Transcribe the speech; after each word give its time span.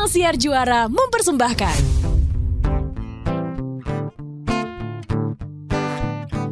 Ruang 0.00 0.16
Siar 0.16 0.32
Juara 0.40 0.88
mempersembahkan. 0.88 1.76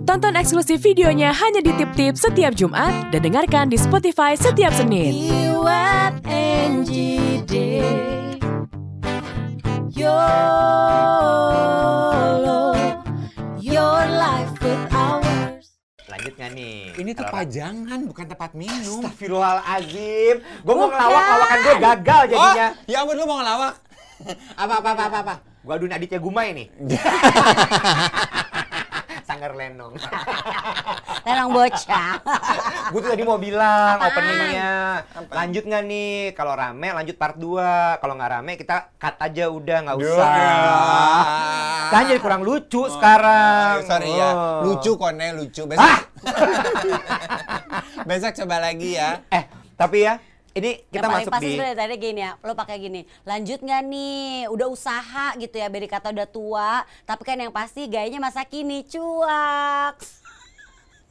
Tonton 0.05 0.37
eksklusif 0.37 0.85
videonya 0.85 1.33
hanya 1.33 1.65
di 1.65 1.73
Tip 1.81 1.97
Tip 1.97 2.21
setiap 2.21 2.53
Jumat 2.53 3.09
dan 3.09 3.25
dengarkan 3.25 3.73
di 3.73 3.81
Spotify 3.81 4.37
setiap 4.37 4.69
Senin. 4.77 5.33
Lanjut 5.65 7.49
nggak 16.49 16.57
nih? 16.57 16.81
Ini 16.97 17.11
tuh 17.13 17.25
Kalau- 17.29 17.37
pajangan, 17.37 18.01
bukan 18.09 18.27
tempat 18.29 18.51
minum. 18.57 19.01
Astagfirullahaladzim. 19.05 20.37
Gue 20.65 20.75
mau 20.75 20.89
ngelawak-lawakan 20.89 21.59
gue 21.61 21.75
gagal 21.77 22.23
jadinya. 22.33 22.67
Oh, 22.73 22.89
ya 22.89 22.97
ampun 23.05 23.15
lu 23.17 23.25
mau 23.29 23.39
ngelawak. 23.41 23.75
apa, 24.63 24.75
apa, 24.81 24.89
apa, 24.97 25.03
apa, 25.13 25.19
apa? 25.21 25.35
Gue 25.61 25.73
aduin 25.77 25.93
Aditya 25.93 26.19
Gumai 26.19 26.57
nih. 26.57 26.67
Sanggar 29.39 29.55
Lenong. 29.55 29.95
Lenong 31.31 31.51
bocah. 31.55 32.13
gue 32.91 32.99
tuh 32.99 33.11
tadi 33.15 33.23
mau 33.23 33.39
bilang 33.39 34.03
openingnya. 34.03 35.07
Lanjut 35.31 35.63
nggak 35.63 35.83
nih? 35.87 36.15
Kalau 36.35 36.59
rame 36.59 36.91
lanjut 36.91 37.15
part 37.15 37.39
2. 37.39 38.03
Kalau 38.03 38.19
nggak 38.19 38.31
rame 38.35 38.59
kita 38.59 38.91
cut 38.99 39.15
aja 39.15 39.47
udah 39.47 39.79
nggak 39.87 39.95
usah. 39.95 40.27
Kan 41.95 42.03
jadi 42.11 42.19
kurang 42.19 42.43
lucu 42.43 42.83
sekarang. 42.91 43.79
Oh, 43.79 43.87
sorry 43.87 44.11
ya, 44.11 44.29
Oh. 44.35 44.61
lucu 44.67 44.99
kone 44.99 45.31
lucu. 45.39 45.63
Besok, 45.71 45.87
Ah! 45.87 45.99
besok 48.03 48.35
coba 48.43 48.59
lagi 48.59 48.99
ya. 48.99 49.23
Eh, 49.31 49.47
tapi 49.79 50.03
ya, 50.03 50.19
ini 50.59 50.71
kita 50.91 50.99
yang 50.99 51.11
paling 51.11 51.27
masuk 51.27 51.35
pasti 51.35 51.47
di 51.47 51.53
sebenarnya 51.55 51.77
tadi 51.79 51.95
gini 51.97 52.21
ya, 52.21 52.33
lo 52.43 52.53
pakai 52.59 52.77
gini, 52.83 53.01
lanjut 53.23 53.59
nggak 53.63 53.83
nih, 53.87 54.51
udah 54.51 54.69
usaha 54.69 55.27
gitu 55.39 55.57
ya, 55.57 55.67
beri 55.71 55.89
kata 55.89 56.11
udah 56.11 56.29
tua, 56.29 56.73
tapi 57.07 57.23
kan 57.23 57.39
yang 57.39 57.55
pasti 57.55 57.87
gayanya 57.87 58.19
masa 58.19 58.43
kini 58.43 58.83
cuak. 58.85 59.97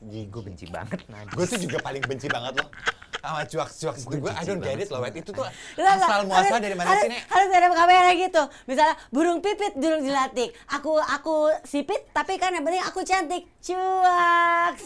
gue 0.07 0.41
benci 0.45 0.69
banget 0.69 1.01
najis. 1.09 1.33
Gue 1.33 1.45
tuh 1.49 1.59
juga 1.59 1.77
paling 1.81 2.03
benci 2.05 2.29
banget 2.29 2.61
loh. 2.61 2.69
Sama 3.17 3.41
cuak-cuak 3.49 3.95
itu 3.97 4.15
gue, 4.21 4.31
I 4.31 4.43
don't 4.45 4.61
get 4.61 4.77
it 4.77 4.89
loh. 4.93 5.01
Itu 5.09 5.31
tuh 5.33 5.43
asal 5.81 6.29
muasal 6.29 6.61
dari 6.61 6.77
mana 6.77 6.93
harus, 6.93 7.01
sih, 7.01 7.09
Nek? 7.09 7.21
Harus 7.27 7.49
ada 7.49 7.67
kamera 7.73 8.09
gitu. 8.13 8.43
Misalnya 8.69 8.95
burung 9.09 9.39
pipit 9.41 9.73
duduk 9.73 10.05
di 10.05 10.11
latik. 10.13 10.49
Aku 10.69 11.01
aku 11.01 11.49
sipit 11.65 12.07
tapi 12.13 12.37
kan 12.37 12.53
yang 12.53 12.61
penting 12.61 12.85
aku 12.85 13.01
cantik. 13.01 13.49
Cuak. 13.57 14.77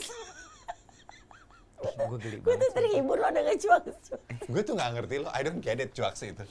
Gue 1.82 2.18
geli 2.22 2.38
Gue 2.42 2.56
tuh 2.58 2.70
terhibur 2.74 3.18
loh 3.18 3.32
dengan 3.34 3.56
cuak. 3.58 3.82
cuak. 3.90 4.22
Gue 4.46 4.62
tuh 4.62 4.74
gak 4.78 4.90
ngerti 4.94 5.16
loh, 5.22 5.32
I 5.34 5.42
don't 5.42 5.60
get 5.60 5.78
it 5.82 5.92
cuak 5.92 6.14
sih 6.14 6.32
itu. 6.32 6.44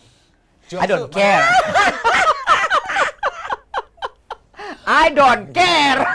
I 0.78 0.86
don't 0.86 1.10
care. 1.10 1.46
I 4.90 5.06
don't 5.14 5.54
care. 5.54 6.02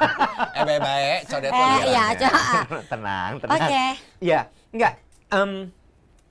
Eh, 0.56 0.64
baik-baik, 0.64 1.20
codet 1.28 1.52
lo 1.52 1.60
Eh 1.60 1.80
iya, 1.92 2.04
tenang, 2.92 3.32
tenang. 3.44 3.60
Oke. 3.60 3.86
Iya, 4.24 4.40
enggak. 4.72 4.94
Em, 5.28 5.52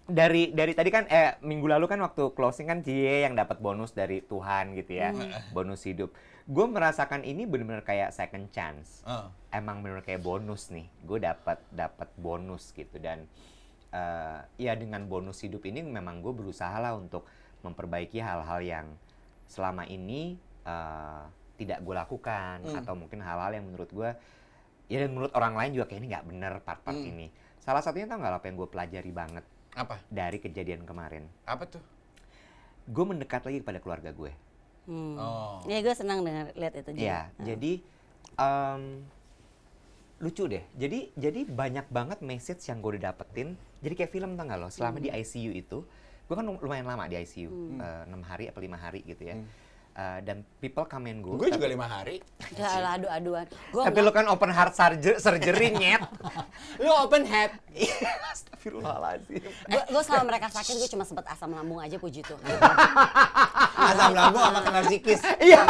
dari 0.09 0.53
dari 0.53 0.73
tadi 0.73 0.89
kan 0.89 1.05
eh 1.09 1.37
minggu 1.45 1.69
lalu 1.69 1.85
kan 1.89 2.01
waktu 2.01 2.33
closing 2.33 2.69
kan 2.69 2.81
Cie 2.81 3.25
yang 3.25 3.37
dapat 3.37 3.61
bonus 3.61 3.93
dari 3.93 4.25
Tuhan 4.25 4.73
gitu 4.77 4.97
ya. 4.97 5.13
Bonus 5.53 5.85
hidup. 5.85 6.13
Gue 6.45 6.69
merasakan 6.69 7.25
ini 7.25 7.49
benar-benar 7.49 7.81
kayak 7.81 8.13
second 8.13 8.53
chance. 8.53 9.01
Oh. 9.09 9.33
Emang 9.49 9.81
benar 9.81 10.05
kayak 10.05 10.21
bonus 10.21 10.69
nih. 10.69 10.85
Gue 11.01 11.17
dapat 11.17 11.57
dapat 11.73 12.13
bonus 12.21 12.69
gitu 12.71 13.01
dan 13.01 13.25
eh, 13.89 14.39
ya 14.61 14.77
dengan 14.77 15.09
bonus 15.09 15.41
hidup 15.41 15.65
ini 15.65 15.81
memang 15.81 16.21
gue 16.21 16.37
berusaha 16.37 16.77
lah 16.77 16.93
untuk 16.93 17.25
memperbaiki 17.65 18.21
hal-hal 18.21 18.61
yang 18.61 18.87
selama 19.49 19.89
ini 19.89 20.37
eh, 20.69 21.23
tidak 21.57 21.81
gue 21.81 21.95
lakukan 21.95 22.61
Hmm. 22.61 22.77
atau 22.83 22.93
mungkin 22.93 23.25
hal-hal 23.25 23.55
yang 23.55 23.65
menurut 23.65 23.89
gue 23.89 24.11
ya 24.85 25.01
dan 25.01 25.17
menurut 25.17 25.33
orang 25.33 25.57
lain 25.57 25.73
juga 25.73 25.89
kayaknya 25.89 26.19
nggak 26.19 26.27
bener 26.29 26.53
part-part 26.61 26.99
Hmm. 26.99 27.09
ini. 27.09 27.27
Salah 27.57 27.81
satunya 27.81 28.05
tau 28.05 28.21
nggak 28.21 28.37
apa 28.37 28.47
yang 28.53 28.57
gue 28.61 28.69
pelajari 28.69 29.13
banget 29.15 29.45
Apa? 29.73 29.97
dari 30.13 30.37
kejadian 30.37 30.85
kemarin. 30.85 31.25
Apa 31.49 31.65
tuh? 31.65 31.81
Gue 32.85 33.05
mendekat 33.09 33.41
lagi 33.41 33.65
kepada 33.65 33.81
keluarga 33.81 34.13
gue. 34.13 34.29
Hmm. 34.85 35.17
Oh. 35.17 35.65
Ya 35.65 35.81
gue 35.81 35.95
senang 35.97 36.21
dengar 36.21 36.53
lihat 36.53 36.75
itu 36.77 36.91
juga. 36.93 37.01
Iya, 37.01 37.21
jadi 37.41 37.73
em, 38.37 38.83
lucu 40.21 40.45
deh. 40.49 40.65
Jadi 40.77 40.99
jadi 41.17 41.41
banyak 41.49 41.87
banget 41.89 42.19
message 42.21 42.63
yang 42.69 42.85
gue 42.85 42.97
udah 42.97 43.13
dapetin. 43.13 43.57
Jadi 43.81 43.95
kayak 43.97 44.13
film 44.13 44.37
tau 44.37 44.45
nggak 44.49 44.61
lo? 44.61 44.69
Selama 44.73 45.01
di 45.01 45.13
ICU 45.13 45.53
itu, 45.53 45.79
gue 46.25 46.35
kan 46.37 46.45
lumayan 46.45 46.89
lama 46.89 47.05
di 47.05 47.21
ICU, 47.21 47.49
eh, 47.81 48.03
enam 48.09 48.25
hari 48.25 48.49
apa 48.49 48.59
lima 48.61 48.81
hari 48.81 49.05
gitu 49.05 49.25
ya. 49.29 49.37
Eh, 49.95 50.19
dan 50.27 50.43
people 50.59 50.83
come 50.91 51.07
and 51.07 51.23
go. 51.23 51.39
Gue 51.39 51.55
juga 51.55 51.71
lima 51.71 51.87
hari. 51.87 52.19
Udah 52.59 52.83
lah 52.83 52.93
adu-aduan. 52.99 53.47
Gua 53.71 53.87
Tapi 53.87 53.99
lo 54.03 54.11
kan 54.11 54.27
open 54.27 54.51
heart 54.51 54.75
surgery, 54.75 55.23
surgery 55.23 55.71
nyet. 55.71 56.03
Lu 56.83 56.91
open 56.91 57.23
head. 57.23 57.55
Astagfirullahaladzim. 58.35 59.39
gue 59.47 59.83
gue 59.87 60.03
selama 60.03 60.35
mereka 60.35 60.51
sakit 60.51 60.83
gue 60.83 60.91
cuma 60.91 61.07
sempat 61.07 61.31
asam 61.31 61.55
lambung 61.55 61.79
aja 61.79 61.95
puji 61.95 62.27
Tuhan. 62.27 62.43
Asam 63.95 64.19
lambung 64.19 64.43
sama 64.43 64.61
kena 64.67 64.83
psikis. 64.83 65.23
Iya. 65.39 65.63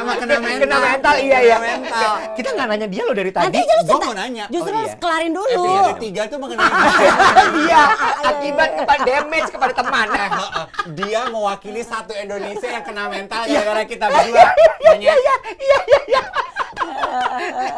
Sama 0.00 0.12
kena 0.16 0.36
mental. 0.38 0.60
Kena 0.60 0.76
mental, 0.80 1.14
iya 1.20 1.38
iya. 1.40 1.56
Mental. 1.60 2.12
Kita 2.32 2.48
nggak 2.50 2.66
nanya 2.66 2.86
dia 2.88 3.02
lo 3.04 3.12
dari 3.12 3.28
tadi. 3.28 3.44
Nanti 3.46 3.60
justru 3.60 3.84
Gua 3.84 3.94
kita- 3.94 4.06
mau 4.06 4.14
nanya. 4.16 4.44
Justru 4.48 4.70
Oh, 4.70 4.78
harus 4.80 4.90
iya. 4.90 5.00
kelarin 5.00 5.32
dulu. 5.32 5.50
Episode 5.52 6.00
tiga 6.00 6.22
tuh 6.24 6.38
mengenai 6.38 6.70
dia 7.54 7.82
akibat 8.30 8.70
kepada 8.74 9.02
damage 9.02 9.48
kepada 9.50 9.72
teman. 9.74 10.06
Eh, 10.10 10.28
heeh. 10.30 10.66
dia 10.96 11.20
mewakili 11.28 11.82
satu 11.82 12.12
Indonesia 12.14 12.68
yang 12.70 12.82
kena 12.82 13.04
mental 13.06 13.44
gara-gara 13.44 13.82
kita 13.84 14.06
berdua. 14.06 14.44
Iya, 14.80 14.96
iya, 14.96 15.14
iya, 15.14 15.34
iya, 15.60 15.78
iya. 16.08 16.22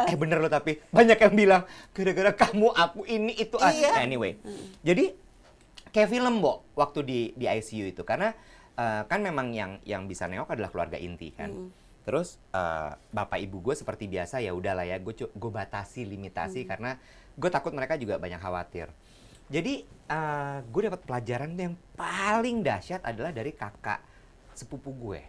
eh 0.04 0.16
bener 0.16 0.38
loh 0.38 0.48
tapi 0.48 0.78
banyak 0.88 1.16
yang 1.16 1.34
bilang 1.34 1.62
gara-gara 1.90 2.30
kamu 2.32 2.68
aku 2.70 3.02
ini 3.04 3.32
itu 3.34 3.56
ah. 3.56 3.72
Iya. 3.72 3.98
Anyway 3.98 4.36
jadi 4.80 5.16
kayak 5.88 6.08
film 6.08 6.38
Bo 6.38 6.62
waktu 6.74 7.00
di 7.02 7.18
di 7.32 7.46
ICU 7.46 7.90
itu 7.90 8.02
karena 8.02 8.32
eh, 8.74 9.02
kan 9.02 9.20
memang 9.20 9.50
yang 9.50 9.80
yang 9.82 10.04
bisa 10.04 10.24
nengok 10.24 10.48
adalah 10.48 10.68
keluarga 10.68 10.96
inti 10.96 11.32
kan 11.32 11.72
terus 12.02 12.38
eh, 12.50 12.90
bapak 13.14 13.38
ibu 13.38 13.62
gue 13.62 13.74
seperti 13.78 14.10
biasa 14.10 14.42
ya 14.42 14.50
udahlah 14.50 14.82
ya 14.82 14.98
gue 14.98 15.14
gue 15.14 15.50
batasi 15.54 16.02
limitasi 16.02 16.66
karena 16.66 16.98
gue 17.38 17.50
takut 17.50 17.72
mereka 17.72 17.94
juga 17.96 18.18
banyak 18.18 18.42
khawatir. 18.42 18.90
Jadi 19.48 19.86
eh, 19.86 20.58
gue 20.66 20.82
dapat 20.88 21.00
pelajaran 21.06 21.52
yang 21.54 21.74
paling 21.94 22.64
dahsyat 22.66 23.02
adalah 23.06 23.30
dari 23.30 23.54
kakak 23.54 24.02
sepupu 24.52 24.90
gue. 24.92 25.20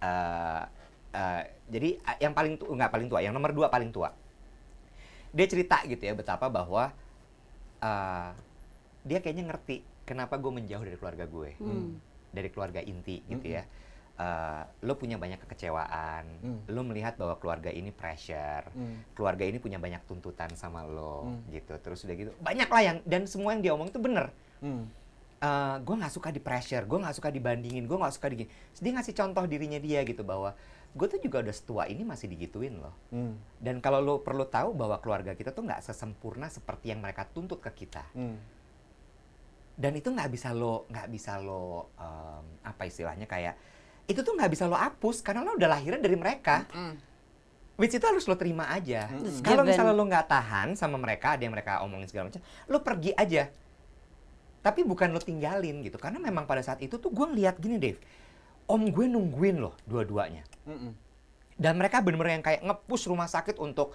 Eh 0.00 0.62
eh, 1.16 1.42
jadi 1.66 1.88
eh, 1.98 2.18
yang 2.22 2.34
paling 2.36 2.60
tua 2.60 2.70
nggak 2.76 2.92
paling 2.92 3.08
tua, 3.10 3.20
yang 3.24 3.34
nomor 3.34 3.50
dua 3.50 3.66
paling 3.72 3.90
tua. 3.90 4.12
Dia 5.34 5.46
cerita 5.50 5.82
gitu 5.84 6.00
ya 6.00 6.14
betapa 6.14 6.46
bahwa 6.48 6.94
eh, 7.82 8.30
dia 9.06 9.18
kayaknya 9.22 9.50
ngerti 9.50 9.82
kenapa 10.06 10.38
gue 10.38 10.52
menjauh 10.54 10.84
dari 10.86 10.98
keluarga 10.98 11.24
gue, 11.26 11.50
dari 12.30 12.48
keluarga 12.54 12.80
inti 12.82 13.22
gitu 13.26 13.46
ya. 13.58 13.66
Eh, 14.16 14.62
lo 14.88 14.96
punya 14.96 15.20
banyak 15.20 15.36
kekecewaan, 15.44 16.24
Hmm. 16.40 16.64
lo 16.72 16.80
melihat 16.88 17.20
bahwa 17.20 17.36
keluarga 17.36 17.68
ini 17.68 17.92
pressure, 17.92 18.64
Hmm. 18.72 19.04
keluarga 19.12 19.44
ini 19.44 19.60
punya 19.60 19.76
banyak 19.76 20.08
tuntutan 20.08 20.48
sama 20.56 20.88
lo 20.88 21.28
gitu. 21.52 21.76
Terus 21.76 22.00
udah 22.08 22.16
gitu 22.16 22.32
banyak 22.40 22.64
lah 22.64 22.80
yang 22.80 22.98
dan 23.04 23.28
semua 23.28 23.52
yang 23.52 23.60
dia 23.60 23.72
omong 23.76 23.92
itu 23.92 24.00
bener 24.00 24.32
Hmm. 24.64 24.88
eh 25.36 25.76
gue 25.84 25.94
nggak 26.00 26.08
suka 26.16 26.32
di 26.32 26.40
pressure, 26.40 26.88
gue 26.88 26.96
nggak 26.96 27.12
suka 27.12 27.28
dibandingin, 27.28 27.84
gue 27.84 27.92
nggak 27.92 28.14
suka 28.16 28.32
di 28.32 28.48
Terus 28.48 28.80
dia 28.80 28.92
ngasih 28.96 29.12
contoh 29.12 29.44
dirinya 29.44 29.76
dia 29.76 30.00
gitu 30.00 30.24
bahwa 30.24 30.56
gue 30.96 31.06
tuh 31.12 31.20
juga 31.20 31.44
udah 31.44 31.52
setua 31.52 31.82
ini 31.84 32.00
masih 32.00 32.32
digituin 32.32 32.80
loh. 32.80 32.96
Hmm. 33.12 33.36
Dan 33.60 33.84
kalau 33.84 34.00
lo 34.00 34.24
perlu 34.24 34.48
tahu 34.48 34.72
bahwa 34.72 34.96
keluarga 34.96 35.36
kita 35.36 35.52
tuh 35.52 35.60
nggak 35.60 35.84
sesempurna 35.84 36.48
seperti 36.48 36.88
yang 36.88 37.04
mereka 37.04 37.28
tuntut 37.28 37.60
ke 37.60 37.84
kita. 37.84 38.08
Hmm. 38.16 38.40
Dan 39.76 39.92
itu 39.92 40.08
nggak 40.08 40.32
bisa 40.32 40.56
lo 40.56 40.88
nggak 40.88 41.08
bisa 41.12 41.36
lo 41.36 41.92
em, 42.00 42.44
apa 42.64 42.88
istilahnya 42.88 43.28
kayak 43.28 43.75
itu 44.06 44.22
tuh 44.22 44.32
nggak 44.38 44.50
bisa 44.54 44.70
lo 44.70 44.78
hapus 44.78 45.22
karena 45.22 45.42
lo 45.42 45.58
udah 45.58 45.70
lahirnya 45.78 46.02
dari 46.02 46.14
mereka. 46.18 46.66
Which 47.76 47.92
itu 47.92 48.06
harus 48.08 48.24
lo 48.24 48.40
terima 48.40 48.72
aja. 48.72 49.04
It's 49.20 49.44
Kalau 49.44 49.60
misalnya 49.60 49.92
lo 49.92 50.08
nggak 50.08 50.32
tahan 50.32 50.80
sama 50.80 50.96
mereka, 50.96 51.36
ada 51.36 51.44
yang 51.44 51.52
mereka 51.52 51.84
omongin 51.84 52.08
segala 52.08 52.32
macam, 52.32 52.40
lo 52.72 52.80
pergi 52.80 53.12
aja. 53.12 53.52
Tapi 54.64 54.80
bukan 54.82 55.12
lo 55.12 55.20
tinggalin 55.20 55.84
gitu. 55.84 56.00
Karena 56.00 56.16
memang 56.16 56.48
pada 56.48 56.64
saat 56.64 56.80
itu 56.80 56.96
tuh 56.96 57.12
gue 57.12 57.26
ngeliat 57.28 57.60
gini 57.60 57.76
Dave. 57.76 58.00
Om 58.66 58.90
gue 58.90 59.06
nungguin 59.06 59.60
loh 59.60 59.76
dua-duanya. 59.84 60.42
Mm-mm. 60.64 60.96
Dan 61.54 61.76
mereka 61.76 62.00
bener-bener 62.00 62.40
yang 62.40 62.44
kayak 62.44 62.64
nge-push 62.64 63.06
rumah 63.12 63.28
sakit 63.28 63.60
untuk 63.60 63.92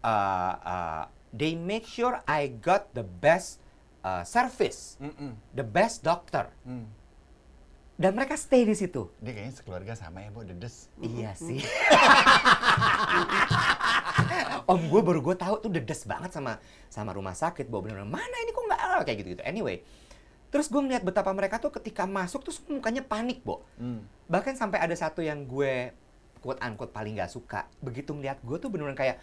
uh, 0.00 0.52
uh, 0.62 1.04
they 1.34 1.58
make 1.58 1.84
sure 1.84 2.22
I 2.30 2.54
got 2.54 2.94
the 2.94 3.02
best 3.02 3.58
uh, 4.06 4.22
service, 4.22 4.96
Mm-mm. 5.02 5.34
the 5.50 5.66
best 5.66 6.06
doctor. 6.06 6.54
Hmm. 6.62 6.86
Dan 7.94 8.18
mereka 8.18 8.34
stay 8.34 8.66
di 8.66 8.74
situ. 8.74 9.06
Dia 9.22 9.30
kayaknya 9.30 9.54
sekeluarga 9.54 9.94
sama 9.94 10.26
ya, 10.26 10.34
Bu, 10.34 10.42
dedes. 10.42 10.90
Iya 10.98 11.38
sih. 11.38 11.62
Om 14.70 14.82
gue 14.90 15.00
baru 15.04 15.20
gue 15.22 15.36
tahu 15.38 15.54
tuh 15.62 15.70
dedes 15.70 16.02
banget 16.02 16.34
sama 16.34 16.58
sama 16.90 17.14
rumah 17.14 17.38
sakit. 17.38 17.70
Bawa 17.70 17.86
bener 17.86 18.02
mana 18.02 18.36
ini 18.42 18.50
kok 18.50 18.64
nggak 18.66 19.06
kayak 19.06 19.18
gitu 19.22 19.28
gitu. 19.38 19.42
Anyway, 19.46 19.86
Terus 20.54 20.70
gue 20.70 20.78
ngeliat 20.78 21.02
betapa 21.02 21.34
mereka 21.34 21.58
tuh 21.58 21.74
ketika 21.74 22.06
masuk 22.06 22.46
tuh 22.46 22.54
mukanya 22.70 23.02
panik, 23.02 23.42
Bo. 23.42 23.66
Hmm. 23.74 24.06
Bahkan 24.30 24.54
sampai 24.54 24.78
ada 24.78 24.94
satu 24.94 25.18
yang 25.18 25.50
gue 25.50 25.90
quote 26.38 26.62
unquote 26.62 26.94
paling 26.94 27.18
gak 27.18 27.34
suka. 27.34 27.66
Begitu 27.82 28.14
ngeliat 28.14 28.38
gue 28.38 28.62
tuh 28.62 28.70
bener-bener 28.70 28.94
kayak, 28.94 29.16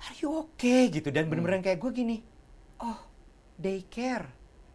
are 0.00 0.16
you 0.24 0.32
okay? 0.32 0.88
gitu. 0.88 1.12
Dan 1.12 1.28
bener-bener 1.28 1.60
kayak 1.60 1.76
gue 1.76 1.92
gini, 1.92 2.24
oh, 2.80 2.96
they 3.60 3.84
care. 3.92 4.24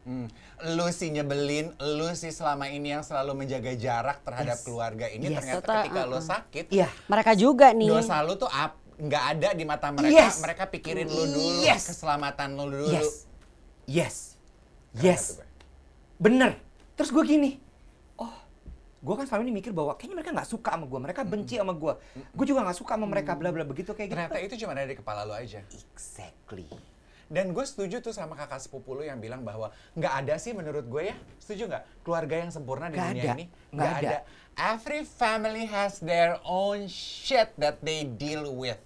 Hmm. 0.08 0.32
Lu 0.72 0.88
sih 0.90 1.12
nyebelin, 1.12 1.76
lu 1.78 2.08
sih 2.16 2.32
selama 2.32 2.72
ini 2.72 2.96
yang 2.96 3.04
selalu 3.04 3.44
menjaga 3.44 3.76
jarak 3.76 4.24
terhadap 4.24 4.56
Yes. 4.56 4.64
keluarga 4.64 5.06
ini 5.06 5.28
Yes. 5.28 5.36
ternyata 5.38 5.72
ketika 5.84 6.02
lu 6.02 6.16
uh-uh. 6.16 6.24
sakit, 6.24 6.66
Iya. 6.72 6.88
Mereka 7.06 7.32
juga 7.36 7.76
nih. 7.76 7.92
dosa 7.92 8.24
lu 8.24 8.34
tuh 8.34 8.48
ap- 8.48 8.80
nggak 8.98 9.24
ada 9.36 9.50
di 9.52 9.62
mata 9.62 9.92
mereka. 9.92 10.16
Yes. 10.16 10.40
Mereka 10.40 10.64
pikirin 10.72 11.06
lu 11.06 11.28
dulu, 11.28 11.60
Yes. 11.62 11.92
keselamatan 11.92 12.56
lu 12.56 12.72
dulu. 12.72 12.88
Yes. 12.88 13.28
Yes. 13.84 14.16
Yes. 14.96 15.24
Bener. 16.18 16.56
Terus 16.96 17.12
gue 17.12 17.24
gini, 17.24 17.60
oh, 18.16 18.32
gue 18.98 19.14
kan 19.14 19.28
selama 19.28 19.44
ini 19.44 19.54
mikir 19.54 19.70
bahwa 19.70 19.94
kayaknya 19.94 20.18
mereka 20.18 20.32
nggak 20.34 20.50
suka 20.50 20.72
sama 20.72 20.88
gue, 20.88 21.00
mereka 21.00 21.22
benci 21.22 21.60
sama 21.60 21.76
gue. 21.76 21.94
Gue 22.32 22.46
juga 22.48 22.64
nggak 22.64 22.78
suka 22.80 22.96
sama 22.96 23.06
mereka, 23.06 23.36
bla 23.36 23.52
bla 23.52 23.62
begitu 23.62 23.92
kayak 23.92 24.08
gitu. 24.08 24.16
Ternyata 24.18 24.38
itu 24.40 24.56
cuma 24.58 24.72
ada 24.72 24.88
di 24.88 24.98
kepala 24.98 25.28
lu 25.28 25.36
aja. 25.36 25.62
Exactly. 25.94 26.66
Dan 27.28 27.52
gue 27.52 27.66
setuju 27.68 28.00
tuh 28.00 28.16
sama 28.16 28.34
kakak 28.34 28.64
sepupu 28.64 28.96
lu 28.96 29.04
yang 29.04 29.20
bilang 29.20 29.44
bahwa 29.44 29.70
nggak 29.94 30.14
ada 30.24 30.36
sih 30.40 30.56
menurut 30.56 30.88
gue 30.88 31.12
ya. 31.12 31.16
Setuju 31.38 31.68
nggak? 31.68 31.84
Keluarga 32.02 32.36
yang 32.40 32.52
sempurna 32.52 32.88
di 32.88 32.96
Nggak 32.96 33.08
dunia 33.12 33.24
ada. 33.24 33.34
ini 33.36 33.46
Nggak 33.72 33.92
ada. 34.00 34.18
Every 34.58 35.04
family 35.04 35.66
has 35.68 36.00
their 36.00 36.40
own 36.42 36.88
shit 36.88 37.52
that 37.60 37.84
they 37.84 38.08
deal 38.08 38.50
with. 38.50 38.80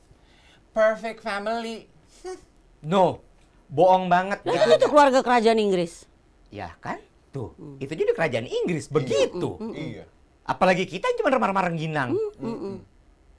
Perfect 0.73 1.21
family. 1.21 1.85
No, 2.81 3.21
bohong 3.69 4.09
banget. 4.09 4.41
Nah, 4.41 4.57
itu 4.57 4.73
tuh 4.81 4.89
keluarga 4.89 5.21
kerajaan 5.21 5.61
Inggris. 5.61 6.09
Ya 6.49 6.73
kan? 6.81 6.97
Tuh, 7.29 7.53
itu 7.77 7.93
jadi 7.93 8.09
kerajaan 8.11 8.49
Inggris 8.49 8.89
begitu. 8.89 9.61
Iya. 9.69 10.09
Apalagi 10.41 10.89
kita 10.89 11.05
yang 11.05 11.17
cuma 11.21 11.29
remar-remar 11.29 11.69
ginang. 11.77 12.17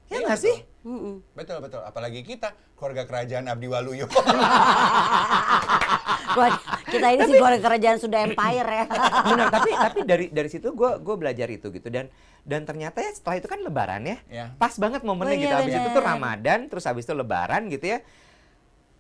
Ya 0.07 0.15
Iya, 0.15 0.19
nggak 0.31 0.39
betul. 0.83 0.99
sih? 0.99 1.17
Betul 1.33 1.57
betul. 1.63 1.81
Apalagi 1.81 2.21
kita 2.21 2.51
keluarga 2.75 3.07
kerajaan 3.07 3.47
Abdi 3.47 3.67
Waluyo. 3.67 4.07
Kita 6.89 7.09
ini 7.09 7.23
sih 7.25 7.37
keluarga 7.37 7.61
kerajaan 7.61 7.99
sudah 8.01 8.25
empire 8.25 8.69
ya. 8.69 8.85
Benar, 9.33 9.49
tapi 9.53 9.71
tapi 9.73 9.99
dari 10.05 10.27
dari 10.29 10.49
situ 10.49 10.73
gue 10.73 10.91
gue 11.01 11.15
belajar 11.17 11.49
itu 11.49 11.69
gitu 11.69 11.89
dan 11.89 12.09
dan 12.43 12.65
ternyata 12.65 13.05
ya 13.05 13.13
setelah 13.13 13.37
itu 13.37 13.49
kan 13.49 13.61
Lebaran 13.61 14.03
ya, 14.03 14.17
Ya. 14.29 14.45
pas 14.57 14.73
banget 14.77 15.05
momennya 15.05 15.37
Oh 15.37 15.39
iya, 15.39 15.45
gitu. 15.45 15.55
Habis 15.61 15.73
itu 15.73 15.81
bener. 15.85 15.97
tuh 15.97 16.05
Ramadan, 16.05 16.61
terus 16.73 16.85
habis 16.89 17.05
itu 17.05 17.15
Lebaran 17.15 17.63
gitu 17.69 17.85
ya. 17.87 17.99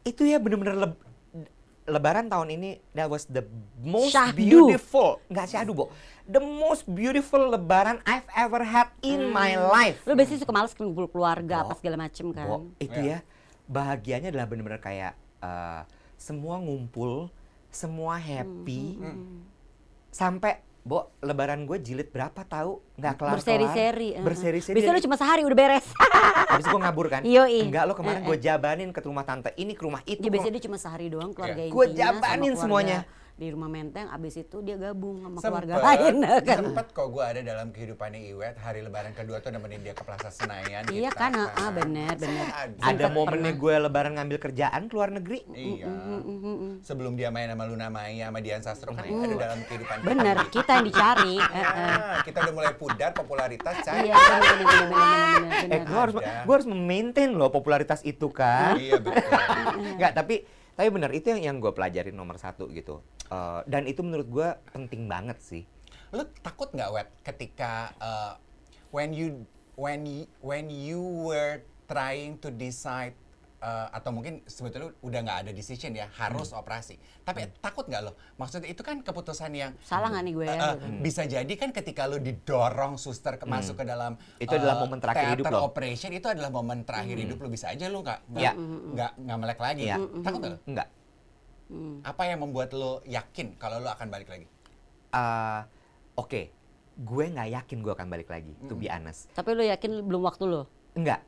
Itu 0.05 0.23
ya 0.29 0.39
bener-bener 0.39 0.77
Lebaran 1.83 2.31
tahun 2.31 2.49
ini 2.53 2.71
that 2.93 3.07
was 3.07 3.27
the 3.27 3.43
most 3.77 4.15
Syahdu. 4.15 4.39
beautiful, 4.39 5.19
nggak 5.27 5.47
syahdu 5.49 5.75
bo, 5.75 5.85
the 6.25 6.39
most 6.39 6.87
beautiful 6.87 7.51
Lebaran 7.51 7.99
I've 8.05 8.27
ever 8.33 8.63
had 8.63 8.95
in 9.03 9.27
my 9.29 9.59
life. 9.59 9.99
Lu 10.07 10.15
biasanya 10.15 10.41
suka 10.41 10.55
males 10.55 10.73
kumpul 10.73 11.11
keluarga 11.11 11.67
apa 11.67 11.75
Bo, 11.75 11.79
segala 11.79 11.99
macem 11.99 12.31
kan. 12.31 12.47
Bo, 12.47 12.71
itu 12.79 12.95
Iya. 12.95 13.19
ya 13.19 13.27
bahagianya 13.67 14.31
adalah 14.31 14.47
bener-bener 14.47 14.79
kayak 14.79 15.13
eh, 15.39 15.83
semua 16.15 16.63
ngumpul, 16.63 17.27
semua 17.67 18.15
happy, 18.15 19.03
sampai 20.09 20.61
Bo, 20.83 21.15
lebaran 21.23 21.63
gue 21.63 21.79
jilid 21.79 22.11
berapa 22.11 22.43
tahu 22.43 22.83
nggak 22.99 23.15
kelar 23.15 23.39
Berseri-seri. 23.39 24.09
eh. 24.13 24.21
berseri-seri 24.21 24.75
Biasanya 24.75 24.99
lu 24.99 25.03
cuma 25.05 25.15
sehari 25.15 25.43
udah 25.43 25.55
beres. 25.55 25.87
habis 26.53 26.67
gue 26.67 26.75
ngabur 26.77 27.07
kan 27.07 27.23
Yoi. 27.23 27.63
enggak 27.63 27.87
lo 27.87 27.95
kemarin 27.95 28.19
Eh, 28.19 28.27
gue 28.27 28.37
jabanin 28.43 28.91
ke 28.91 28.99
rumah 29.01 29.23
tante 29.23 29.55
ini 29.55 29.73
ke 29.73 29.83
rumah 29.83 30.03
itu 30.05 30.19
Ya 30.19 30.29
biasanya 30.29 30.59
dia 30.59 30.65
cuma 30.67 30.77
sehari 30.77 31.07
doang 31.07 31.31
keluarga 31.31 31.63
Iya. 31.63 31.71
Gua 31.71 31.87
sama 31.87 31.95
jabanin 31.95 32.55
semuanya. 32.59 32.99
Di 33.43 33.51
rumah 33.51 33.67
Menteng 33.67 34.07
abis 34.07 34.39
itu 34.39 34.63
dia 34.63 34.79
gabung 34.79 35.19
sama 35.19 35.43
Sempet, 35.43 35.67
keluarga 35.67 35.75
lain 35.83 36.15
kan. 36.47 36.63
sempet 36.63 36.87
kok 36.95 37.11
gue 37.11 37.25
ada 37.27 37.41
dalam 37.43 37.75
kehidupannya 37.75 38.23
Iwet 38.31 38.55
hari 38.55 38.87
lebaran 38.87 39.11
kedua 39.19 39.43
tuh 39.43 39.51
nemenin 39.51 39.83
dia 39.83 39.99
ke 39.99 40.07
Plaza 40.07 40.31
Senayan. 40.31 40.87
Iya 40.87 41.11
kita 41.11 41.19
kan, 41.19 41.51
ah, 41.51 41.71
bener, 41.75 42.15
bener. 42.23 42.47
Ada. 42.55 42.79
ada 42.87 43.07
momennya 43.11 43.59
gue 43.59 43.75
lebaran 43.83 44.15
ngambil 44.15 44.39
kerjaan 44.39 44.87
ke 44.87 44.95
luar 44.95 45.11
negeri 45.11 45.43
Iya. 45.59 45.91
Sebelum 46.87 47.19
dia 47.19 47.35
main 47.35 47.51
sama 47.51 47.67
Luna 47.67 47.91
Maya 47.91 48.31
sama 48.31 48.39
Dian 48.39 48.63
Sastro 48.63 48.95
kan 48.95 49.11
ada 49.11 49.35
dalam 49.35 49.59
kehidupan 49.67 49.97
kita. 49.99 50.07
Bener, 50.07 50.37
kita 50.47 50.71
yang 50.79 50.87
dicari. 50.87 51.35
eh, 51.43 51.59
eh. 51.59 51.67
Ah, 51.67 52.23
kita 52.23 52.39
udah 52.47 52.55
mulai 52.55 52.73
pudar 52.79 53.11
popularitas 53.11 53.75
cari. 53.83 54.07
Iya, 54.07 54.23
bener, 54.23 54.39
bener, 54.39 54.55
bener, 54.63 54.87
bener, 54.87 55.41
bener, 55.43 55.75
eh 55.75 55.81
gue 55.83 55.99
harus 55.99 56.15
gue 56.23 56.55
harus 56.55 56.69
memaintain 56.71 57.35
loh 57.35 57.51
popularitas 57.51 58.07
itu 58.07 58.31
kan 58.31 58.79
Iya 58.79 59.03
betul. 59.03 59.19
Nggak, 59.99 60.15
tapi 60.15 60.62
tapi 60.83 60.99
benar 60.99 61.15
itu 61.15 61.31
yang 61.31 61.43
yang 61.47 61.57
gue 61.63 61.71
pelajarin 61.71 62.11
nomor 62.11 62.43
satu 62.43 62.67
gitu. 62.75 63.07
Eh, 63.31 63.61
dan 63.71 63.87
itu 63.87 64.03
menurut 64.03 64.27
gue 64.27 64.49
penting 64.75 65.07
banget 65.07 65.39
sih. 65.39 65.63
Lu 66.11 66.27
takut 66.43 66.75
nggak 66.75 66.91
wet 66.91 67.09
ketika 67.23 67.95
uh, 68.03 68.35
when 68.91 69.15
you 69.15 69.47
when 69.79 70.03
you, 70.03 70.27
when 70.43 70.67
you 70.67 70.99
were 70.99 71.63
trying 71.87 72.35
to 72.43 72.51
decide 72.51 73.15
uh, 73.63 73.87
atau 73.91 74.11
mungkin 74.11 74.43
sebetulnya 74.45 74.91
udah 74.99 75.21
nggak 75.23 75.39
ada 75.41 75.51
decision 75.51 75.95
ya 75.95 76.11
harus 76.13 76.51
Hmm. 76.51 76.59
operasi. 76.59 76.99
Tapi 77.23 77.47
takut 77.57 77.87
nggak 77.87 78.03
lo? 78.03 78.13
Maksudnya 78.35 78.67
itu 78.67 78.83
kan 78.83 79.01
keputusan 79.01 79.51
yang 79.53 79.73
Salah 79.81 80.11
nggak 80.11 80.23
nih 80.23 80.33
gue 80.35 80.45
ya? 80.45 80.53
Uh, 80.53 80.59
uh, 80.59 80.75
gitu. 80.77 80.87
bisa 81.01 81.23
jadi 81.25 81.53
kan 81.55 81.71
ketika 81.71 82.05
lo 82.05 82.19
didorong 82.19 82.95
suster 82.97 83.39
ke 83.39 83.47
masuk 83.47 83.79
ke 83.79 83.85
dalam 83.85 84.15
Hmm. 84.15 84.43
Itu 84.43 84.53
adalah 84.53 84.77
uh, 84.77 84.81
momen 84.83 84.99
terakhir 84.99 85.27
hidup 85.33 85.47
lo. 85.49 85.59
operation 85.65 86.11
itu 86.11 86.27
adalah 86.27 86.51
momen 86.51 86.83
terakhir 86.83 87.17
hidup 87.17 87.39
lo 87.39 87.49
bisa 87.49 87.71
aja 87.71 87.87
lo 87.87 88.03
nggak 88.03 88.19
nggak 88.29 88.43
Iya. 88.45 88.53
nggak 88.93 89.11
nggak 89.17 89.39
melek 89.39 89.61
lagi. 89.61 89.85
Iya. 89.85 89.97
Takut 90.21 90.39
nggak 90.41 90.53
lo? 90.53 90.59
enggak 90.67 90.89
Apa 92.03 92.23
yang 92.27 92.39
membuat 92.39 92.69
lo 92.73 93.01
yakin 93.07 93.57
kalau 93.57 93.79
lo 93.79 93.89
akan 93.89 94.09
balik 94.09 94.29
lagi? 94.29 94.45
Eh, 95.09 95.61
oke 96.15 96.43
gue 96.95 97.25
nggak 97.27 97.49
yakin 97.51 97.79
gue 97.81 97.89
akan 97.91 98.05
balik 98.07 98.29
lagi 98.29 98.53
to 98.63 98.75
be 98.75 98.85
honest 98.85 99.29
Tapi 99.31 99.53
lu 99.53 99.65
yakin 99.65 100.03
belum 100.03 100.21
waktu 100.23 100.45
lu? 100.45 100.69
enggak 100.93 101.25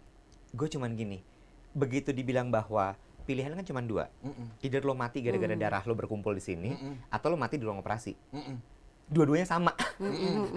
gue 0.50 0.69
cuman 0.69 0.92
gini 0.92 1.25
begitu 1.74 2.14
dibilang 2.14 2.48
bahwa 2.48 2.94
pilihan 3.24 3.50
kan 3.56 3.64
cuma 3.66 3.80
dua. 3.82 4.08
Mm-mm. 4.22 4.62
either 4.62 4.84
lo 4.84 4.94
mati 4.94 5.24
gara-gara 5.24 5.56
darah 5.58 5.82
lo 5.84 5.96
berkumpul 5.96 6.36
di 6.36 6.44
sini 6.44 6.70
Mm-mm. 6.72 7.10
atau 7.10 7.32
lo 7.32 7.36
mati 7.36 7.58
di 7.58 7.64
ruang 7.66 7.82
operasi. 7.82 8.14
Mm-mm. 8.32 8.56
dua-duanya 9.04 9.44
sama. 9.44 9.76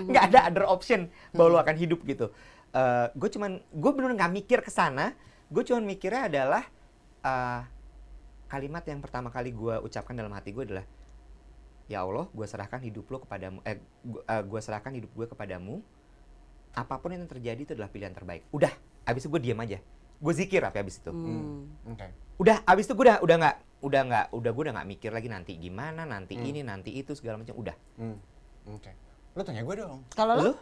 Nggak 0.08 0.24
ada 0.32 0.40
other 0.48 0.66
option 0.72 1.12
bahwa 1.36 1.58
lo 1.58 1.60
akan 1.60 1.76
hidup 1.76 2.00
gitu. 2.08 2.32
Eh, 2.72 3.08
gue 3.12 3.30
cuman 3.34 3.60
gue 3.60 3.92
bener 3.92 4.12
nggak 4.16 4.32
mikir 4.32 4.60
ke 4.64 4.72
sana. 4.72 5.12
Gue 5.52 5.64
cuman 5.68 5.84
mikirnya 5.84 6.32
adalah 6.32 6.64
eh, 7.24 7.62
kalimat 8.48 8.84
yang 8.88 9.04
pertama 9.04 9.28
kali 9.32 9.52
gue 9.52 9.76
ucapkan 9.84 10.16
dalam 10.16 10.32
hati 10.32 10.56
gue 10.56 10.64
adalah 10.64 10.86
ya 11.88 12.04
Allah 12.04 12.28
gue 12.32 12.48
serahkan 12.48 12.84
hidup 12.84 13.08
lo 13.08 13.24
kepadamu 13.24 13.64
eh 13.64 13.80
gue 14.44 14.60
serahkan 14.64 14.92
hidup 14.96 15.12
gue 15.12 15.28
kepadamu. 15.28 15.84
Apa 16.78 17.00
pun 17.02 17.16
yang 17.16 17.26
terjadi 17.26 17.58
itu 17.64 17.74
adalah 17.76 17.92
pilihan 17.92 18.14
terbaik. 18.16 18.48
Udah 18.52 18.72
abis 19.08 19.24
itu 19.24 19.32
gue 19.32 19.42
diam 19.44 19.60
aja 19.64 19.80
gue 20.18 20.34
zikir 20.34 20.62
apa 20.62 20.78
abis 20.78 20.98
itu 20.98 21.12
Hmm. 21.12 21.70
Oke. 21.88 22.08
udah 22.38 22.62
abis 22.64 22.86
itu 22.86 22.94
gue 22.94 23.06
udah 23.06 23.18
udah 23.20 23.36
nggak 23.38 23.56
udah 23.78 24.02
nggak 24.04 24.26
udah 24.32 24.52
gue 24.52 24.64
udah 24.64 24.76
nggak 24.76 24.90
mikir 24.90 25.10
lagi 25.10 25.28
nanti 25.28 25.54
gimana 25.56 26.04
nanti 26.04 26.34
ini 26.34 26.62
nanti 26.62 26.92
itu 26.92 27.14
segala 27.14 27.38
macam 27.38 27.54
udah 27.54 27.76
Hmm. 27.96 28.18
Oke. 28.68 28.92
Lo 29.32 29.42
tanya 29.42 29.62
gue 29.62 29.76
dong. 29.78 30.02
Kalau 30.12 30.34
lu? 30.36 30.44
lu 30.44 30.54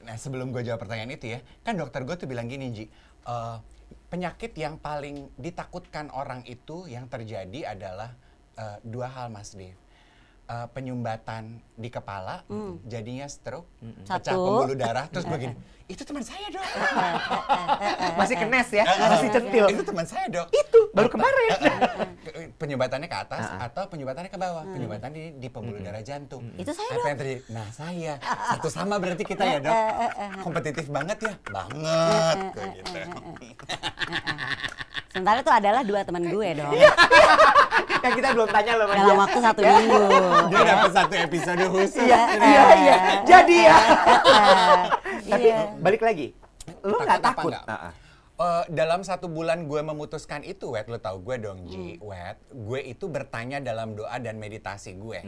Nah 0.00 0.14
sebelum 0.14 0.48
gue 0.48 0.62
jawab 0.62 0.80
pertanyaan 0.80 1.10
itu 1.10 1.28
ya, 1.28 1.42
kan 1.60 1.74
dokter 1.74 2.00
gue 2.00 2.14
tuh 2.14 2.24
bilang 2.24 2.46
gini 2.46 2.70
Ji, 2.70 2.84
eh, 3.24 3.56
penyakit 4.08 4.54
yang 4.54 4.78
paling 4.78 5.28
ditakutkan 5.34 6.08
orang 6.10 6.42
itu 6.44 6.86
yang 6.86 7.06
terjadi 7.06 7.68
adalah 7.68 8.14
eh, 8.54 8.78
dua 8.82 9.06
hal 9.06 9.28
Mas 9.28 9.52
Dev. 9.52 9.76
Eh, 10.48 10.64
penyumbatan 10.72 11.60
di 11.76 11.92
kepala, 11.92 12.40
jadinya 12.88 13.28
stroke, 13.28 13.68
pecah 14.08 14.32
Satu. 14.32 14.48
pembuluh 14.48 14.80
darah, 14.80 15.04
terus 15.12 15.28
begini. 15.28 15.52
Itu 15.84 16.08
teman 16.08 16.24
saya 16.24 16.48
dok. 16.48 16.64
masih 18.16 18.36
kenes 18.40 18.68
ya 18.72 18.84
masih 18.88 19.28
centil 19.28 19.64
Itu 19.68 19.84
teman 19.84 20.08
saya 20.08 20.24
dok. 20.32 20.48
itu 20.48 20.80
baru 20.96 21.08
kemarin 21.12 21.48
Ke- 22.24 22.48
penyumbatannya 22.56 23.08
ke 23.12 23.18
atas 23.28 23.44
atau 23.60 23.92
penyumbatannya 23.92 24.32
ke 24.32 24.40
bawah, 24.40 24.64
penyumbatan 24.64 25.12
di, 25.12 25.36
di 25.36 25.48
pembuluh 25.52 25.84
darah 25.84 26.00
jantung. 26.00 26.40
Itu 26.56 26.72
saya, 26.72 26.96
Apa 26.96 27.08
yang 27.12 27.18
terjadi? 27.20 27.40
Nah 27.52 27.66
saya 27.68 28.12
satu 28.48 28.72
sama 28.72 28.96
berarti 28.96 29.28
kita 29.28 29.44
ya 29.44 29.58
dok. 29.60 29.76
Kompetitif 30.48 30.88
banget 30.88 31.28
ya, 31.28 31.32
banget. 31.52 32.36
Kayak 32.56 33.08
gitu. 33.36 33.64
Sementara 35.12 35.44
itu 35.44 35.52
adalah 35.52 35.82
dua 35.84 36.00
teman 36.08 36.24
gue 36.24 36.48
dong. 36.56 36.72
Yang 38.08 38.16
kita 38.16 38.28
belum 38.32 38.48
tanya 38.48 38.72
loh 38.74 38.86
Mas 38.86 38.96
Dalam 38.96 39.08
ya. 39.08 39.16
waktu 39.18 39.38
satu 39.38 39.60
minggu. 39.60 40.00
Dia 40.48 40.60
dapat 40.66 40.90
satu 40.90 41.14
episode 41.20 41.64
khusus. 41.68 41.94
iya 42.00 42.20
iya 42.34 42.62
iya 42.74 42.96
jadi 43.22 43.56
ya 43.62 43.78
tapi 45.24 45.46
Iya. 45.46 45.60
balik 45.78 46.02
lagi 46.02 46.26
lu 46.80 46.96
nggak 46.96 47.20
Takut. 47.22 47.52
Eh, 48.38 48.64
dalam 48.70 49.02
satu 49.02 49.26
bulan 49.26 49.66
gue 49.66 49.82
memutuskan 49.82 50.46
itu, 50.46 50.70
Wet, 50.70 50.86
lo 50.86 50.94
tau 50.96 51.18
gue 51.18 51.42
dong, 51.42 51.66
Ji, 51.66 51.98
Wet. 51.98 52.38
Gue 52.48 52.86
itu 52.86 53.10
bertanya 53.10 53.58
dalam 53.58 53.98
doa 53.98 54.14
dan 54.16 54.38
meditasi 54.38 54.94
gue. 54.94 55.18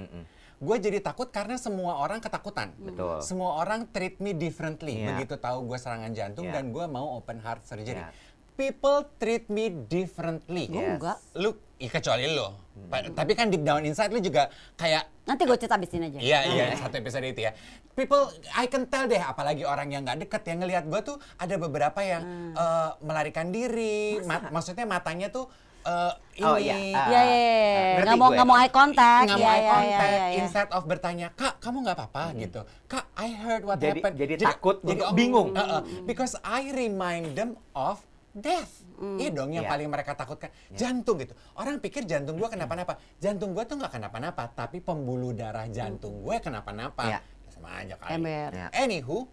Gue 0.56 0.76
jadi 0.76 1.00
takut 1.00 1.26
karena 1.26 1.58
semua 1.58 1.98
orang 1.98 2.20
ketakutan. 2.20 2.70
Betul. 2.76 3.18
Semua 3.18 3.58
orang 3.58 3.88
treat 3.88 4.22
me 4.22 4.30
differently. 4.30 5.02
Iya. 5.02 5.10
Begitu 5.10 5.34
tahu 5.36 5.66
gue 5.66 5.74
serangan 5.74 6.12
jantung 6.12 6.46
Iya. 6.46 6.54
dan 6.54 6.70
gue 6.70 6.84
mau 6.86 7.18
open 7.18 7.40
heart 7.40 7.64
surgery. 7.64 7.98
Iya. 7.98 8.14
People 8.52 9.02
treat 9.16 9.46
me 9.46 9.68
differently. 9.70 10.66
Gue 10.66 10.78
Yes. 10.78 10.90
enggak. 10.94 11.16
Lu, 11.34 11.50
ya 11.76 11.88
kecuali 11.88 12.24
lu. 12.28 12.46
Pa- 12.82 13.04
Tapi 13.04 13.32
kan 13.32 13.46
deep 13.46 13.60
down 13.60 13.82
inside 13.82 14.08
lu 14.08 14.18
juga 14.18 14.48
kayak 14.74 15.04
Nanti 15.22 15.44
gue 15.44 15.54
cerita 15.54 15.76
abis 15.76 15.90
ini 15.92 16.08
aja. 16.08 16.18
Iya 16.18 16.38
iya 16.48 16.64
satu 16.74 16.96
episode 16.96 17.22
itu 17.24 17.40
ya. 17.40 17.54
People, 17.92 18.26
I 18.52 18.66
can 18.66 18.82
tell 18.84 19.04
deh, 19.04 19.16
apalagi 19.16 19.62
orang 19.62 19.86
yang 19.88 20.02
nggak 20.02 20.18
deket 20.20 20.42
yang 20.44 20.58
ngelihat 20.58 20.84
gue 20.84 21.00
tuh 21.04 21.16
ada 21.36 21.54
beberapa 21.56 22.00
yang 22.00 22.22
Hmm. 22.22 22.52
eh, 22.52 22.90
melarikan 23.00 23.48
diri, 23.48 24.18
ma- 24.20 24.50
maksudnya 24.50 24.82
matanya 24.84 25.28
tuh 25.28 25.46
eh, 25.80 26.12
ini. 26.36 26.44
Oh, 26.44 26.58
iya. 26.58 26.74
Ah. 26.74 27.08
Iya, 27.08 27.20
iya, 27.22 27.22
iya. 27.24 27.88
Ngerti 27.94 28.04
Nggak 28.04 28.16
mau 28.16 28.26
gue. 28.26 28.34
nggak 28.34 28.48
mau 28.48 28.58
eye 28.58 28.68
contact. 28.70 29.24
nggak 29.24 29.38
Iya, 29.38 29.46
mau 29.46 29.48
eye 29.48 29.56
iya, 29.56 29.70
contact 29.70 30.10
iya, 30.10 30.24
iya. 30.26 30.38
instead 30.38 30.68
of 30.70 30.82
bertanya 30.84 31.26
kak 31.32 31.54
kamu 31.56 31.76
nggak 31.80 31.96
apa-apa 31.96 32.22
gitu 32.36 32.60
kak 32.84 33.04
I 33.14 33.28
heard 33.30 33.62
what 33.62 33.78
Jadi- 33.78 33.96
happened 33.96 34.16
jadi 34.18 34.34
takut, 34.36 34.76
jadi 34.82 35.00
bingung. 35.10 35.54
uh, 35.54 35.78
uh, 35.78 35.80
because 36.04 36.36
I 36.42 36.68
remind 36.68 37.32
them 37.32 37.54
of 37.72 38.02
death. 38.30 38.86
Iya 39.00 39.30
dong 39.32 39.50
yang 39.50 39.66
Iya. 39.66 39.72
paling 39.72 39.88
mereka 39.90 40.12
takutkan. 40.14 40.50
Jantung 40.70 41.18
gitu. 41.18 41.34
Orang 41.56 41.82
pikir 41.82 42.06
jantung 42.06 42.38
gua 42.38 42.48
kenapa-napa. 42.48 43.00
Jantung 43.18 43.56
gua 43.56 43.64
tuh 43.66 43.80
nggak 43.80 43.92
kenapa-napa 43.96 44.42
tapi 44.52 44.78
pembuluh 44.78 45.34
darah 45.34 45.66
jantung 45.66 46.22
gue 46.22 46.36
kenapa-napa. 46.38 47.04
Iya. 47.06 47.18
Ya, 47.18 47.50
sama 47.50 47.68
aja 47.80 47.94
kali. 47.98 48.10
Ember. 48.16 48.50
Ya. 48.54 48.66
anywho 48.72 49.26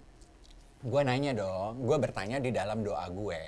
gue 0.77 1.01
nanya 1.03 1.33
dong. 1.33 1.81
Gue 1.83 1.97
bertanya 1.97 2.37
di 2.37 2.53
dalam 2.53 2.85
doa 2.85 3.05
gue. 3.09 3.39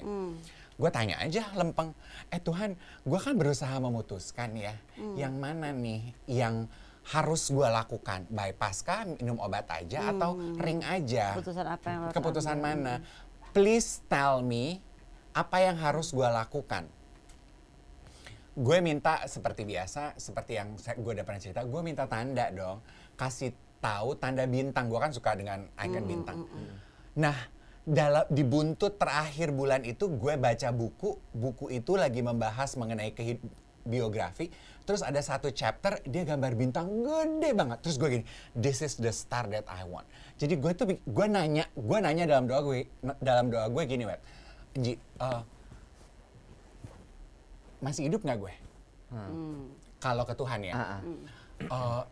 Gue 0.79 0.89
tanya 0.89 1.20
aja 1.22 1.44
lempeng. 1.53 1.91
Eh 2.34 2.41
Tuhan 2.41 2.74
gue 3.03 3.20
kan 3.20 3.36
berusaha 3.38 3.75
memutuskan 3.77 4.56
ya 4.58 4.74
yang 5.18 5.38
mana 5.38 5.70
nih 5.75 6.13
yang 6.25 6.65
harus 7.10 7.50
gue 7.50 7.65
lakukan? 7.65 8.29
Bypass 8.29 8.86
kah 8.86 9.06
minum 9.08 9.38
obat 9.41 9.65
aja 9.72 10.13
atau 10.13 10.38
ring 10.58 10.82
aja? 10.86 11.34
Keputusan 11.38 11.65
apa 11.65 11.88
yang 11.89 12.01
keputusan 12.13 12.58
ambil? 12.60 12.65
mana 12.65 12.94
please 13.51 14.06
tell 14.06 14.46
me 14.46 14.82
apa 15.39 15.63
yang 15.63 15.79
harus 15.79 16.12
gue 16.12 16.27
lakukan? 16.27 16.84
Gue 18.60 18.84
minta 18.84 19.24
seperti 19.24 19.63
biasa 19.63 20.19
seperti 20.19 20.60
yang 20.60 20.75
gue 20.75 21.12
udah 21.15 21.24
pernah 21.24 21.39
cerita 21.39 21.63
gue 21.63 21.79
minta 21.79 22.03
tanda 22.12 22.51
dong. 22.51 22.84
Kasih 23.15 23.55
tahu 23.79 24.19
tanda 24.19 24.43
bintang. 24.43 24.91
Gue 24.91 25.00
kan 25.00 25.15
suka 25.15 25.39
dengan 25.39 25.63
icon 25.79 26.03
bintang. 26.03 26.39
nah 27.15 27.36
dalam 27.88 28.27
di 28.29 28.43
buntut 28.46 29.00
terakhir 29.00 29.55
bulan 29.55 29.88
itu 29.88 30.12
gue 30.12 30.36
baca 30.36 30.69
buku. 30.75 31.15
Buku 31.31 31.72
itu 31.72 31.96
lagi 31.96 32.19
membahas 32.19 32.75
mengenai 32.75 33.15
kehid 33.15 33.39
biografi. 33.88 34.51
Terus 34.84 35.05
ada 35.05 35.24
satu 35.24 35.53
chapter 35.55 36.03
dia 36.03 36.27
gambar 36.27 36.60
bintang 36.60 36.91
gede 37.00 37.55
banget. 37.55 37.79
Terus 37.79 37.96
gue 37.96 38.10
gini 38.19 38.25
this 38.60 38.84
is 38.84 39.00
the 39.00 39.15
star 39.15 39.48
that 39.48 39.63
I 39.72 39.88
want. 39.88 40.03
Jadi 40.36 40.60
gue 40.60 40.72
tuh 40.75 41.00
gue 41.00 41.25
nanya 41.31 41.63
gue 41.72 41.98
nanya 42.03 42.27
dalam 42.27 42.43
doa 42.43 42.60
gue 42.60 42.91
dalam 43.24 43.48
doa 43.48 43.72
gue 43.72 43.84
gini 43.88 44.03
web 44.03 44.19
Ji, 44.78 44.94
eh, 44.98 45.42
masih 47.82 48.12
hidup 48.12 48.22
nggak 48.22 48.38
gue? 48.38 48.54
Kalau 50.00 50.24
ke 50.28 50.34
Tuhan 50.38 50.60
ya? 50.62 50.74
Ah, 50.78 50.84
ah. 50.98 51.02
Eh, 51.60 52.04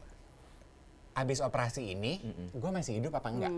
abis 1.18 1.42
operasi 1.42 1.98
ini 1.98 2.22
gue 2.54 2.72
masih 2.74 3.02
hidup 3.02 3.18
apa 3.18 3.30
enggak? 3.30 3.54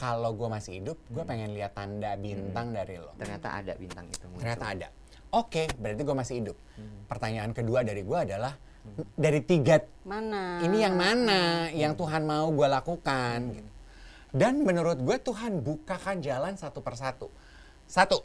Kalau 0.00 0.32
gue 0.32 0.48
masih 0.48 0.80
hidup 0.80 0.96
gue 1.12 1.24
pengen 1.28 1.52
lihat 1.52 1.76
tanda 1.76 2.16
bintang 2.16 2.72
dari 2.72 2.96
lo. 2.98 3.12
Ternyata 3.20 3.62
ada 3.62 3.72
bintang 3.76 4.06
itu. 4.08 4.26
muncul. 4.26 4.40
ternyata 4.42 4.66
ada. 4.66 4.88
Oke 5.30 5.70
berarti 5.78 6.02
gue 6.02 6.16
masih 6.16 6.34
hidup. 6.42 6.56
Pertanyaan 7.06 7.54
kedua 7.54 7.86
dari 7.86 8.02
gue 8.02 8.18
adalah 8.18 8.54
dari 9.14 9.40
tiga 9.44 9.76
Mana? 10.08 10.60
ini 10.64 10.80
yang 10.80 10.96
mana 10.96 11.68
yang 11.70 11.92
Tuhan 11.92 12.24
mau 12.24 12.48
gue 12.48 12.64
lakukan 12.64 13.38
gitu. 13.52 13.70
dan 14.32 14.64
menurut 14.64 14.98
gue 15.04 15.16
Tuhan 15.20 15.60
bukakan 15.60 16.24
jalan 16.24 16.56
satu 16.56 16.80
persatu 16.80 17.28
satu 17.90 18.22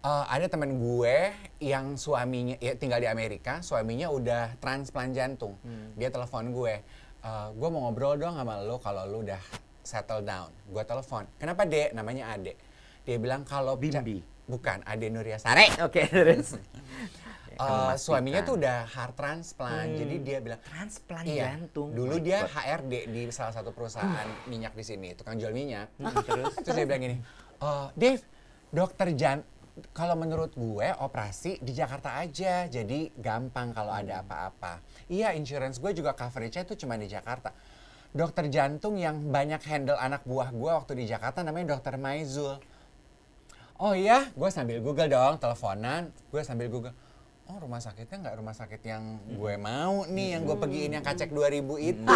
eh, 0.00 0.24
ada 0.30 0.46
teman 0.46 0.70
gue 0.70 1.34
yang 1.58 1.98
suaminya 1.98 2.54
ya 2.58 2.78
tinggal 2.78 3.02
di 3.02 3.10
Amerika 3.10 3.58
suaminya 3.58 4.06
udah 4.08 4.54
transplant 4.56 5.10
jantung 5.10 5.58
dia 5.94 6.08
telepon 6.08 6.54
gue 6.54 6.74
"Eh, 7.20 7.48
gue 7.50 7.68
mau 7.68 7.82
ngobrol 7.84 8.14
dong 8.14 8.38
sama 8.38 8.62
lo 8.62 8.78
kalau 8.78 9.02
lo 9.02 9.18
udah 9.20 9.42
settle 9.82 10.22
down 10.22 10.54
gue 10.64 10.82
telepon 10.82 11.26
kenapa 11.34 11.66
dek 11.66 11.90
namanya 11.90 12.30
Ade 12.30 12.54
dia 13.02 13.16
bilang 13.18 13.42
kalau 13.42 13.74
Bimbi. 13.74 14.22
bukan 14.44 14.80
Ade 14.84 15.08
Nuryasari 15.08 15.74
Oke, 15.86 16.06
terus. 16.06 16.54
Eh, 17.54 17.62
memastikan. 17.62 17.94
suaminya 18.02 18.42
tuh 18.42 18.58
udah 18.58 18.82
heart 18.82 19.14
transplant, 19.14 19.94
jadi 19.94 20.14
dia 20.18 20.38
bilang 20.42 20.58
Transplant 20.66 21.22
iya. 21.22 21.54
jantung. 21.54 21.94
Dulu 21.94 22.18
dia. 22.18 22.50
HRD 22.50 23.06
di 23.06 23.30
salah 23.30 23.54
satu 23.54 23.70
perusahaan 23.70 24.26
minyak 24.50 24.74
di 24.74 24.82
sini, 24.82 25.14
tukang 25.14 25.38
jual 25.38 25.54
minyak. 25.54 25.86
terus? 26.26 26.50
Terus 26.66 26.74
dia 26.74 26.82
bilang 26.82 27.02
gini, 27.06 27.16
"Eh, 27.62 27.86
Dave, 27.94 28.26
dokter 28.74 29.14
Jan, 29.14 29.38
kalau 29.94 30.18
menurut 30.18 30.50
gue 30.58 30.90
operasi 30.98 31.62
di 31.62 31.70
Jakarta 31.70 32.18
aja, 32.18 32.66
jadi 32.66 33.10
gampang 33.14 33.70
kalau 33.70 33.94
ada 33.94 34.26
apa-apa. 34.26 34.82
Iya, 35.06 35.30
insurance 35.38 35.78
gue 35.78 35.94
juga 35.94 36.10
coverage-nya 36.10 36.66
itu 36.66 36.82
cuma 36.82 36.98
di 36.98 37.06
Jakarta. 37.06 37.54
Dokter 38.14 38.50
jantung 38.50 38.98
yang 38.98 39.30
banyak 39.30 39.62
handle 39.66 39.98
anak 39.98 40.26
buah 40.26 40.50
gue 40.50 40.70
waktu 40.70 40.92
di 40.98 41.04
Jakarta 41.06 41.46
namanya 41.46 41.78
dokter 41.78 41.94
Maizul. 41.98 42.58
Oh 43.78 43.94
iya, 43.94 44.30
gue 44.34 44.50
sambil 44.50 44.78
Google 44.78 45.10
dong, 45.10 45.38
teleponan, 45.38 46.10
gue 46.30 46.42
sambil 46.42 46.70
Google. 46.70 46.94
Oh 47.44 47.60
rumah 47.60 47.76
sakitnya 47.76 48.24
nggak 48.24 48.36
rumah 48.40 48.56
sakit 48.56 48.80
yang 48.88 49.20
gue 49.36 49.54
mau 49.60 50.08
nih, 50.08 50.32
yang 50.32 50.48
gue 50.48 50.56
pergiin 50.56 50.96
yang 50.96 51.04
kacek 51.04 51.28
2000 51.28 51.60
itu. 51.92 52.14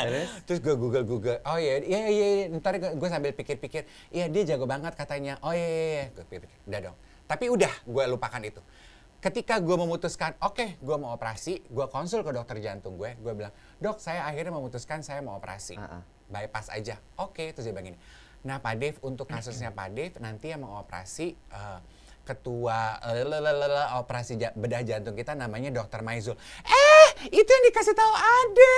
Terus? 0.00 0.28
Terus 0.48 0.60
gue 0.64 0.74
Google 0.80 1.04
Google, 1.04 1.38
oh 1.44 1.60
iya, 1.60 1.84
iya, 1.84 2.08
iya, 2.08 2.26
iya. 2.40 2.44
ntar 2.56 2.80
gue 2.80 3.08
sambil 3.12 3.36
pikir-pikir, 3.36 3.84
iya 4.08 4.24
dia 4.32 4.42
jago 4.48 4.64
banget 4.64 4.96
katanya, 4.96 5.36
oh 5.44 5.52
iya, 5.52 5.68
iya, 5.68 5.84
iya. 5.84 6.04
gue 6.16 6.24
pikir, 6.24 6.48
udah 6.64 6.80
dong. 6.88 6.96
Tapi 7.28 7.44
udah, 7.52 7.72
gue 7.84 8.04
lupakan 8.08 8.40
itu. 8.40 8.64
Ketika 9.20 9.60
gue 9.60 9.76
memutuskan, 9.76 10.36
oke, 10.40 10.80
gue 10.80 10.96
mau 10.96 11.12
operasi, 11.12 11.60
gue 11.68 11.86
konsul 11.92 12.24
ke 12.24 12.32
dokter 12.32 12.64
jantung 12.64 12.96
gue, 12.96 13.12
gue 13.20 13.32
bilang, 13.36 13.52
dok, 13.76 14.00
saya 14.00 14.24
akhirnya 14.24 14.56
memutuskan 14.56 15.04
saya 15.04 15.20
mau 15.20 15.36
operasi, 15.36 15.76
Ah, 15.76 16.00
ah. 16.00 16.02
bypass 16.32 16.72
aja, 16.72 16.96
oke, 17.20 17.52
terus 17.52 17.68
dia 17.68 17.76
bilang 17.76 17.92
gini, 17.92 17.98
nah 18.40 18.56
Pak 18.56 18.74
Dev, 18.80 18.96
untuk 19.04 19.28
kasusnya 19.28 19.68
Pak 19.68 19.88
Dev, 19.92 20.12
nanti 20.20 20.48
yang 20.52 20.64
mau 20.64 20.80
operasi, 20.80 21.36
eh, 21.36 21.80
ketua 22.24 22.96
eh, 23.04 23.22
lalalala, 23.22 23.96
operasi 23.96 24.34
ja- 24.34 24.52
bedah 24.52 24.80
jantung 24.80 25.12
kita 25.12 25.32
namanya 25.32 25.68
dokter 25.70 26.00
Maizul. 26.00 26.34
Eh, 26.60 27.08
itu 27.30 27.44
yang 27.44 27.64
dikasih 27.64 27.92
tahu 27.92 28.12
Ade. 28.12 28.76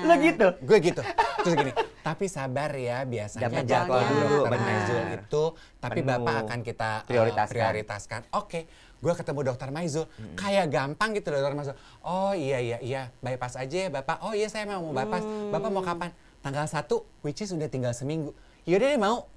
Lo 0.00 0.14
gitu? 0.16 0.46
Gue 0.60 0.78
gitu. 0.80 1.02
Terus 1.40 1.54
gini, 1.54 1.72
tapi 2.00 2.24
sabar 2.26 2.70
ya 2.72 3.02
biasanya 3.02 3.50
Dapat 3.50 3.64
jadwal 3.64 4.00
dulu, 4.04 4.24
dokter 4.38 4.52
benar. 4.52 4.66
Maizul 4.66 5.02
itu, 5.12 5.44
tapi 5.76 6.00
Penuh. 6.00 6.08
Bapak 6.16 6.34
akan 6.40 6.58
kita 6.60 6.90
uh, 6.96 7.06
Prioritaskan. 7.06 7.52
prioritaskan. 7.52 8.20
Oke, 8.32 8.60
gue 8.96 9.12
ketemu 9.12 9.40
dokter 9.44 9.68
Maizul, 9.68 10.06
kayak 10.34 10.66
gampang 10.68 11.10
gitu 11.12 11.28
loh 11.28 11.40
dokter 11.40 11.56
Maizul. 11.56 11.76
Oh 12.00 12.32
iya 12.32 12.58
iya 12.58 12.78
iya, 12.78 13.02
bypass 13.18 13.56
aja 13.56 13.76
ya 13.76 13.90
Bapak. 13.90 14.22
Oh 14.22 14.32
iya 14.32 14.46
saya 14.46 14.64
mau 14.64 14.80
mau 14.80 14.94
bypass. 14.94 15.22
Bapak 15.50 15.68
mau 15.68 15.82
kapan? 15.82 16.10
Tanggal 16.40 16.64
1, 16.64 16.88
which 17.20 17.42
is 17.42 17.50
udah 17.50 17.66
tinggal 17.66 17.92
seminggu. 17.92 18.32
Yaudah 18.64 18.88
deh 18.88 18.96
mau. 18.96 19.28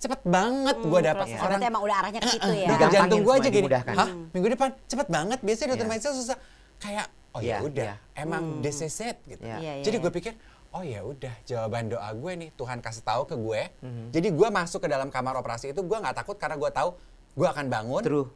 Cepet 0.00 0.20
banget 0.24 0.76
gue 0.80 1.00
dapat 1.04 1.26
Proses 1.28 1.44
obatnya 1.44 1.68
emang 1.68 1.82
udah 1.84 1.96
arahnya 2.00 2.18
ke 2.18 2.28
situ 2.30 2.50
ya. 2.50 2.66
dokter 2.66 2.80
Gampangin 2.80 2.96
jantung 2.96 3.20
gue 3.20 3.34
aja 3.34 3.42
gini, 3.44 3.58
dimudahkan. 3.60 3.94
hah 3.94 4.08
minggu 4.32 4.48
depan 4.50 4.68
cepet 4.88 5.06
banget. 5.08 5.38
Biasanya 5.40 5.68
dokter 5.70 5.84
Iya. 5.84 5.92
Maizul 5.92 6.12
susah. 6.14 6.36
Kayak 6.78 7.06
oh 7.30 7.40
Iya, 7.40 7.52
ya 7.52 7.56
udah, 7.62 7.92
iya. 7.94 8.16
emang 8.16 8.42
this 8.58 8.80
is 8.80 8.96
it 8.98 9.20
gitu. 9.22 9.44
Iya. 9.44 9.56
Iya, 9.60 9.72
iya, 9.76 9.84
Jadi 9.84 9.96
iya. 9.96 10.02
gue 10.02 10.12
pikir, 10.16 10.32
oh 10.70 10.80
ya 10.82 11.00
udah 11.02 11.34
jawaban 11.44 11.84
doa 11.86 12.08
gue 12.10 12.32
nih 12.34 12.48
Tuhan 12.50 12.80
kasih 12.80 13.04
tahu 13.04 13.22
ke 13.24 13.36
gue. 13.36 13.60
Mhm. 13.78 14.04
Jadi 14.10 14.28
gue 14.32 14.48
masuk 14.50 14.80
ke 14.80 14.88
dalam 14.88 15.08
kamar 15.08 15.36
operasi 15.36 15.70
itu 15.70 15.80
gue 15.80 15.98
nggak 15.98 16.16
takut 16.16 16.34
karena 16.34 16.56
gue 16.56 16.70
tahu 16.70 16.96
gue 17.30 17.46
akan 17.46 17.66
bangun. 17.68 18.00
True. 18.00 18.26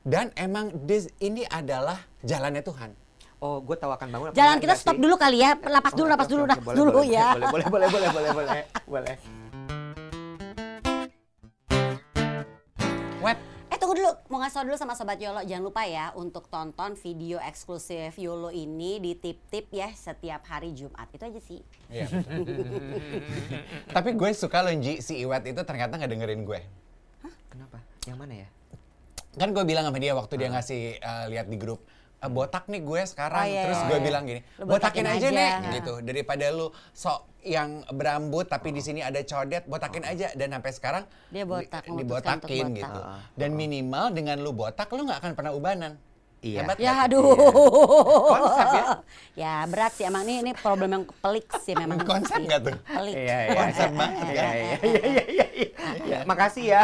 Dan 0.00 0.30
emang 0.34 0.70
this, 0.80 1.10
ini 1.18 1.42
adalah 1.44 1.96
jalannya 2.20 2.60
Tuhan. 2.60 2.94
Oh, 3.40 3.60
gue 3.60 3.74
tahu 3.74 3.90
akan 3.90 4.08
bangun. 4.08 4.26
apa 4.30 4.36
Jalan 4.36 4.56
kita 4.56 4.72
sih? 4.72 4.82
stop 4.84 4.96
dulu 4.96 5.16
kali 5.16 5.40
ya. 5.40 5.52
Lapas 5.58 5.92
dulu, 5.92 6.06
Oh, 6.06 6.12
lapas 6.12 6.24
oke, 6.24 6.32
dulu, 6.32 6.42
oke, 6.44 6.50
lapas 6.50 6.64
boleh, 6.64 6.76
dulu 6.76 6.90
boleh, 6.94 7.08
ya. 7.10 7.26
Boleh, 7.26 7.48
boleh, 7.50 7.66
boleh, 7.66 7.88
boleh, 7.88 8.08
boleh, 8.08 8.30
boleh, 8.32 8.62
boleh. 8.86 9.14
Web, 13.24 13.40
Eh 13.72 13.80
tunggu 13.80 13.96
dulu, 13.96 14.12
mau 14.28 14.36
ngasih 14.44 14.60
tau 14.60 14.64
dulu 14.68 14.76
sama 14.76 14.92
Sobat 14.92 15.16
Yolo, 15.16 15.40
jangan 15.40 15.64
lupa 15.64 15.88
ya 15.88 16.12
untuk 16.12 16.44
tonton 16.52 16.92
video 16.92 17.40
eksklusif 17.40 18.20
Yolo 18.20 18.52
ini 18.52 19.00
di 19.00 19.16
tip-tip 19.16 19.72
ya 19.72 19.88
setiap 19.96 20.44
hari 20.44 20.76
Jumat. 20.76 21.08
Itu 21.08 21.24
aja 21.24 21.40
sih. 21.40 21.64
Iya. 21.88 22.04
Tapi 23.96 24.12
gue 24.12 24.30
suka 24.36 24.60
loh 24.60 24.76
Ji, 24.76 25.00
si 25.00 25.24
Iwet 25.24 25.48
itu 25.48 25.56
ternyata 25.64 25.96
nggak 25.96 26.12
dengerin 26.12 26.44
gue. 26.44 26.60
Kenapa? 27.48 27.80
Yang 28.04 28.18
mana 28.20 28.34
ya? 28.44 28.48
kan 29.34 29.50
gue 29.50 29.64
bilang 29.66 29.88
sama 29.88 29.98
dia 29.98 30.14
waktu 30.14 30.34
dia 30.38 30.48
ngasih 30.52 30.82
uh, 31.02 31.26
lihat 31.26 31.50
di 31.50 31.58
grup 31.58 31.82
"Eh, 31.82 31.93
botak 32.24 32.64
nih 32.66 32.80
gue 32.80 33.00
sekarang 33.04 33.36
Oh, 33.38 33.46
iya, 33.46 33.62
terus 33.62 33.76
iya, 33.76 33.86
gue 33.86 33.94
iya. 33.94 34.04
bilang 34.04 34.22
gini 34.24 34.40
Lu 34.54 34.64
botakin, 34.64 34.72
botakin 34.72 35.04
aja, 35.06 35.16
aja." 35.20 35.28
nek 35.30 35.52
Nah. 35.54 35.72
gitu 35.74 35.94
daripada 36.00 36.44
lu 36.48 36.66
sok 36.90 37.20
yang 37.42 37.70
berambut 37.90 38.44
tapi 38.44 38.68
di 38.70 38.80
sini 38.80 39.00
ada 39.00 39.20
codet 39.20 39.64
botakin 39.64 40.02
aja 40.02 40.32
dan 40.32 40.48
sampai 40.50 40.72
sekarang 40.72 41.04
Dia 41.28 41.44
botak, 41.44 41.84
di- 41.84 41.92
dibotakin 41.94 42.40
botak. 42.66 42.78
gitu 42.80 43.00
Ah, 43.02 43.20
dan 43.34 43.50
minimal 43.52 44.04
dengan 44.10 44.36
lu 44.38 44.50
botak 44.50 44.88
lu 44.88 45.02
nggak 45.02 45.20
akan 45.20 45.32
pernah 45.32 45.52
ubanan 45.52 45.94
Iya. 46.40 46.60
Hebat 46.60 46.76
Ya 46.76 46.92
aduh. 47.02 47.24
Konsep 48.30 48.68
ya? 48.70 48.84
Ya 49.34 49.66
berat 49.66 49.90
sih 49.98 50.06
emang 50.06 50.22
ini 50.22 50.46
ini 50.46 50.52
problem 50.54 50.90
yang 50.94 51.04
pelik 51.18 51.50
sih 51.58 51.74
memang. 51.74 51.98
Konsep 52.06 52.38
nggak 52.38 52.60
tuh? 52.70 52.74
Pelik. 52.86 53.14
Iya, 53.18 53.38
iya, 53.50 53.58
Konsep 53.58 53.88
iya. 53.90 53.98
banget, 53.98 54.22
Iya, 54.22 54.30
kan? 54.30 54.54
iya, 54.54 54.54
iya, 54.54 54.78
iya, 54.78 55.24
iya, 55.26 55.46
iya. 55.50 55.68
Ya, 56.06 56.18
Makasih 56.22 56.64
ya. 56.70 56.82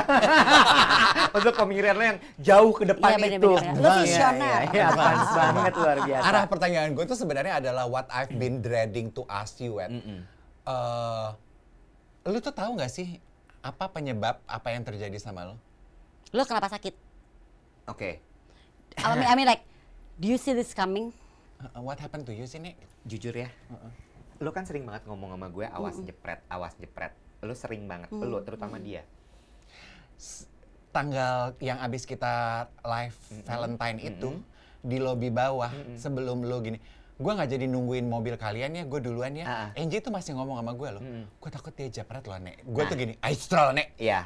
Untuk 1.39 1.55
pemikiran 1.55 1.95
lo 1.95 2.05
yang 2.11 2.19
jauh 2.43 2.73
ke 2.75 2.85
depan 2.91 3.23
Iya, 3.23 3.39
itu. 3.39 3.51
Lo 3.55 3.87
Iya, 3.87 4.03
visioner. 4.03 4.61
Iya, 4.67 4.75
iya, 4.75 4.85
advance 4.91 5.31
banget 5.31 5.75
luar 5.79 5.99
biasa. 6.03 6.25
Arah 6.27 6.45
pertanyaan 6.51 6.91
gue 6.91 7.05
tuh 7.07 7.15
sebenarnya 7.15 7.55
adalah 7.63 7.87
what 7.87 8.11
I've 8.11 8.35
been 8.35 8.59
dreading 8.59 9.15
to 9.15 9.23
ask 9.31 9.63
you, 9.63 9.79
Wet. 9.79 9.95
Eh, 10.67 11.29
lu 12.27 12.39
tuh 12.43 12.51
tahu 12.51 12.75
nggak 12.75 12.91
sih 12.91 13.23
apa 13.63 13.87
penyebab 13.89 14.43
apa 14.43 14.69
yang 14.75 14.83
terjadi 14.83 15.15
sama 15.23 15.47
lo? 15.47 15.55
Lo 16.35 16.43
kenapa 16.43 16.67
sakit? 16.67 16.95
Oke, 17.87 18.19
I 18.99 19.07
mean, 19.15 19.27
I 19.27 19.35
mean 19.35 19.47
like, 19.47 19.63
do 20.15 20.27
you 20.27 20.39
see 20.39 20.51
this 20.51 20.75
coming? 20.75 21.15
Uh, 21.61 21.85
what 21.85 22.01
happened 22.01 22.25
to 22.25 22.33
you 22.33 22.49
sih, 22.49 22.57
Nek? 22.57 22.77
jujur 23.05 23.37
ya. 23.37 23.49
Lo 24.41 24.49
kan 24.57 24.65
sering 24.65 24.89
banget 24.89 25.05
ngomong 25.05 25.37
sama 25.37 25.49
gue, 25.53 25.67
awas 25.69 26.01
jepret, 26.01 26.41
awas 26.49 26.73
jepret. 26.81 27.13
Lo 27.45 27.53
sering 27.53 27.85
banget, 27.85 28.09
lo 28.13 28.41
terutama 28.41 28.81
dia. 28.81 29.05
Tanggal 30.91 31.55
yang 31.61 31.79
abis 31.85 32.09
kita 32.09 32.67
live 32.83 33.17
Valentine 33.45 33.99
itu 34.01 34.41
di 34.81 34.97
lobi 34.97 35.29
bawah 35.29 35.69
sebelum 36.01 36.49
lo 36.49 36.65
gini, 36.65 36.81
gue 37.21 37.33
nggak 37.37 37.51
jadi 37.53 37.69
nungguin 37.69 38.09
mobil 38.09 38.41
kalian 38.41 38.81
ya, 38.81 38.85
gue 38.89 39.01
duluan 39.05 39.37
ya. 39.37 39.45
Ah. 39.45 39.69
Angie 39.77 40.01
tuh 40.01 40.09
masih 40.09 40.33
ngomong 40.33 40.57
sama 40.57 40.73
gue 40.73 40.89
loh, 40.97 41.03
gue 41.29 41.51
takut 41.53 41.73
dia 41.77 41.89
japret 41.93 42.25
loh, 42.25 42.41
Nek. 42.41 42.65
Gue 42.65 42.83
Nah. 42.85 42.89
tuh 42.89 42.97
gini, 42.97 43.15
I 43.21 43.33
stroll, 43.37 43.77
Nek. 43.77 43.93
Iya. 44.01 44.25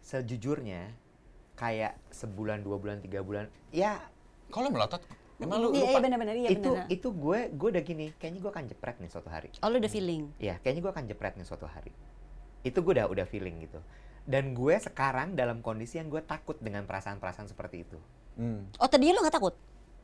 Sejujurnya, 0.00 0.88
kayak 1.52 2.00
sebulan, 2.08 2.64
dua 2.64 2.80
bulan, 2.80 3.04
tiga 3.04 3.20
bulan, 3.20 3.52
ya 3.68 4.00
Kalau 4.48 4.72
melotot, 4.72 5.04
emang 5.38 5.58
lu 5.58 5.68
Iya, 5.68 5.78
lupa? 5.78 5.88
iya 5.88 5.98
benar-benar 6.00 6.36
iya 6.36 6.48
itu 6.50 6.70
benar. 6.72 6.86
itu 6.88 7.08
gue 7.10 7.38
gue 7.50 7.68
udah 7.70 7.82
gini, 7.82 8.06
kayaknya 8.14 8.40
gue 8.40 8.50
akan 8.50 8.64
jepret 8.66 8.96
nih 8.96 9.08
suatu 9.08 9.28
hari. 9.28 9.48
Oh, 9.58 9.68
lo 9.68 9.76
udah 9.76 9.88
feeling. 9.88 10.22
Iya, 10.36 10.58
kayaknya 10.58 10.82
gue 10.82 10.92
akan 10.92 11.04
jepret 11.06 11.34
nih 11.34 11.44
suatu 11.44 11.64
hari. 11.64 11.92
Itu 12.60 12.80
gue 12.80 12.92
udah 12.92 13.06
udah 13.06 13.24
feeling 13.24 13.60
gitu. 13.60 13.78
Dan 14.22 14.52
gue 14.52 14.74
sekarang 14.76 15.32
dalam 15.32 15.58
kondisi 15.58 15.96
yang 15.96 16.06
gue 16.06 16.20
takut 16.20 16.58
dengan 16.58 16.84
perasaan-perasaan 16.84 17.46
seperti 17.46 17.82
itu. 17.82 17.98
Hmm. 18.34 18.66
Oh, 18.76 18.86
tadinya 18.86 19.14
lo 19.14 19.22
nggak 19.22 19.34
takut? 19.34 19.54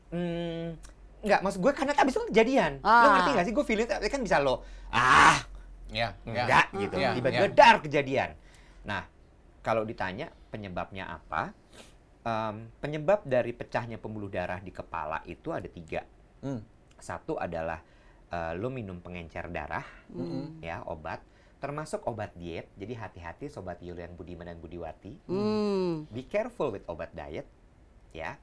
Hmm, 0.08 0.78
nggak, 1.20 1.40
maksud 1.40 1.58
gue 1.58 1.72
karena 1.72 1.92
abis 1.92 2.12
itu 2.12 2.20
kan 2.20 2.28
kejadian. 2.30 2.72
Lo 2.78 2.86
Ah. 2.86 3.12
ngerti 3.12 3.30
gak 3.32 3.44
sih? 3.44 3.52
Gue 3.52 3.64
feeling 3.64 3.86
tapi 3.86 4.06
kan 4.06 4.20
bisa 4.20 4.38
lo, 4.38 4.62
ah, 4.88 5.42
Ya, 5.88 6.14
ya. 6.22 6.42
enggak 6.44 6.66
gitu. 6.74 6.94
Ya, 6.96 7.10
Tiba-tiba 7.12 7.46
ya. 7.46 7.52
dar 7.52 7.76
kejadian. 7.78 8.30
Nah, 8.82 9.02
kalau 9.60 9.82
ditanya 9.82 10.30
penyebabnya 10.48 11.06
apa? 11.10 11.50
Em, 12.24 12.72
penyebab 12.80 13.20
dari 13.28 13.52
pecahnya 13.52 14.00
pembuluh 14.00 14.32
darah 14.32 14.56
di 14.56 14.72
kepala 14.72 15.20
itu 15.28 15.52
ada 15.52 15.68
tiga. 15.68 16.08
Hmm. 16.40 16.64
Satu 16.96 17.36
adalah 17.36 17.84
eh, 18.32 18.52
lo 18.56 18.72
minum 18.72 18.98
pengencer 19.04 19.52
darah, 19.52 19.84
ya 20.64 20.80
obat, 20.88 21.20
termasuk 21.60 22.00
obat 22.08 22.32
diet. 22.32 22.72
Jadi 22.80 22.96
hati-hati 22.96 23.52
sobat 23.52 23.76
Yulian 23.84 24.16
Budiman 24.16 24.48
dan 24.48 24.56
Budiwati. 24.56 25.20
Hmm. 25.28 26.08
Be 26.08 26.24
careful 26.24 26.72
with 26.72 26.88
obat 26.88 27.12
diet, 27.12 27.44
ya, 28.16 28.40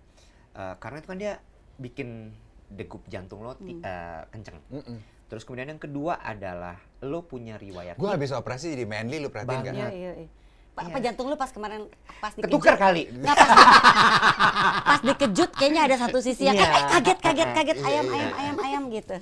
Eh, 0.52 0.76
karena 0.84 1.00
itu 1.00 1.08
kan 1.08 1.20
dia 1.20 1.34
bikin 1.80 2.36
degup 2.68 3.08
jantung 3.08 3.44
lo 3.44 3.56
ti- 3.56 3.80
eh, 3.80 4.22
kenceng. 4.36 4.60
Mm-mm. 4.68 5.00
Terus 5.32 5.48
kemudian 5.48 5.72
yang 5.72 5.80
kedua 5.80 6.20
adalah 6.20 6.76
lo 7.00 7.24
punya 7.24 7.56
riwayat 7.56 7.96
Gue 7.96 8.12
habis 8.12 8.36
operasi 8.36 8.76
jadi 8.76 8.84
manly, 8.84 9.24
lu 9.24 9.32
perhatiin 9.32 9.64
nggak? 9.64 9.76
Iya, 9.76 9.90
iya, 9.96 10.12
iya. 10.28 10.30
Pak, 10.72 10.82
Iya. 10.82 10.90
apa 10.90 11.00
jantung 11.02 11.28
lu 11.28 11.36
pas 11.36 11.52
kemarin 11.52 11.84
pas 12.18 12.32
dikejut? 12.32 12.48
ketukar 12.48 12.76
kali. 12.78 13.12
Nggak, 13.12 13.36
pas, 13.36 13.50
pas 14.88 15.02
dikejut 15.04 15.50
kayaknya 15.52 15.82
ada 15.84 15.96
satu 15.98 16.18
sisi 16.18 16.44
yang 16.44 16.56
Iya. 16.56 16.64
eh, 16.64 16.72
eh, 16.72 16.84
kaget 16.90 17.20
kaget 17.20 17.50
kaget 17.52 17.78
Iya, 17.78 17.86
ayam 17.86 18.06
iya, 18.06 18.14
ayam 18.14 18.24
iya. 18.24 18.40
ayam 18.40 18.58
ayam 18.62 18.84
gitu. 18.90 19.16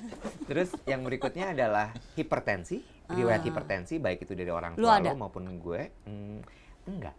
Terus 0.46 0.70
yang 0.84 1.02
berikutnya 1.02 1.50
adalah 1.50 1.86
hipertensi, 2.14 2.78
riwayat 3.08 3.42
hipertensi 3.42 3.98
baik 3.98 4.22
itu 4.22 4.32
dari 4.32 4.46
orang 4.48 4.74
Lu 4.74 4.86
tua 4.86 4.96
ada? 4.96 5.10
lo 5.10 5.18
maupun 5.18 5.42
gue. 5.52 5.82
Hmm, 6.06 6.38
enggak. 6.86 7.14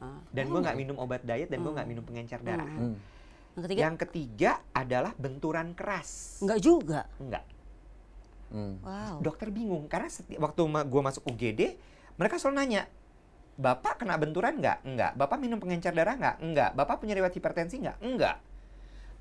Ah. 0.00 0.16
Dan 0.30 0.44
gue 0.48 0.60
nggak 0.60 0.76
minum 0.76 0.96
obat 0.96 1.20
diet 1.20 1.46
dan 1.46 1.60
gue 1.60 1.70
nggak 1.70 1.84
minum 1.86 2.02
pengencer 2.02 2.40
darah. 2.40 2.64
Hmm. 2.64 2.96
Yang 3.54 3.62
ketiga 3.62 3.80
Yang 3.82 3.96
ketiga 4.00 4.50
adalah 4.72 5.12
benturan 5.14 5.68
keras. 5.72 6.40
enggak 6.40 6.58
juga. 6.58 7.00
Enggak. 7.18 7.44
Hmm. 8.48 8.80
Wow. 8.80 9.20
Dokter 9.20 9.48
bingung 9.50 9.84
karena 9.86 10.08
seti- 10.08 10.36
waktu 10.36 10.62
ma- 10.64 10.82
gue 10.82 11.02
masuk 11.02 11.20
UGD, 11.26 11.76
mereka 12.14 12.38
selalu 12.38 12.56
nanya, 12.56 12.82
Bapak 13.54 14.02
kena 14.02 14.18
benturan 14.18 14.58
nggak? 14.58 14.82
Enggak. 14.82 15.12
Bapak 15.14 15.38
minum 15.38 15.62
pengencer 15.62 15.94
darah 15.94 16.18
nggak? 16.18 16.36
Enggak. 16.42 16.70
Bapak 16.74 16.98
punya 16.98 17.14
riwayat 17.14 17.34
hipertensi 17.34 17.78
nggak? 17.78 18.02
Enggak. 18.02 18.42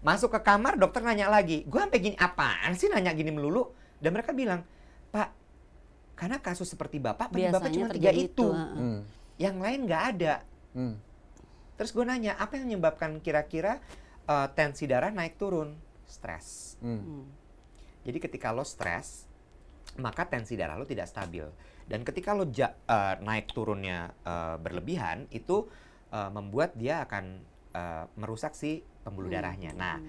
Masuk 0.04 0.34
ke 0.34 0.40
kamar, 0.42 0.76
dokter 0.76 1.06
nanya 1.06 1.30
lagi. 1.30 1.64
Gue 1.64 1.80
sampai 1.80 2.02
gini, 2.02 2.16
apaan 2.20 2.76
sih 2.76 2.90
nanya 2.92 3.14
gini 3.14 3.32
melulu? 3.32 3.72
Dan 4.02 4.12
mereka 4.12 4.36
bilang, 4.36 4.66
Pak, 5.14 5.30
karena 6.18 6.42
kasus 6.44 6.68
seperti 6.68 7.00
Bapak, 7.00 7.32
penyebabnya 7.32 7.72
cuma 7.72 7.96
tiga 7.96 8.12
itu. 8.12 8.28
itu. 8.28 8.48
heeh. 8.52 8.76
Hmm. 8.76 9.00
Yang 9.40 9.58
lain 9.64 9.80
nggak 9.88 10.04
ada. 10.18 10.36
Hmm. 10.76 10.96
Terus 11.80 11.90
gue 11.94 12.04
nanya, 12.04 12.36
apa 12.36 12.58
yang 12.58 12.68
menyebabkan 12.68 13.22
kira-kira 13.22 13.80
eh, 14.28 14.48
tensi 14.58 14.90
darah 14.90 15.14
naik 15.14 15.38
turun? 15.38 15.78
Stres. 16.10 16.76
Hmm. 16.82 17.24
Jadi 18.04 18.18
ketika 18.20 18.52
lo 18.52 18.68
stres, 18.68 19.30
maka 19.96 20.28
tensi 20.28 20.60
darah 20.60 20.76
lo 20.76 20.84
tidak 20.84 21.08
stabil. 21.08 21.48
Dan 21.86 22.02
ketika 22.02 22.32
lo 22.32 22.48
ja- 22.48 22.76
eh, 22.86 23.16
naik 23.20 23.52
turunnya 23.52 24.12
eh, 24.22 24.56
berlebihan, 24.58 25.28
itu 25.30 25.68
eh, 26.10 26.30
membuat 26.30 26.74
dia 26.74 27.04
akan 27.04 27.26
eh, 27.74 28.06
merusak 28.16 28.54
si 28.54 28.82
pembuluh 29.04 29.28
darahnya. 29.28 29.74
Nah, 29.74 30.00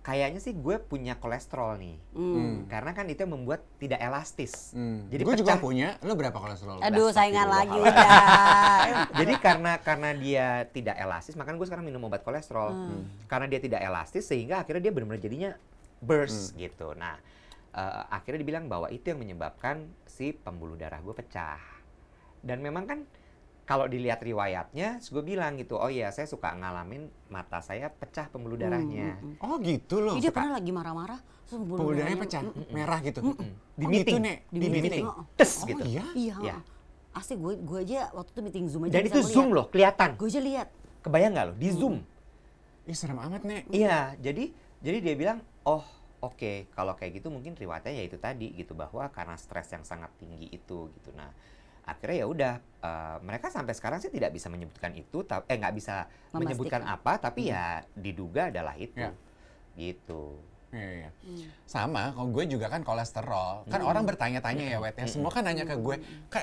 kayaknya 0.00 0.40
sih 0.40 0.56
gue 0.56 0.80
punya 0.80 1.18
kolesterol 1.18 1.76
nih. 1.76 1.96
Hmm. 2.16 2.64
Karena 2.66 2.96
kan 2.96 3.04
itu 3.04 3.20
yang 3.20 3.36
membuat 3.36 3.60
tidak 3.76 4.00
elastis. 4.00 4.72
Hmm. 4.72 5.04
Jadi 5.12 5.22
gue 5.22 5.36
juga 5.36 5.56
pecah. 5.56 5.60
punya. 5.60 5.88
Lu 6.00 6.16
berapa 6.16 6.32
kolesterol? 6.32 6.80
Aduh, 6.80 7.12
saingan 7.12 7.48
lagi 7.48 7.76
udah. 7.84 8.10
Jadi 9.12 9.34
karena 9.36 9.72
karena 9.76 10.10
dia 10.16 10.46
tidak 10.72 10.96
elastis, 10.96 11.36
makanya 11.36 11.60
gue 11.60 11.68
sekarang 11.68 11.84
minum 11.84 12.00
obat 12.06 12.24
kolesterol. 12.24 12.72
Karena 13.28 13.46
dia 13.46 13.60
tidak 13.60 13.80
elastis 13.80 14.24
sehingga 14.24 14.64
akhirnya 14.64 14.88
dia 14.88 14.92
benar-benar 14.92 15.20
jadinya 15.20 15.50
burst 16.00 16.56
gitu. 16.56 16.96
Nah, 16.96 17.20
eh, 17.70 18.02
akhirnya 18.08 18.40
dibilang 18.40 18.66
bahwa 18.66 18.88
itu 18.88 19.08
yang 19.08 19.18
menyebabkan 19.18 19.86
si 20.04 20.32
pembuluh 20.32 20.74
darah 20.74 20.98
gue 20.98 21.12
pecah. 21.12 21.60
Dan 22.40 22.60
memang 22.60 22.84
kan 22.84 23.00
kalau 23.62 23.86
dilihat 23.86 24.18
riwayatnya, 24.18 24.98
gue 24.98 25.22
bilang 25.22 25.54
gitu, 25.54 25.78
oh 25.78 25.86
iya 25.86 26.10
saya 26.10 26.26
suka 26.26 26.50
ngalamin 26.50 27.06
mata 27.30 27.62
saya 27.62 27.86
pecah 27.86 28.26
pembuluh 28.26 28.58
darahnya. 28.58 29.14
Oh 29.38 29.62
gitu 29.62 30.02
loh. 30.02 30.18
Ih, 30.18 30.26
dia 30.26 30.34
pernah 30.34 30.58
lagi 30.58 30.74
marah-marah, 30.74 31.20
Pembuluh 31.46 31.94
darahnya 31.94 32.18
darahnya- 32.18 32.50
pecah, 32.50 32.74
merah 32.74 32.98
gitu. 32.98 33.20
Di 33.22 33.84
Oh, 33.86 33.90
meeting, 33.90 34.18
gitu, 34.18 34.26
Nek? 34.26 34.38
di, 34.50 34.58
Di 34.58 34.66
meeting, 34.66 34.82
meeting. 35.06 35.06
tes 35.38 35.52
Oh 35.62 35.66
gitu. 35.70 35.82
iya? 35.86 36.04
Iya. 36.18 36.36
Iya. 36.42 36.56
Asli 37.10 37.34
gue 37.38 37.54
gue 37.62 37.78
aja 37.82 38.10
waktu 38.10 38.30
itu 38.30 38.40
meeting 38.42 38.64
Zoom 38.66 38.82
aja 38.86 38.94
Dan 38.98 39.02
itu 39.06 39.20
zoom 39.22 39.48
loh, 39.54 39.66
kelihatan. 39.70 40.18
Gue 40.18 40.26
aja 40.26 40.42
lihat. 40.42 40.68
Kebayang 41.02 41.30
nggak 41.34 41.46
lo? 41.46 41.54
Di 41.54 41.68
zoom. 41.70 41.94
Ih 42.86 42.96
serem 42.98 43.22
amat, 43.22 43.46
Nek. 43.46 43.70
Iya, 43.70 44.18
jadi 44.18 44.50
jadi 44.82 44.98
dia 44.98 45.14
bilang, 45.14 45.38
oh 45.62 45.86
oke 46.20 46.68
kalau 46.76 46.92
kayak 46.96 47.20
gitu 47.20 47.28
mungkin 47.32 47.56
riwayatnya 47.56 47.92
ya 47.96 48.04
itu 48.04 48.16
tadi 48.20 48.52
gitu 48.56 48.76
bahwa 48.76 49.08
karena 49.08 49.36
stres 49.40 49.72
yang 49.72 49.84
sangat 49.84 50.12
tinggi 50.20 50.48
itu 50.52 50.88
gitu. 51.00 51.10
Nah 51.16 51.32
akhirnya 51.84 52.16
ya 52.22 52.26
udah 52.28 52.52
eh, 52.60 53.16
mereka 53.24 53.48
sampai 53.50 53.72
sekarang 53.74 53.98
sih 53.98 54.12
tidak 54.12 54.30
bisa 54.36 54.46
menyebutkan 54.52 54.92
itu, 54.94 55.24
eh 55.48 55.56
nggak 55.58 55.74
bisa 55.74 56.06
menyebutkan 56.36 56.82
apa, 56.86 57.12
tapi 57.18 57.50
ya 57.50 57.82
diduga 57.96 58.52
adalah 58.52 58.76
itu, 58.78 59.00
Ya. 59.00 59.12
gitu. 59.74 60.38
Iya, 60.70 61.10
iya. 61.26 61.48
Sama, 61.64 62.14
kalau 62.14 62.30
gue 62.30 62.46
juga 62.46 62.66
kan 62.66 62.82
kolesterol. 62.82 63.66
Kan 63.66 63.82
orang 63.82 64.06
bertanya-tanya 64.06 64.64
ya, 64.68 64.78
Wet. 64.78 64.94
ya. 64.94 65.06
Semua 65.06 65.28
kan 65.28 65.42
nanya 65.42 65.66
ke 65.66 65.74
gue, 65.74 65.98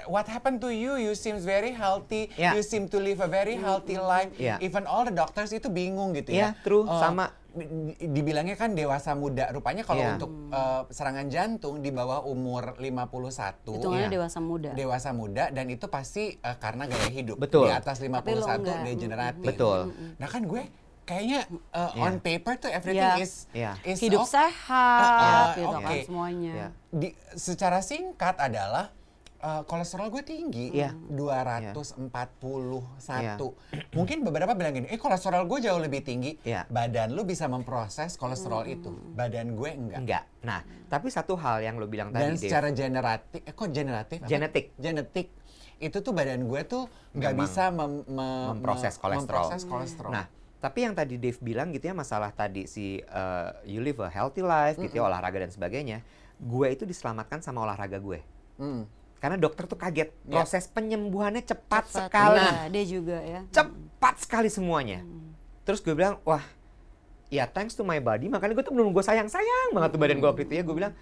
what 0.05 0.27
happened 0.27 0.59
to 0.59 0.67
you? 0.67 0.95
You 0.97 1.15
seems 1.15 1.43
very 1.43 1.71
healthy. 1.71 2.27
Ya. 2.35 2.51
You 2.51 2.59
seem 2.61 2.87
to 2.87 2.97
live 2.97 3.19
a 3.19 3.29
very 3.29 3.55
healthy 3.55 3.95
life. 3.95 4.35
Ya. 4.35 4.59
Even 4.59 4.83
all 4.83 5.03
the 5.03 5.11
doctors 5.13 5.49
itu 5.49 5.67
bingung 5.67 6.11
gitu 6.11 6.31
ya. 6.31 6.51
Iya, 6.51 6.59
true. 6.59 6.83
Eh, 6.83 6.95
Sama. 6.97 7.31
di- 7.49 7.65
Dibilangnya 8.05 8.53
kan 8.53 8.71
dewasa 8.71 9.15
muda. 9.15 9.49
Rupanya 9.49 9.81
kalau 9.81 9.99
Iya. 9.99 10.13
untuk 10.13 10.29
eh, 10.47 10.81
serangan 10.89 11.25
jantung 11.27 11.79
di 11.79 11.89
bawah 11.89 12.21
umur 12.21 12.75
51. 12.77 13.73
Hitungannya 13.73 14.07
Iya. 14.07 14.13
dewasa 14.13 14.39
muda. 14.39 14.69
dewasa 14.73 15.09
muda 15.11 15.43
dan 15.49 15.65
itu 15.65 15.87
pasti 15.87 16.35
eh, 16.35 16.55
karena 16.57 16.85
gaya 16.85 17.09
hidup 17.09 17.35
Betul. 17.35 17.65
di 17.65 17.73
atas 17.73 17.97
51 17.97 18.59
enggak. 18.59 18.79
degeneratif. 18.85 19.47
Betul. 19.47 19.79
Nah 20.15 20.27
kan 20.27 20.43
gue 20.43 20.63
kayaknya 21.07 21.39
uh, 21.71 21.89
Iya. 21.89 22.03
on 22.03 22.13
paper 22.19 22.53
tuh 22.59 22.69
everything 22.69 23.15
Iya. 23.15 23.17
is 23.17 23.31
Iya. 23.49 23.71
is 23.81 23.97
Hidup 23.97 24.27
sehat 24.27 25.01
Ah, 25.01 25.55
gitu 25.55 25.65
oke. 25.71 25.81
kan 25.81 25.95
semuanya. 26.03 26.53
Iya. 26.53 26.67
Di, 26.91 27.07
secara 27.33 27.79
singkat 27.79 28.35
adalah 28.37 28.91
uh, 29.39 29.61
kolesterol 29.63 30.09
gue 30.09 30.21
tinggi 30.21 30.73
Iya. 30.73 30.91
241. 31.07 33.53
Mungkin 33.93 34.17
beberapa 34.21 34.51
bilang 34.51 34.73
gini, 34.73 34.85
eh 34.87 34.97
kolesterol 34.97 35.45
gue 35.45 35.57
jauh 35.61 35.77
lebih 35.77 36.01
tinggi. 36.01 36.37
Iya. 36.41 36.65
Badan 36.67 37.09
lu 37.09 37.23
bisa 37.23 37.45
memproses 37.47 38.13
kolesterol 38.13 38.65
itu. 38.65 38.89
Badan 39.09 39.53
gue 39.53 39.69
enggak. 39.71 39.97
Enggak. 39.97 40.23
Nah, 40.41 40.59
tapi 40.85 41.07
satu 41.07 41.33
hal 41.35 41.61
yang 41.61 41.75
lo 41.75 41.85
bilang 41.85 42.09
Dan 42.09 42.11
tadi, 42.11 42.23
Dave, 42.33 42.41
secara 42.43 42.67
generatif, 42.69 43.39
eh 43.41 43.53
kok 43.53 43.67
generatif? 43.69 44.17
apa? 44.19 44.27
Genetik. 44.27 44.65
Genetik. 44.75 45.27
Itu 45.77 46.01
tuh 46.01 46.09
badan 46.09 46.41
gue 46.43 46.61
tuh 46.65 46.83
nggak 47.13 47.33
bisa 47.37 47.69
mem- 47.69 48.01
me- 48.03 48.45
memproses 48.51 48.91
me- 48.91 48.99
kolesterol. 48.99 49.45
memproses 49.45 49.61
kolesterol. 49.63 50.11
Nah, 50.11 50.25
Tapi 50.57 50.89
yang 50.89 50.97
tadi 50.97 51.21
Dave 51.21 51.37
bilang 51.37 51.69
gitu 51.69 51.85
ya 51.85 51.93
masalah 51.93 52.33
tadi 52.33 52.65
si 52.65 52.97
uh, 53.05 53.53
you 53.61 53.77
live 53.77 54.01
a 54.01 54.09
healthy 54.09 54.41
life 54.41 54.75
gitu 54.75 54.97
ya 54.97 55.05
olahraga 55.05 55.37
dan 55.37 55.53
sebagainya. 55.53 56.01
Gue 56.37 56.73
itu 56.73 56.83
diselamatkan 56.83 57.41
sama 57.41 57.61
olahraga 57.61 57.97
gue. 57.97 58.21
Hmm. 58.57 58.89
Karena 59.17 59.37
dokter 59.37 59.65
tuh 59.65 59.77
kaget 59.77 60.13
Ya. 60.25 60.41
proses 60.41 60.69
penyembuhannya 60.69 61.41
cepat, 61.41 61.89
Cepat, 61.89 62.09
sekali. 62.09 62.41
iya, 62.41 62.57
dia 62.69 62.83
juga 62.85 63.17
ya. 63.17 63.41
Cepat 63.49 64.15
sekali 64.21 64.49
semuanya. 64.49 65.01
Terus 65.65 65.81
gue 65.81 65.93
bilang, 65.93 66.21
wah 66.21 66.41
ya 67.29 67.45
thanks 67.45 67.73
to 67.73 67.81
my 67.81 67.97
body. 67.97 68.29
Makanya 68.29 68.53
gue 68.53 68.65
tuh 68.65 68.73
belum 68.73 68.93
gue 68.93 69.01
sayang-sayang 69.01 69.73
banget 69.73 69.89
tuh 69.93 69.99
badan 69.99 70.17
gue 70.17 70.29
waktu 70.29 70.43
itu 70.45 70.53
ya. 70.57 70.63
Gue 70.65 70.75
bilang, 70.77 70.93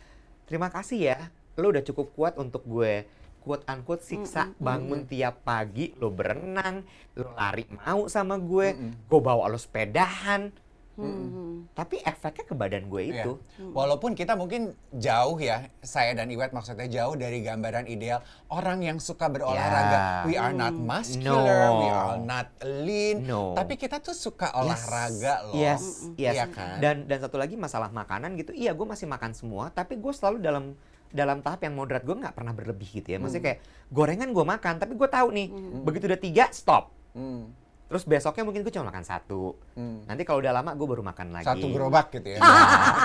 terima 0.48 0.68
kasih 0.68 1.00
ya. 1.16 1.18
Lo 1.56 1.72
udah 1.72 1.84
cukup 1.84 2.12
kuat 2.12 2.36
untuk 2.36 2.64
gue 2.64 3.04
quote 3.46 3.62
unquote 3.64 4.02
siksa 4.02 4.50
bangun 4.58 5.06
tiap 5.06 5.46
pagi 5.46 5.94
lo 5.96 6.10
berenang 6.10 6.82
lo 7.14 7.30
lari 7.32 7.70
mau 7.72 8.10
sama 8.10 8.36
gue 8.36 8.74
gue 9.06 9.20
bawa 9.22 9.46
lo 9.46 9.56
sepedahan 9.56 10.50
Hmm. 10.96 11.68
tapi 11.76 12.00
efeknya 12.00 12.48
ke 12.48 12.56
badan 12.56 12.88
gue 12.88 13.12
Iya. 13.12 13.28
itu 13.28 13.36
Walaupun 13.76 14.16
kita 14.16 14.40
mungkin 14.40 14.72
jauh 14.96 15.36
ya, 15.36 15.68
saya 15.84 16.16
dan 16.16 16.32
Iwet 16.32 16.56
maksudnya 16.56 16.88
jauh 16.88 17.20
dari 17.20 17.44
gambaran 17.44 17.84
ideal 17.84 18.24
orang 18.48 18.80
yang 18.80 18.96
suka 18.96 19.28
berolahraga. 19.28 20.24
Ya. 20.24 20.24
We 20.24 20.40
are 20.40 20.56
not 20.56 20.72
muscular, 20.72 21.68
No. 21.68 21.80
we 21.84 21.88
are 21.92 22.16
not 22.16 22.48
lean, 22.64 23.28
No. 23.28 23.52
tapi 23.52 23.76
kita 23.76 24.00
tuh 24.00 24.16
suka 24.16 24.56
olahraga 24.56 25.44
loh. 25.44 25.60
Yes, 25.60 26.16
yes. 26.16 26.32
Iya 26.32 26.48
kan? 26.48 26.80
Dan 26.80 27.12
dan 27.12 27.20
satu 27.20 27.36
lagi 27.36 27.60
masalah 27.60 27.92
makanan 27.92 28.40
gitu. 28.40 28.56
Iya, 28.56 28.72
gue 28.72 28.88
masih 28.88 29.12
makan 29.12 29.36
semua, 29.36 29.76
tapi 29.76 30.00
gue 30.00 30.14
selalu 30.16 30.40
dalam 30.40 30.80
dalam 31.16 31.40
tahap 31.40 31.64
yang 31.64 31.74
moderat. 31.74 32.04
Gue 32.04 32.20
nggak 32.20 32.36
pernah 32.36 32.52
berlebih 32.52 33.00
gitu 33.02 33.08
ya. 33.08 33.18
Maksudnya 33.18 33.44
kayak 33.56 33.60
gorengan 33.88 34.30
gue 34.36 34.46
makan, 34.46 34.74
tapi 34.78 34.94
gue 34.94 35.08
tahu 35.08 35.28
nih, 35.32 35.48
begitu 35.82 36.06
udah 36.06 36.20
tiga 36.20 36.46
stop. 36.52 36.92
Hmm. 37.16 37.56
Terus 37.86 38.02
besoknya 38.02 38.44
mungkin 38.44 38.66
gue 38.66 38.74
cuma 38.74 38.90
makan 38.90 39.06
satu. 39.06 39.56
Hmm. 39.78 40.02
Nanti 40.04 40.26
kalau 40.26 40.42
udah 40.42 40.52
lama 40.52 40.74
gue 40.74 40.88
baru 40.90 41.06
makan 41.06 41.28
lagi. 41.32 41.46
Satu 41.48 41.70
gerobak 41.70 42.10
gitu 42.12 42.34
ya. 42.34 42.42
Ya, 42.42 42.50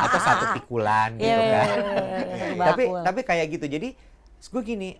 atau 0.08 0.18
satu 0.18 0.44
pikulan 0.56 1.14
gitu 1.20 1.28
Iya, 1.28 1.36
kan. 1.36 1.46
iya, 1.46 1.64
iya, 1.68 2.46
iya. 2.56 2.64
tapi 2.64 2.82
Bakul. 2.88 3.04
tapi 3.04 3.20
kayak 3.22 3.46
gitu. 3.54 3.66
Jadi 3.68 3.88
gue 4.40 4.62
gini, 4.64 4.90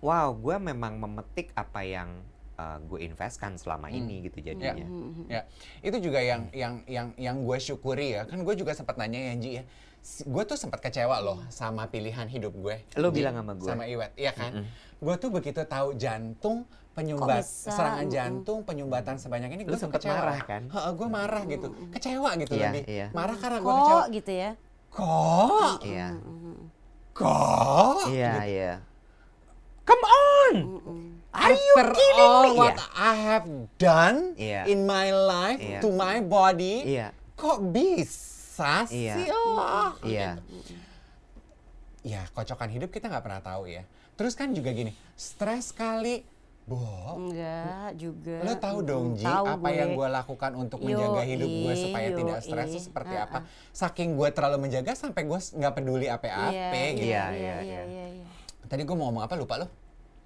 wow, 0.00 0.32
gue 0.32 0.56
memang 0.56 0.96
memetik 0.96 1.52
apa 1.52 1.84
yang 1.84 2.08
uh, 2.56 2.80
gue 2.82 3.04
investkan 3.04 3.60
selama 3.60 3.92
ini 3.92 4.24
gitu 4.26 4.40
Ya, 4.40 4.56
jadinya. 4.56 4.86
ya. 5.28 5.40
Itu 5.84 6.00
juga 6.00 6.24
yang 6.24 6.48
yang 6.56 6.80
yang 6.88 7.12
yang 7.20 7.36
gue 7.44 7.58
syukuri 7.60 8.16
ya. 8.16 8.24
Kan 8.24 8.40
gue 8.42 8.54
juga 8.56 8.72
sempat 8.72 8.96
nanya 8.96 9.20
ya 9.20 9.34
Ji 9.36 9.50
ya. 9.60 9.64
Gue 10.02 10.42
tuh 10.42 10.58
sempat 10.58 10.82
kecewa 10.82 11.22
loh 11.22 11.38
sama 11.46 11.86
pilihan 11.86 12.26
hidup 12.26 12.50
gue. 12.52 12.82
Lo 12.98 13.14
bilang 13.14 13.38
sama 13.38 13.54
gue. 13.54 13.70
Sama 13.70 13.84
Iwet, 13.86 14.12
iya 14.18 14.34
kan? 14.34 14.66
Gue 14.98 15.14
tuh 15.14 15.30
begitu 15.30 15.62
tahu 15.62 15.94
jantung 15.94 16.66
penyumbat 16.92 17.40
serangan 17.40 18.04
jantung 18.06 18.60
penyumbatan 18.62 19.16
sebanyak 19.16 19.48
ini 19.48 19.62
gue 19.64 19.78
kecewa. 19.78 20.12
marah 20.12 20.40
kan? 20.44 20.62
gue 20.68 21.08
marah 21.08 21.42
gitu. 21.46 21.72
Kecewa 21.88 22.30
gitu 22.36 22.52
Iya, 22.52 22.68
lebih. 22.68 22.84
iya. 22.84 23.06
Marah 23.14 23.36
karena 23.38 23.58
gue 23.58 23.72
kecewa. 23.72 23.94
Kok 23.94 24.06
gitu 24.10 24.32
ya? 24.34 24.50
Kok? 24.92 25.76
Iya. 25.82 26.08
Kok? 27.12 27.98
Iya, 28.10 28.32
iya. 28.44 28.72
Come 29.82 30.04
on. 30.04 30.54
Are 31.32 31.50
you 31.50 31.74
After 31.80 31.96
kidding 31.96 32.28
all 32.28 32.44
me? 32.44 32.50
what 32.54 32.76
Iya. 32.76 32.86
I 32.92 33.12
have 33.16 33.46
done 33.80 34.18
Iya. 34.36 34.62
in 34.68 34.84
my 34.84 35.08
life 35.08 35.58
Iya. 35.58 35.80
to 35.80 35.88
my 35.90 36.20
body, 36.20 36.84
Iya. 36.92 37.08
kok 37.34 37.62
bisa 37.72 38.41
Iya. 38.88 39.14
sih? 39.16 39.26
Oh. 39.28 39.90
Iya. 40.02 40.30
Ya, 42.02 42.22
kocokan 42.32 42.66
hidup 42.68 42.90
kita 42.90 43.06
nggak 43.06 43.22
pernah 43.22 43.40
tahu 43.40 43.66
ya. 43.66 43.86
Terus 44.14 44.34
kan 44.34 44.50
juga 44.50 44.70
gini, 44.70 44.90
stres 45.14 45.70
kali, 45.70 46.26
Bo. 46.62 46.78
Enggak 47.18 47.98
juga. 47.98 48.38
Lo 48.38 48.54
tahu 48.54 48.78
dong 48.80 49.06
Ji, 49.18 49.26
Tahu 49.26 49.44
apa 49.50 49.66
gue. 49.66 49.74
yang 49.74 49.90
gue 49.98 50.08
lakukan 50.08 50.52
untuk 50.54 50.78
Yoi, 50.78 50.94
menjaga 50.94 51.22
hidup 51.26 51.50
gue 51.50 51.74
supaya 51.74 52.08
tidak 52.14 52.38
yoi. 52.38 52.46
stres 52.46 52.68
itu 52.70 52.80
seperti 52.86 53.14
apa? 53.18 53.38
Saking 53.74 54.14
gue 54.14 54.28
terlalu 54.30 54.58
menjaga 54.62 54.94
sampai 54.94 55.26
gue 55.26 55.38
nggak 55.42 55.72
peduli 55.74 56.06
apa-apa 56.06 56.54
Iya, 56.54 56.70
gitu. 56.94 57.10
Iya, 57.10 57.24
iya, 57.34 57.34
iya, 57.34 57.56
iya, 57.58 57.82
iya. 57.82 58.04
iya. 58.14 58.26
Tadi 58.62 58.78
gue 58.78 58.94
mau 58.94 59.10
ngomong 59.10 59.26
apa 59.26 59.34
lupa 59.34 59.58
lo? 59.58 59.66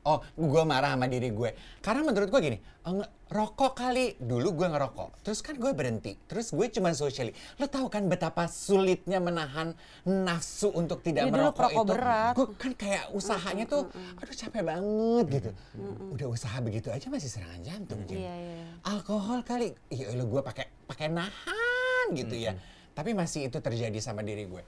Oh, 0.07 0.23
gue 0.39 0.63
marah 0.63 0.95
sama 0.95 1.11
diri 1.11 1.35
gue. 1.35 1.51
Karena 1.83 2.07
menurut 2.07 2.31
gue 2.31 2.41
gini, 2.41 2.59
"Eh, 2.63 3.07
rokok 3.27 3.75
kali. 3.75 4.15
Dulu 4.23 4.55
gue 4.55 4.69
ngerokok. 4.71 5.27
Terus 5.27 5.43
kan 5.43 5.59
gue 5.59 5.75
berhenti. 5.75 6.15
Terus 6.31 6.55
gue 6.55 6.67
cuma 6.71 6.95
socially. 6.95 7.35
Lo 7.59 7.67
tahu 7.67 7.91
kan 7.91 8.07
betapa 8.07 8.47
sulitnya 8.47 9.19
menahan 9.19 9.75
nafsu 10.07 10.71
untuk 10.71 11.03
tidak 11.03 11.27
dulu 11.27 11.51
merokok 11.51 11.59
perokok 11.59 11.83
itu. 11.83 11.91
berat. 11.91 12.35
Gue 12.39 12.47
kan 12.55 12.73
kayak 12.79 13.05
usahanya 13.11 13.65
tuh, 13.67 13.91
aduh 13.91 14.37
capek 14.39 14.63
banget 14.63 15.27
gitu. 15.27 15.51
Udah 16.15 16.27
usaha 16.31 16.57
begitu 16.63 16.89
aja 16.95 17.11
masih 17.11 17.27
serangan 17.27 17.61
jantung. 17.67 17.99
Jin. 18.07 18.23
Iya, 18.23 18.35
iya. 18.39 18.67
Alkohol 18.87 19.43
kali. 19.43 19.75
Iya 19.91 20.15
lo 20.15 20.31
gue 20.31 20.43
pakai 20.47 20.71
pakai 20.87 21.11
nahan 21.11 22.07
gitu 22.15 22.39
ya. 22.39 22.55
Tapi 22.95 23.11
masih 23.11 23.51
itu 23.51 23.59
terjadi 23.59 23.99
sama 23.99 24.23
diri 24.23 24.47
gue. 24.47 24.63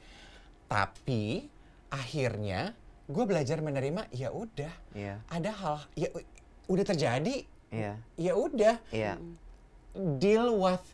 Tapi 0.67 1.47
akhirnya 1.89 2.75
gue 3.09 3.25
belajar 3.25 3.59
menerima 3.59 4.05
ya 4.13 4.29
udah 4.29 4.73
Iya. 4.93 5.25
ada 5.27 5.51
hal 5.51 5.77
ya 5.97 6.13
udah 6.69 6.85
terjadi 6.85 7.37
Iya. 7.73 7.93
ya 8.21 8.33
udah 8.37 8.75
Iya. 8.93 9.17
deal 10.21 10.53
with 10.53 10.85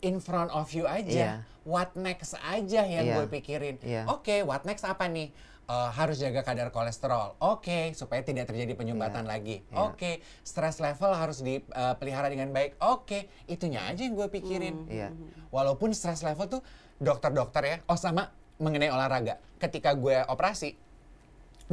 in 0.00 0.18
front 0.18 0.48
of 0.50 0.72
you 0.72 0.88
aja 0.88 1.04
Iya. 1.12 1.32
what 1.62 1.92
next 1.94 2.32
aja 2.40 2.82
yang 2.82 3.04
Iya. 3.04 3.14
gue 3.14 3.26
pikirin 3.30 3.76
Iya. 3.84 4.08
oke 4.08 4.40
what 4.42 4.64
next 4.64 4.82
apa 4.82 5.06
nih 5.06 5.30
Eh, 5.66 5.90
harus 5.98 6.22
jaga 6.22 6.46
kadar 6.46 6.70
kolesterol 6.70 7.42
oke 7.42 7.90
supaya 7.90 8.22
tidak 8.22 8.46
terjadi 8.46 8.78
penyumbatan 8.78 9.26
lagi 9.26 9.66
Iya. 9.66 9.90
oke 9.90 10.22
stress 10.46 10.78
level 10.78 11.10
harus 11.10 11.42
dipelihara 11.42 12.30
dengan 12.30 12.54
baik 12.54 12.78
oke 12.78 13.26
itunya 13.50 13.82
aja 13.82 14.06
yang 14.06 14.14
gue 14.14 14.30
pikirin 14.30 14.86
Iya. 14.86 15.10
walaupun 15.50 15.90
stress 15.90 16.22
level 16.22 16.46
tuh 16.46 16.62
dokter-dokter 17.02 17.62
ya 17.66 17.76
oh 17.90 17.98
sama 17.98 18.30
mengenai 18.62 18.94
olahraga 18.94 19.42
ketika 19.58 19.90
gue 19.92 20.14
operasi 20.30 20.78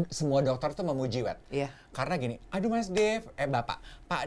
semua 0.10 0.42
dokter 0.42 0.74
tuh 0.74 0.84
memuji 0.84 1.22
wet 1.22 1.38
Iya. 1.48 1.70
karena 1.92 2.16
gini 2.16 2.36
aduh 2.48 2.70
mas 2.70 2.90
Dev 2.90 3.30
eh 3.32 3.46
bapak 3.46 3.78
pak 4.06 4.22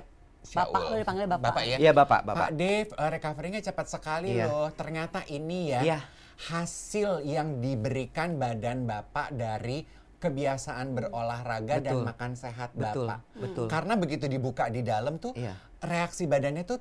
Bapak, 0.47 0.79
Syawul. 0.79 0.83
lo 0.87 0.97
dipanggil 0.97 1.27
bapak. 1.27 1.43
bapak 1.51 1.65
ya 1.65 1.77
Iya, 1.77 1.91
Bapak, 1.91 2.21
Pak 2.23 2.27
Bapak. 2.31 2.49
Dev 2.55 2.87
eh, 2.89 3.11
recovery-nya 3.11 3.61
cepat 3.61 3.87
sekali 3.89 4.31
Iya. 4.33 4.47
loh 4.47 4.71
ternyata 4.71 5.27
ini 5.27 5.75
ya 5.75 5.81
Iya. 5.83 5.99
hasil 6.47 7.27
yang 7.27 7.59
diberikan 7.59 8.39
badan 8.39 8.87
bapak 8.87 9.35
dari 9.35 9.83
kebiasaan 10.17 10.95
berolahraga 10.95 11.83
dan 11.83 11.99
Betul. 11.99 12.07
makan 12.07 12.31
sehat 12.33 12.71
Betul, 12.73 13.11
bapak 13.11 13.19
betul. 13.37 13.67
karena 13.67 13.95
begitu 13.97 14.25
dibuka 14.27 14.69
di 14.69 14.81
dalam 14.81 15.19
tuh 15.19 15.35
Iya. 15.35 15.59
reaksi 15.81 16.25
badannya 16.25 16.63
tuh 16.63 16.79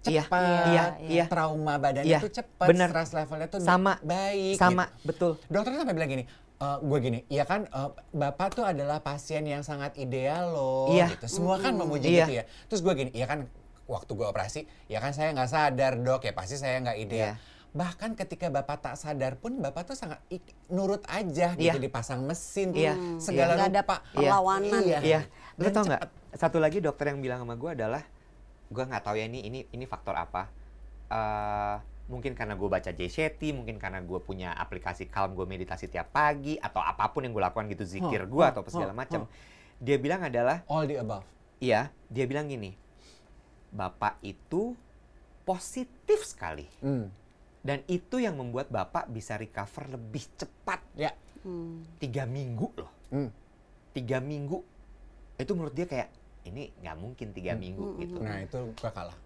Iya, 0.00 0.22
cepat 0.24 0.40
iya, 0.68 0.84
iya. 1.02 1.24
trauma 1.26 1.74
badannya 1.76 2.06
Iya, 2.06 2.20
tuh 2.20 2.32
cepat 2.34 2.66
bener. 2.66 2.88
stress 2.88 3.10
levelnya 3.14 3.48
tuh 3.48 3.58
Sama, 3.58 3.96
baik 3.98 4.54
Sama, 4.54 4.84
gitu. 4.86 5.06
betul. 5.06 5.32
Dokter 5.44 5.74
sampai 5.74 5.90
bilang 5.92 6.06
gini, 6.08 6.24
gue 6.58 6.98
gini, 6.98 7.18
ya 7.26 7.42
kan 7.42 7.64
eh, 7.64 7.90
bapak 8.10 8.48
tuh 8.52 8.66
adalah 8.66 8.98
pasien 8.98 9.42
yang 9.42 9.62
sangat 9.62 9.94
ideal 9.94 10.50
loh, 10.50 10.90
Iya. 10.90 11.14
gitu. 11.14 11.26
Semua 11.30 11.56
kan 11.56 11.70
memuji 11.72 12.10
Iya. 12.10 12.18
gitu 12.20 12.32
ya. 12.34 12.44
Terus 12.66 12.80
gue 12.82 12.94
gini, 12.96 13.10
ya 13.12 13.24
kan 13.24 13.46
waktu 13.86 14.10
gue 14.10 14.26
operasi, 14.26 14.60
ya 14.84 14.98
kan 14.98 15.10
saya 15.10 15.30
nggak 15.32 15.46
sadar 15.46 15.94
dok, 15.96 16.20
ya 16.20 16.32
pasti 16.32 16.54
saya 16.54 16.82
nggak 16.82 16.98
ideal. 16.98 17.32
Iya. 17.32 17.56
Bahkan 17.68 18.16
ketika 18.16 18.48
bapak 18.48 18.80
tak 18.80 18.94
sadar 18.96 19.36
pun 19.36 19.60
bapak 19.60 19.86
tuh 19.86 19.94
sangat 19.94 20.18
ik- 20.28 20.56
nurut 20.66 21.06
aja 21.06 21.54
Iya. 21.54 21.72
gitu 21.72 21.78
dipasang 21.78 22.20
mesin, 22.20 22.74
Iya. 22.74 22.98
segala 23.16 23.54
Nggak 23.54 23.70
ada 23.70 23.82
rupa. 23.84 23.96
perlawanan. 24.10 24.82
Iya. 24.82 24.98
Iya. 25.00 25.20
Lu 25.54 25.62
Dan 25.62 25.72
tau 25.72 25.84
nggak? 25.86 26.02
Satu 26.34 26.58
lagi 26.58 26.78
dokter 26.78 27.08
yang 27.08 27.22
bilang 27.22 27.38
sama 27.40 27.54
gue 27.54 27.70
adalah, 27.70 28.02
gue 28.66 28.82
nggak 28.82 29.00
tahu 29.00 29.14
ya 29.14 29.24
ini 29.24 29.46
ini 29.46 29.60
ini 29.70 29.84
faktor 29.86 30.18
apa. 30.18 30.50
Eh, 31.08 31.76
mungkin 32.08 32.32
karena 32.32 32.56
gue 32.56 32.66
baca 32.66 32.90
Jay 32.90 33.06
Shetty, 33.06 33.52
mungkin 33.52 33.76
karena 33.76 34.00
gue 34.00 34.16
punya 34.18 34.56
aplikasi 34.56 35.06
Calm, 35.06 35.36
gue 35.36 35.44
meditasi 35.44 35.86
tiap 35.86 36.10
pagi 36.10 36.56
atau 36.56 36.80
apa 36.80 37.08
pun 37.08 37.22
yang 37.22 37.32
gue 37.32 37.40
lakukan 37.40 37.68
gitu 37.68 37.84
zikir 37.84 38.24
Huh, 38.24 38.28
gue 38.28 38.44
huh, 38.44 38.50
atau 38.50 38.60
apa 38.64 38.70
segala 38.72 38.92
huh, 38.92 38.98
macam. 38.98 39.20
Dia 39.78 39.96
bilang 39.96 40.24
adalah, 40.24 40.64
All 40.66 40.88
the 40.88 40.96
above. 40.96 41.22
iya, 41.58 41.92
dia 42.08 42.24
bilang 42.24 42.48
gini, 42.48 42.72
bapak 43.68 44.16
itu 44.20 44.72
positif 45.44 46.24
sekali 46.24 46.64
Hmm. 46.80 47.08
dan 47.60 47.84
itu 47.84 48.16
yang 48.16 48.36
membuat 48.36 48.68
bapak 48.68 49.08
bisa 49.08 49.36
recover 49.36 49.92
lebih 49.92 50.24
cepat. 50.34 50.80
Ya. 50.92 51.12
Hmm. 51.44 51.84
Tiga 52.00 52.24
minggu 52.24 52.68
loh. 52.74 52.90
Hmm. 53.08 53.30
tiga 53.88 54.20
minggu 54.20 54.62
itu 55.34 55.52
menurut 55.52 55.74
dia 55.74 55.82
kayak 55.82 56.12
ini 56.44 56.70
nggak 56.78 56.96
mungkin 56.96 57.32
tiga 57.32 57.56
Hmm. 57.56 57.60
minggu 57.60 57.84
gitu 57.98 58.20
Nah 58.20 58.40
itu 58.40 58.58
gue 58.72 58.90
kalah. 58.92 59.16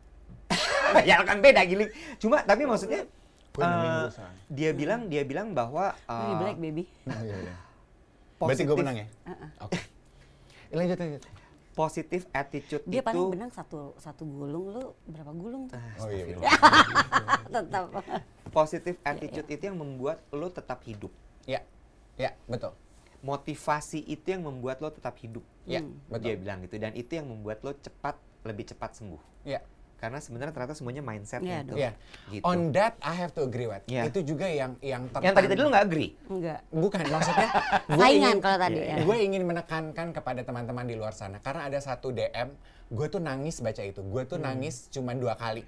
ya 1.10 1.16
kan 1.22 1.38
beda 1.38 1.62
giling 1.64 1.90
cuma 2.16 2.42
tapi 2.42 2.62
maksudnya 2.64 3.04
sekarang. 3.52 4.36
dia 4.48 4.70
bilang 4.72 5.00
dia 5.06 5.22
bilang 5.22 5.52
bahwa 5.52 5.92
Lo 6.08 6.24
eh, 6.24 6.36
black 6.36 6.56
baby. 6.56 6.84
Iya, 7.20 7.36
iya. 7.38 7.54
Berarti 8.38 8.64
gue 8.64 8.72
positif 8.72 8.74
menang 8.74 8.96
ya? 8.96 9.06
Oke. 9.60 9.76
Eh, 9.76 9.82
Lanjut, 10.72 10.96
lanjut. 10.96 11.22
positive 11.72 12.24
attitude 12.30 12.84
Dia 12.84 13.00
itu 13.00 13.06
paling 13.06 13.28
benang 13.28 13.48
satu 13.48 13.92
satu 13.96 14.24
gulung 14.24 14.72
lu 14.72 14.84
berapa 15.06 15.32
gulung 15.32 15.68
tuh? 15.68 15.76
Oh 15.98 16.08
iya, 16.08 16.24
bener. 16.26 16.40
Tetap. 17.54 17.84
positive 18.48 18.98
attitude 19.02 19.48
itu 19.48 19.62
yang 19.62 19.76
membuat 19.76 20.20
lo 20.28 20.48
tetap 20.48 20.80
hidup 20.82 21.12
Ya, 21.42 21.60
ya, 22.14 22.32
betul. 22.44 22.72
motivasi 23.20 24.00
itu 24.02 24.26
yang 24.26 24.42
membuat 24.42 24.78
lo 24.78 24.88
tetap 24.88 25.16
hidup 25.16 25.44
Ya, 25.62 25.80
dia 25.80 25.92
betul. 26.08 26.40
bilang 26.40 26.58
gitu 26.60 26.76
dan 26.76 26.92
itu 26.92 27.12
yang 27.12 27.24
membuat 27.26 27.60
lo 27.60 27.72
cepat 27.74 28.16
lebih 28.42 28.66
cepat 28.66 28.92
sembuh 28.94 29.22
Ya, 29.42 29.60
karena 30.02 30.18
sebenarnya 30.18 30.50
ternyata 30.50 30.74
semuanya 30.74 30.98
mindset 31.00 31.38
itu. 31.38 31.54
dong. 31.64 31.78
Iya. 31.78 31.90
Gitu. 32.28 32.42
On 32.42 32.58
that 32.70 32.98
I 32.98 33.14
have 33.14 33.30
to 33.30 33.46
agree 33.46 33.64
with. 33.64 33.86
Iya. 33.86 34.10
Itu 34.10 34.26
juga 34.26 34.44
yang 34.44 34.74
yang 34.80 35.06
Yang 35.14 35.32
tadi 35.32 35.46
tadi 35.46 35.60
lu 35.60 35.70
nggak 35.70 35.84
agree? 35.84 36.10
Enggak. 36.26 36.58
Bukan 36.68 37.06
maksudnya 37.06 37.48
gua 37.88 37.96
Saingan 37.96 38.10
ingin- 38.10 38.40
kalau 38.40 38.58
tadi 38.58 38.76
Iya, 38.76 38.86
ya. 38.92 38.96
gue 39.00 39.16
ingin 39.22 39.42
menekankan 39.44 40.06
kepada 40.10 40.40
teman-teman 40.42 40.82
di 40.82 40.94
luar 40.94 41.12
sana 41.12 41.38
karena 41.38 41.64
ada 41.64 41.78
satu 41.78 42.10
DM 42.10 42.50
gue 42.90 43.06
tuh 43.06 43.18
nangis 43.18 43.56
baca 43.58 43.80
itu 43.80 44.02
gue 44.02 44.22
tuh 44.26 44.36
nangis 44.36 44.90
cuman 44.90 45.16
dua 45.16 45.32
kali 45.32 45.62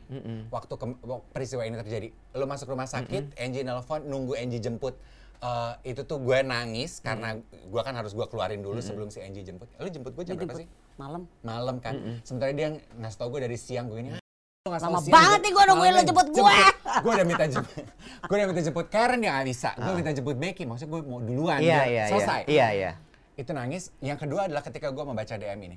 waktu 0.51 0.75
ke- 0.75 0.99
peristiwa 1.31 1.63
ini 1.63 1.79
terjadi 1.79 2.09
lo 2.35 2.45
masuk 2.45 2.69
rumah 2.69 2.85
sakit 2.85 3.33
Angie 3.35 3.63
nelpon 3.63 4.03
nunggu 4.03 4.35
Angie 4.35 4.59
jemput 4.59 4.99
Eh, 5.37 5.93
itu 5.93 6.01
tuh 6.03 6.17
gue 6.19 6.41
nangis 6.41 7.01
karena 7.01 7.37
gue 7.45 7.83
kan 7.83 7.93
harus 7.93 8.13
gue 8.13 8.25
keluarin 8.25 8.59
dulu 8.59 8.81
sebelum 8.81 9.09
si 9.09 9.21
Angie 9.21 9.41
jemput 9.43 9.69
lo 9.75 9.85
jemput 9.87 10.13
gue 10.13 10.25
jam 10.25 10.37
berapa 10.37 10.57
sih 10.57 10.65
Malam. 10.97 11.29
malam 11.43 11.77
kan 11.79 11.93
sementara 12.23 12.49
dia 12.51 12.73
ngasih 12.97 13.19
tau 13.19 13.29
gue 13.29 13.41
dari 13.43 13.59
siang 13.59 13.85
gue 13.87 13.99
ini 13.99 14.11
"Ah, 14.11 14.17
lu 14.17 14.24
Lama 14.65 14.97
banget 14.97 15.45
nih 15.45 15.53
gua 15.53 15.65
nungguin 15.69 15.93
lu 15.93 16.03
jemput 16.09 16.29
gue." 16.33 16.57
gue 17.05 17.13
udah 17.13 17.27
minta 17.29 17.45
jemput 17.45 17.85
gue 18.33 18.37
udah 18.41 18.49
minta 18.49 18.63
jemput 18.65 18.87
Karen 18.89 19.21
ya 19.21 19.37
nggak 19.37 19.45
bisa 19.45 19.77
gue 19.77 19.93
minta 19.93 20.09
jemput 20.09 20.37
Becky 20.41 20.65
maksudnya 20.65 20.89
gue 20.89 21.01
mau 21.05 21.21
duluan 21.21 21.61
Iya 21.61 21.69
biar 21.69 21.85
iya 21.85 22.05
selesai 22.09 22.41
iya. 22.41 22.49
Iya 22.49 22.69
iya. 22.73 22.93
itu 23.37 23.51
nangis. 23.53 23.93
Yang 24.01 24.25
kedua 24.25 24.49
adalah 24.49 24.65
ketika 24.65 24.89
gue 24.89 25.05
membaca 25.05 25.37
DM 25.37 25.61
ini. 25.61 25.77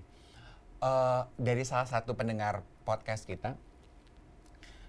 Eh, 0.79 1.21
dari 1.35 1.67
salah 1.67 1.83
satu 1.83 2.15
pendengar 2.15 2.63
podcast 2.87 3.27
kita, 3.27 3.59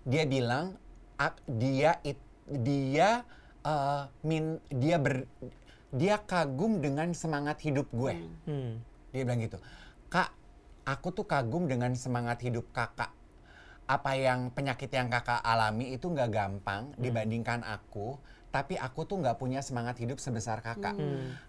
dia 0.06 0.22
bilang 0.30 0.78
"A- 1.18 1.42
dia 1.50 1.98
it- 2.06 2.22
dia 2.46 3.26
eh, 3.66 4.02
min 4.22 4.62
dia 4.70 5.02
ber 5.02 5.26
dia 5.90 6.22
kagum 6.22 6.78
dengan 6.78 7.10
semangat 7.18 7.58
hidup 7.66 7.90
gue. 7.90 8.14
Hmm. 8.46 8.78
Dia 9.10 9.26
bilang 9.26 9.42
gitu, 9.42 9.58
kak, 10.06 10.30
aku 10.86 11.10
tuh 11.10 11.26
kagum 11.26 11.66
dengan 11.66 11.98
semangat 11.98 12.38
hidup 12.46 12.62
kakak. 12.70 13.10
Apa 13.88 14.12
yang 14.20 14.52
penyakit 14.52 14.92
yang 14.92 15.08
kakak 15.08 15.40
alami 15.40 15.96
itu 15.96 16.12
nggak 16.12 16.28
gampang 16.28 16.92
dibandingkan 17.00 17.64
aku, 17.64 18.20
tapi 18.52 18.76
aku 18.76 19.08
tuh 19.08 19.16
nggak 19.20 19.40
punya 19.40 19.64
semangat 19.64 19.96
hidup 19.96 20.20
sebesar 20.20 20.60
kakak. 20.60 20.92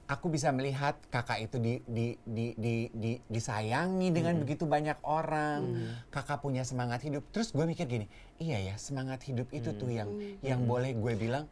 Aku 0.08 0.32
bisa 0.32 0.48
melihat 0.56 0.96
kakak 1.12 1.44
itu 1.44 1.60
di, 1.60 1.84
di, 1.84 2.16
di, 2.24 2.56
di, 2.56 2.76
di- 2.96 3.22
disayangi 3.28 4.16
dengan 4.16 4.40
begitu 4.40 4.64
banyak 4.64 5.04
orang. 5.04 5.84
Kakak 6.16 6.40
punya 6.40 6.64
semangat 6.64 7.04
hidup. 7.04 7.28
Terus 7.36 7.52
gue 7.52 7.68
mikir 7.68 7.88
gini, 7.92 8.08
iya 8.40 8.72
ya 8.72 8.76
semangat 8.80 9.20
hidup 9.28 9.52
itu 9.52 9.76
tuh 9.76 9.92
yang 9.92 10.08
yang 10.40 10.64
boleh 10.64 10.96
gue 10.96 11.14
bilang, 11.20 11.44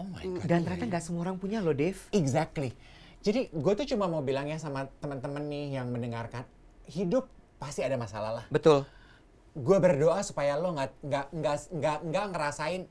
oh 0.00 0.08
my 0.08 0.24
god. 0.24 0.48
Dan 0.48 0.64
ternyata 0.64 0.84
ya." 0.84 0.90
nggak 0.96 1.04
semua 1.04 1.28
orang 1.28 1.36
punya 1.36 1.60
loh, 1.60 1.76
Dave. 1.76 2.00
Exactly. 2.16 2.72
Jadi 3.20 3.52
gue 3.52 3.72
tuh 3.76 3.86
cuma 3.92 4.08
mau 4.08 4.24
bilangnya 4.24 4.56
sama 4.56 4.88
teman-teman 5.04 5.44
nih 5.52 5.76
yang 5.80 5.92
mendengarkan, 5.92 6.48
hidup 6.88 7.28
pasti 7.60 7.84
ada 7.84 8.00
masalah 8.00 8.40
lah. 8.40 8.46
Betul. 8.48 8.88
Gue 9.58 9.78
berdoa 9.78 10.22
supaya 10.22 10.54
lo 10.54 10.70
nggak 10.70 10.90
nggak 11.02 11.26
nggak 11.32 11.56
nggak 11.72 11.98
nggak 12.04 12.24
ngerasain 12.30 12.82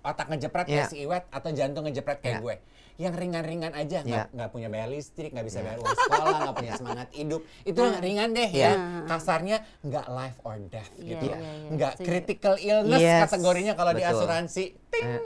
otak 0.00 0.26
ngejepret 0.28 0.64
kayak 0.64 0.78
Iya. 0.78 0.86
si 0.86 0.96
Iwet 1.02 1.24
atau 1.28 1.50
jantung 1.50 1.82
ngejepret 1.82 2.18
kayak 2.20 2.38
Iya. 2.38 2.44
gue. 2.44 2.56
Yang 2.96 3.14
ringan-ringan 3.18 3.72
aja, 3.74 3.98
nggak 4.00 4.24
Iya. 4.24 4.32
nggak 4.32 4.48
punya 4.48 4.68
bayar 4.70 4.88
listrik, 4.88 5.28
nggak 5.28 5.44
bisa 5.44 5.60
bayar 5.60 5.76
uang 5.76 5.98
sekolah, 5.98 6.36
nggak 6.40 6.56
punya 6.56 6.72
semangat 6.72 7.08
hidup. 7.12 7.40
Itu 7.60 7.78
yang 7.82 7.98
ringan 7.98 8.28
deh 8.30 8.48
Iya. 8.48 8.70
ya. 8.70 8.72
Kasarnya 9.04 9.56
nggak 9.82 10.06
life 10.08 10.38
or 10.40 10.56
death 10.64 10.90
Iya, 10.94 11.08
gitu. 11.10 11.24
iya, 11.26 11.36
iya, 11.36 11.68
Nggak 11.68 11.92
setuju. 11.92 12.06
critical 12.06 12.54
illness 12.56 13.02
Yes, 13.02 13.20
kategorinya 13.26 13.74
kalau 13.74 13.92
di 13.92 14.02
asuransi. 14.02 14.64
Ting. 14.86 15.06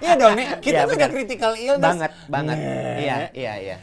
Iya 0.00 0.12
dong, 0.16 0.34
nih. 0.34 0.46
kita 0.58 0.72
Iya, 0.74 0.80
tuh 0.82 0.88
udah 0.88 0.98
benar. 0.98 1.10
critical 1.12 1.52
illness. 1.54 1.84
Banget, 1.86 2.12
banget. 2.26 2.56
Nah. 2.56 2.96
Iya, 2.96 3.16
iya, 3.32 3.54
iya. 3.60 3.76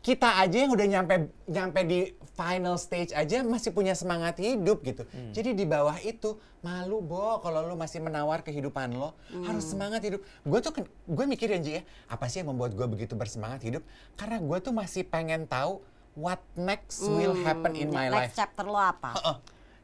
kita 0.00 0.36
aja 0.36 0.56
yang 0.58 0.68
udah 0.68 0.84
nyampe 0.86 1.14
nyampe 1.46 1.80
di 1.82 1.98
final 2.34 2.74
stage 2.74 3.14
aja 3.14 3.40
masih 3.40 3.70
punya 3.70 3.94
semangat 3.94 4.42
hidup 4.42 4.82
gitu. 4.82 5.06
Hmm. 5.06 5.30
Jadi 5.30 5.54
di 5.54 5.64
bawah 5.64 5.94
itu 5.96 6.34
malu 6.60 6.98
bo 6.98 7.38
kalau 7.38 7.62
lu 7.62 7.74
masih 7.74 7.98
menawar 7.98 8.42
kehidupan 8.42 8.90
lo 8.92 9.14
harus 9.46 9.62
semangat 9.64 10.02
hidup. 10.02 10.18
Gue 10.42 10.58
tuh 10.58 10.74
gue 11.06 11.24
mikir 11.24 11.46
Ji 11.62 11.78
ya 11.78 11.82
apa 12.06 12.26
sih 12.26 12.42
yang 12.42 12.50
membuat 12.50 12.74
gue 12.74 12.86
begitu 12.86 13.14
bersemangat 13.14 13.62
hidup? 13.62 13.86
Karena 14.14 14.42
gue 14.42 14.58
tuh 14.58 14.74
masih 14.74 15.06
pengen 15.06 15.46
tahu 15.46 15.78
what 16.14 16.42
next 16.54 17.06
will 17.06 17.38
happen 17.38 17.74
in 17.74 17.88
my 17.88 18.06
Hmm, 18.06 18.18
Next 18.18 18.34
life. 18.34 18.34
chapter 18.34 18.66
lo 18.66 18.78
apa? 18.78 19.14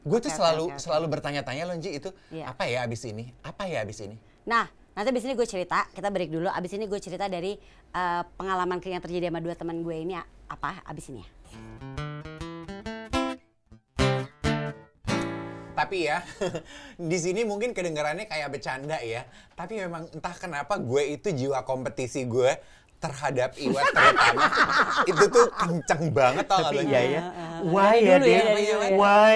Gue 0.01 0.19
tuh 0.19 0.29
selalu 0.29 0.69
oke, 0.69 0.75
oke. 0.75 0.81
selalu 0.81 1.05
bertanya-tanya 1.07 1.63
loh 1.63 1.77
Ji 1.79 1.95
itu 1.95 2.09
Iya. 2.29 2.51
apa 2.51 2.67
ya 2.67 2.83
abis 2.83 3.07
ini? 3.07 3.31
Apa 3.45 3.69
ya 3.69 3.79
abis 3.79 4.01
ini? 4.01 4.19
Nah, 4.43 4.65
nanti 4.91 5.07
abis 5.07 5.23
ini 5.23 5.37
gue 5.37 5.45
cerita, 5.45 5.87
kita 5.93 6.09
break 6.09 6.27
dulu. 6.27 6.49
Abis 6.49 6.73
ini 6.73 6.83
gue 6.83 6.99
cerita 6.99 7.29
dari 7.29 7.55
eh, 7.91 8.23
pengalaman 8.35 8.81
yang 8.81 8.99
terjadi 8.99 9.29
sama 9.29 9.39
dua 9.39 9.55
teman 9.55 9.79
gue 9.79 9.95
ini 9.95 10.17
apa 10.49 10.83
abis 10.83 11.11
ini 11.13 11.21
ya. 11.21 11.29
Tapi 15.71 15.97
ya, 16.07 16.19
di 17.11 17.17
sini 17.17 17.41
mungkin 17.41 17.71
kedengarannya 17.71 18.27
kayak 18.27 18.51
bercanda 18.51 18.99
ya. 18.99 19.23
Tapi 19.55 19.79
memang 19.79 20.11
entah 20.11 20.35
kenapa 20.35 20.75
gue 20.75 21.15
itu 21.15 21.31
jiwa 21.31 21.63
kompetisi 21.63 22.27
gue 22.27 22.51
terhadap 23.01 23.57
Iwat 23.57 23.97
terutama 23.97 24.45
itu 25.09 25.23
tuh 25.25 25.49
kenceng 25.57 26.13
banget 26.13 26.45
tau 26.45 26.61
gak 26.61 26.69
Tapi 26.69 26.77
lo? 26.77 26.81
iya 26.85 27.01
ya. 27.01 27.21
Dari 27.25 27.65
Why 27.65 27.95
ya, 27.97 28.15
ya, 28.21 28.41
ya. 28.61 28.75
Why? 28.93 29.33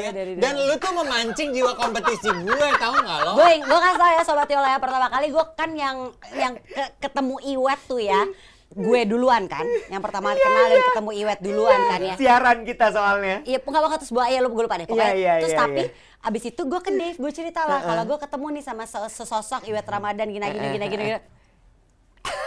Ya? 0.00 0.10
dari 0.10 0.30
dulu. 0.32 0.40
Dan 0.40 0.52
lu 0.56 0.74
tuh 0.80 0.92
memancing 0.96 1.48
jiwa 1.52 1.72
kompetisi 1.76 2.28
gue 2.32 2.68
tau 2.80 2.94
gak 2.96 3.18
lo? 3.28 3.32
Gue 3.36 3.60
gue 3.60 3.78
kasih 3.84 3.98
tau 4.00 4.10
ya 4.16 4.22
sobat 4.24 4.48
Yola 4.48 4.68
ya 4.72 4.78
pertama 4.80 5.12
kali 5.12 5.28
gue 5.28 5.44
kan 5.52 5.70
yang 5.76 5.96
yang 6.32 6.56
ke- 6.64 6.92
ketemu 6.96 7.36
Iwet 7.44 7.80
tuh 7.84 8.00
ya. 8.00 8.24
Gue 8.68 9.08
duluan 9.08 9.48
kan, 9.48 9.64
yang 9.88 10.04
pertama 10.04 10.36
kali 10.36 10.44
kenal 10.44 10.64
dan 10.68 10.80
ketemu 10.92 11.10
Iwet 11.24 11.38
duluan 11.40 11.80
kan 11.88 12.00
ya. 12.04 12.14
Siaran 12.20 12.58
kita 12.68 12.92
soalnya. 12.92 13.40
Iya, 13.42 13.58
enggak 13.58 13.82
bakal 13.82 13.96
terus 13.96 14.12
buaya 14.12 14.38
lu 14.38 14.52
gue 14.52 14.60
lupa 14.60 14.76
deh. 14.76 14.84
Pokoknya 14.84 15.08
Iya, 15.08 15.16
iya, 15.16 15.32
terus 15.40 15.52
iya, 15.52 15.58
tapi 15.58 15.82
iya. 15.88 16.26
abis 16.28 16.42
itu 16.44 16.62
gue 16.62 16.80
ke 16.84 16.90
Dave, 16.92 17.16
gue 17.16 17.32
cerita 17.32 17.64
lah 17.64 17.80
kalau 17.80 18.04
gue 18.04 18.18
ketemu 18.20 18.46
nih 18.52 18.62
sama 18.62 18.84
se- 18.84 19.08
sesosok 19.10 19.64
Iwet 19.64 19.88
Ramadan 19.88 20.28
gini 20.28 20.44
gini 20.44 20.68
gini 20.68 20.86
gini. 20.86 21.04
gini. 21.08 21.20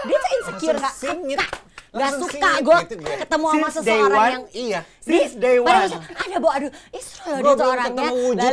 Dia 0.01 0.17
tuh 0.17 0.29
insecure 0.31 0.77
Langsung 0.77 0.85
gak 0.85 0.93
singit. 0.93 1.39
suka. 1.41 1.57
Gak 1.91 1.99
Langsung 1.99 2.29
suka 2.31 2.49
gue 2.55 2.77
gitu 2.87 3.03
ketemu 3.03 3.45
sama 3.51 3.67
seseorang 3.67 4.15
one, 4.15 4.31
yang 4.31 4.45
Iya. 4.53 4.79
Since 5.01 5.33
day 5.35 5.57
one. 5.59 5.89
ada 5.91 6.37
bu, 6.37 6.47
aduh, 6.47 6.71
istri 6.95 7.27
loh 7.27 7.39
dia 7.41 7.51
tuh 7.51 7.67
orangnya. 7.67 8.07
gue 8.07 8.29
udah 8.31 8.49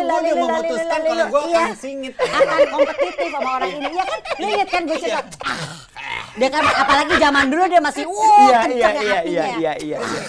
memutuskan 0.40 0.88
lalilu, 0.88 1.10
kalau 1.10 1.26
gue 1.28 1.42
iya. 1.44 1.62
akan 1.68 2.60
kompetitif 2.70 3.28
sama 3.28 3.50
orang 3.58 3.70
ini. 3.74 3.86
Iya 3.90 4.04
kan? 4.06 4.18
Lu 4.38 4.46
inget 4.48 4.68
kan 4.70 4.82
gue 4.86 4.96
cerita. 4.96 5.36
Dia 6.38 6.48
kan 6.48 6.62
apalagi 6.62 7.14
zaman 7.18 7.44
dulu 7.50 7.64
dia 7.66 7.82
masih 7.82 8.04
wow 8.06 8.46
Iya, 8.46 8.46
iya, 8.46 8.60
kenceng 8.62 8.94
iya, 9.02 9.16
hatinya. 9.18 9.44
iya, 9.58 9.72
iya, 9.82 9.96
iya. 9.98 10.22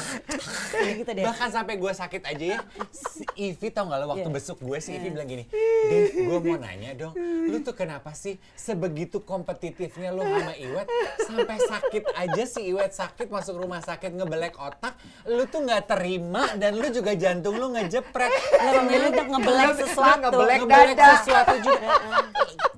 Gitu 0.72 1.12
deh. 1.12 1.24
Bahkan 1.24 1.50
sampai 1.52 1.76
gue 1.76 1.92
sakit 1.92 2.22
aja 2.24 2.46
ya, 2.56 2.60
si 2.90 3.24
Ivi 3.36 3.68
tau 3.70 3.88
gak 3.88 4.00
lo 4.00 4.06
waktu 4.12 4.24
Iya. 4.24 4.34
besuk 4.34 4.58
gue 4.60 4.78
si 4.80 4.96
Ivi 4.96 5.12
bilang 5.12 5.28
gini, 5.28 5.46
Dave 5.88 6.12
gue 6.16 6.40
mau 6.40 6.58
nanya 6.58 6.92
dong, 6.96 7.14
lu 7.18 7.60
tuh 7.60 7.76
kenapa 7.76 8.16
sih 8.16 8.40
sebegitu 8.54 9.22
kompetitifnya 9.22 10.10
lo 10.10 10.24
sama 10.24 10.54
Iwet 10.54 10.88
sampai 11.26 11.58
sakit 11.60 12.04
aja 12.16 12.44
si 12.48 12.72
Iwet 12.72 12.92
sakit 12.92 13.28
masuk 13.28 13.60
rumah 13.60 13.84
sakit 13.84 14.14
ngebelek 14.14 14.56
otak, 14.56 14.96
lu 15.28 15.44
tuh 15.46 15.66
nggak 15.66 15.90
terima 15.90 16.48
dan 16.56 16.78
lu 16.78 16.88
juga 16.90 17.12
jantung 17.14 17.58
lu 17.58 17.74
ngejepret. 17.74 18.32
Lo 18.62 18.70
memilih 18.86 19.08
untuk 19.12 19.28
ngebelek 19.34 19.70
sesuatu. 19.82 20.20
ngebelek 20.28 20.60
Ngebelek 20.64 20.96
dada. 20.96 21.18
sesuatu 21.20 21.56
juga. 21.60 21.90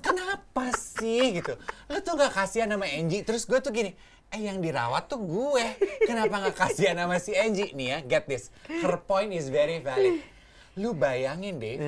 Kenapa 0.00 0.64
sih 0.76 1.40
gitu? 1.40 1.54
Lu 1.90 1.98
tuh 2.00 2.14
gak 2.14 2.32
kasihan 2.32 2.68
sama 2.68 2.86
Angie. 2.86 3.24
Terus 3.24 3.44
gue 3.44 3.58
tuh 3.58 3.72
gini, 3.72 3.96
eh 4.34 4.50
yang 4.50 4.58
dirawat 4.58 5.06
tuh 5.06 5.22
gue. 5.22 5.64
Kenapa 6.02 6.50
gak 6.50 6.58
kasihan 6.58 6.98
sama 6.98 7.22
si 7.22 7.38
Angie? 7.38 7.70
Nih 7.72 7.86
ya, 7.94 7.98
get 8.02 8.26
this. 8.26 8.50
Her 8.66 8.98
point 8.98 9.30
is 9.30 9.46
very 9.46 9.78
valid. 9.78 10.18
Lu 10.74 10.90
bayangin 10.90 11.62
deh, 11.62 11.78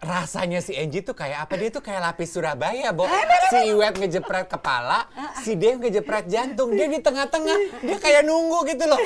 rasanya 0.00 0.64
si 0.64 0.72
Angie 0.72 1.04
tuh 1.04 1.12
kayak 1.12 1.44
apa? 1.44 1.60
Dia 1.60 1.68
tuh 1.68 1.84
kayak 1.84 2.00
lapis 2.00 2.32
Surabaya, 2.32 2.88
Bo. 2.90 3.04
Si 3.52 3.58
Iwet 3.68 4.00
ngejepret 4.00 4.48
kepala, 4.48 5.04
si 5.44 5.60
Dave 5.60 5.76
ngejepret 5.76 6.24
jantung. 6.24 6.72
Dia 6.72 6.88
di 6.88 7.04
tengah-tengah, 7.04 7.84
dia 7.84 7.96
kayak 8.00 8.24
nunggu 8.24 8.64
gitu 8.64 8.88
loh. 8.88 8.96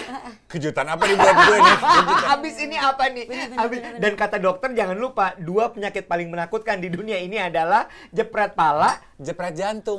Kejutan 0.47 0.87
apa 0.87 1.03
nih 1.03 1.17
buat 1.19 1.37
gue 1.37 1.59
nih? 1.59 1.77
Habis 2.31 2.55
ini 2.63 2.77
apa 2.79 3.05
nih? 3.11 3.25
Habis 3.59 3.79
dan 3.99 4.13
kata 4.15 4.37
dokter 4.39 4.71
jangan 4.71 4.95
lupa 4.95 5.35
dua 5.37 5.75
penyakit 5.75 6.07
paling 6.07 6.31
menakutkan 6.31 6.79
di 6.79 6.87
dunia 6.87 7.19
ini 7.19 7.43
adalah 7.43 7.91
jepret 8.15 8.55
pala, 8.55 9.03
Jepret 9.19 9.55
jantung. 9.55 9.99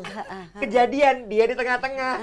kejadian 0.59 1.27
dia 1.27 1.43
di 1.47 1.55
tengah-tengah. 1.55 2.13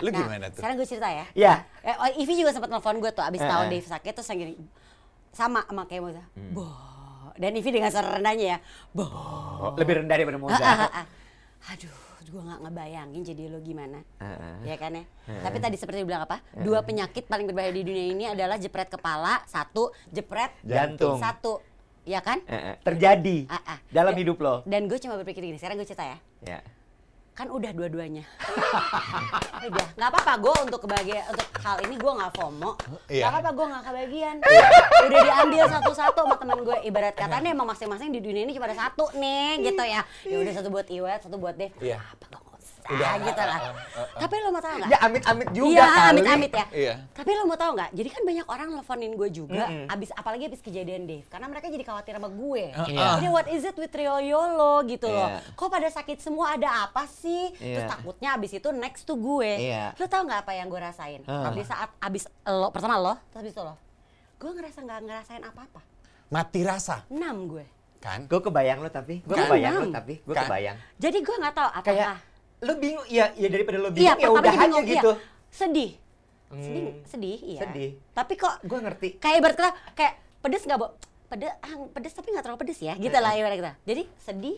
Lu 0.00 0.08
gimana 0.08 0.48
tuh? 0.48 0.64
Sekarang 0.64 0.76
gue 0.80 0.88
cerita 0.88 1.08
ya. 1.12 1.24
Ya. 1.36 1.54
Eh, 1.84 1.92
oh, 1.92 2.08
Ivi 2.16 2.32
juga 2.40 2.52
sempat 2.56 2.72
nelfon 2.72 2.96
gue 2.96 3.12
tuh 3.12 3.24
abis 3.24 3.40
Eh, 3.40 3.48
tahu 3.48 3.62
eh. 3.68 3.68
Dave 3.76 3.88
sakit 3.88 4.12
terus 4.16 4.28
gini 4.32 4.56
sama 5.36 5.60
sama 5.68 5.84
kayak 5.84 6.00
Moza. 6.00 6.24
Dan 7.36 7.52
Ivi 7.52 7.70
dengan 7.70 7.92
suara 7.92 8.16
rendahnya 8.16 8.56
ya. 8.56 8.58
Boh. 8.92 9.06
Oh, 9.06 9.72
lebih 9.76 10.02
rendah 10.02 10.16
daripada 10.16 10.38
Moza. 10.40 10.58
Ah, 10.58 10.88
ah, 10.88 10.90
ah. 11.02 11.06
Aduh, 11.72 11.92
gue 12.26 12.42
nggak 12.42 12.60
ngebayangin 12.62 13.22
jadi 13.22 13.42
lo 13.48 13.58
gimana. 13.60 14.00
Ah. 14.18 14.60
Ya 14.62 14.76
kan 14.76 14.92
ya. 14.92 15.04
Tapi 15.40 15.56
tadi 15.58 15.76
seperti 15.76 16.02
bilang 16.02 16.24
apa? 16.24 16.40
Dua 16.52 16.80
penyakit 16.82 17.26
paling 17.26 17.46
berbahaya 17.46 17.72
di 17.72 17.82
dunia 17.82 18.06
ini 18.06 18.24
adalah 18.26 18.56
jepret 18.56 18.88
kepala, 18.88 19.42
satu, 19.46 19.92
jepret 20.08 20.52
Jantung. 20.62 21.18
satu. 21.18 21.60
Ya 22.06 22.22
kan? 22.22 22.38
Terjadi 22.86 23.50
dalam 23.90 24.14
Dan- 24.14 24.20
hidup 24.22 24.38
lo. 24.38 24.54
Dan 24.62 24.86
gue 24.86 24.94
cuma 24.96 25.18
berpikir 25.18 25.42
gini, 25.42 25.58
sekarang 25.58 25.74
gue 25.74 25.86
cerita 25.86 26.06
ya. 26.06 26.18
Ya. 26.46 26.60
Kan 27.36 27.52
udah 27.52 27.70
dua-duanya. 27.76 28.24
udah, 29.68 29.86
nggak 29.92 30.08
apa-apa 30.08 30.32
gue 30.40 30.54
untuk 30.64 30.80
kebahagiaan 30.88 31.28
untuk 31.36 31.48
hal 31.60 31.76
ini 31.84 31.94
gue 32.00 32.12
nggak 32.16 32.32
FOMO. 32.32 32.70
Iya. 33.12 33.28
Nggak 33.28 33.30
apa-apa 33.36 33.50
gue 33.52 33.66
nggak 33.68 33.84
kebagian. 33.84 34.36
udah 35.04 35.20
diambil 35.20 35.64
satu-satu 35.68 36.20
sama 36.24 36.36
teman 36.40 36.58
gue. 36.64 36.76
Ibarat 36.88 37.12
kata 37.12 37.36
nih 37.44 37.52
emang 37.52 37.68
masing-masing 37.68 38.08
di 38.08 38.24
dunia 38.24 38.48
ini 38.48 38.56
cuma 38.56 38.72
ada 38.72 38.88
satu 38.88 39.12
nih 39.12 39.60
gitu 39.68 39.84
ya. 39.84 40.00
Ya 40.24 40.36
udah 40.40 40.52
satu 40.56 40.68
buat 40.72 40.88
Iwet, 40.88 41.20
satu 41.28 41.36
buat 41.36 41.60
Dev. 41.60 41.76
Iya. 41.84 42.00
Apa 42.00 42.36
gak 42.82 42.92
usah 42.92 43.18
gitu 43.18 43.42
lah. 43.42 43.58
Tapi 44.16 44.34
lo 44.38 44.48
mau 44.48 44.60
tahu 44.60 44.74
nggak? 44.76 44.88
Ya 44.88 44.98
amit-amit 45.00 45.48
juga 45.50 45.68
Iya, 45.72 45.84
kali. 45.86 46.10
amit-amit 46.12 46.52
ya. 46.52 46.66
Iya. 46.70 46.94
Tapi 47.10 47.30
lo 47.32 47.42
mau 47.44 47.54
tahu 47.54 47.70
nggak? 47.74 47.90
Jadi 47.92 48.08
kan 48.08 48.22
banyak 48.22 48.46
orang 48.46 48.68
nelfonin 48.70 49.12
gue 49.12 49.28
juga, 49.28 49.64
abis 49.86 50.10
apalagi 50.12 50.44
abis 50.46 50.60
kejadian 50.60 51.02
Dave, 51.04 51.26
karena 51.26 51.46
mereka 51.46 51.66
jadi 51.66 51.82
khawatir 51.82 52.14
sama 52.14 52.28
gue. 52.28 52.64
Iya. 52.86 53.06
Jadi 53.16 53.26
what 53.28 53.46
is 53.46 53.62
it 53.62 53.74
with 53.74 53.90
Rio 53.90 54.16
Yolo 54.18 54.84
gitu 54.84 55.06
loh? 55.06 55.28
Iya. 55.28 55.42
Kok 55.52 55.68
pada 55.68 55.88
sakit 55.88 56.18
semua? 56.18 56.52
Ada 56.52 56.86
apa 56.86 57.04
sih? 57.06 57.50
Terus 57.52 57.82
Iya. 57.82 57.90
takutnya 57.90 58.28
abis 58.32 58.50
itu 58.52 58.68
next 58.70 59.02
to 59.02 59.14
gue. 59.14 59.50
Iya. 59.66 59.92
Lo 59.92 60.06
tau 60.06 60.22
nggak 60.22 60.40
apa 60.42 60.52
yang 60.52 60.66
gue 60.66 60.78
rasain? 60.78 61.20
Ah. 61.24 61.50
Di 61.50 61.62
saat 61.62 61.90
abis 61.98 62.26
lo, 62.44 62.70
pertama 62.70 62.96
lo, 62.96 63.14
terus 63.28 63.42
abis 63.42 63.52
itu 63.52 63.62
lo, 63.62 63.74
gue 64.36 64.50
ngerasa 64.52 64.78
nggak 64.80 65.00
ngerasain 65.02 65.42
apa-apa. 65.42 65.80
Mati 66.26 66.60
rasa, 66.60 67.06
Enam 67.06 67.46
gue. 67.46 67.66
kan? 67.96 68.22
Gue 68.24 68.38
kebayang 68.40 68.78
lo 68.78 68.88
tapi, 68.88 69.18
gue 69.20 69.30
Kan? 69.32 69.46
kebayang 69.46 69.74
lo 69.76 69.86
tapi, 69.90 70.14
gue 70.20 70.30
Kan? 70.32 70.46
kebayang. 70.46 70.76
Jadi 70.96 71.18
gue 71.18 71.36
nggak 71.36 71.54
tahu 71.54 71.68
apakah. 71.72 71.86
Kayak 71.86 72.14
lo 72.58 72.72
bingung, 72.74 73.04
ya, 73.06 73.32
ya 73.32 73.48
daripada 73.48 73.76
lo 73.76 73.90
iya, 73.90 74.14
bingung 74.14 74.18
ya 74.18 74.28
udah 74.30 74.48
aja 74.50 74.62
bingung, 74.62 74.82
iya. 74.82 74.92
gitu. 74.94 75.10
Sedih. 75.48 75.90
Sedih, 76.48 76.82
Hmm. 76.86 76.94
sedih, 77.04 77.38
iya. 77.44 77.60
Sedih. 77.60 77.90
Tapi 78.12 78.32
kok 78.34 78.54
Gue 78.62 78.78
ngerti. 78.78 79.08
kayak 79.18 79.36
ibarat 79.36 79.56
kata 79.56 79.70
kayak 79.92 80.12
pedes 80.38 80.62
nggak 80.62 80.78
bo 80.78 80.94
pedes 81.26 81.50
ah, 81.52 81.72
pedes 81.90 82.12
tapi 82.12 82.30
nggak 82.30 82.40
terlalu 82.40 82.60
pedes 82.60 82.78
ya 82.78 82.94
gitu 82.94 83.12
lah 83.12 83.34
ibarat 83.34 83.56
kata 83.56 83.72
jadi 83.82 84.06
sedih 84.16 84.54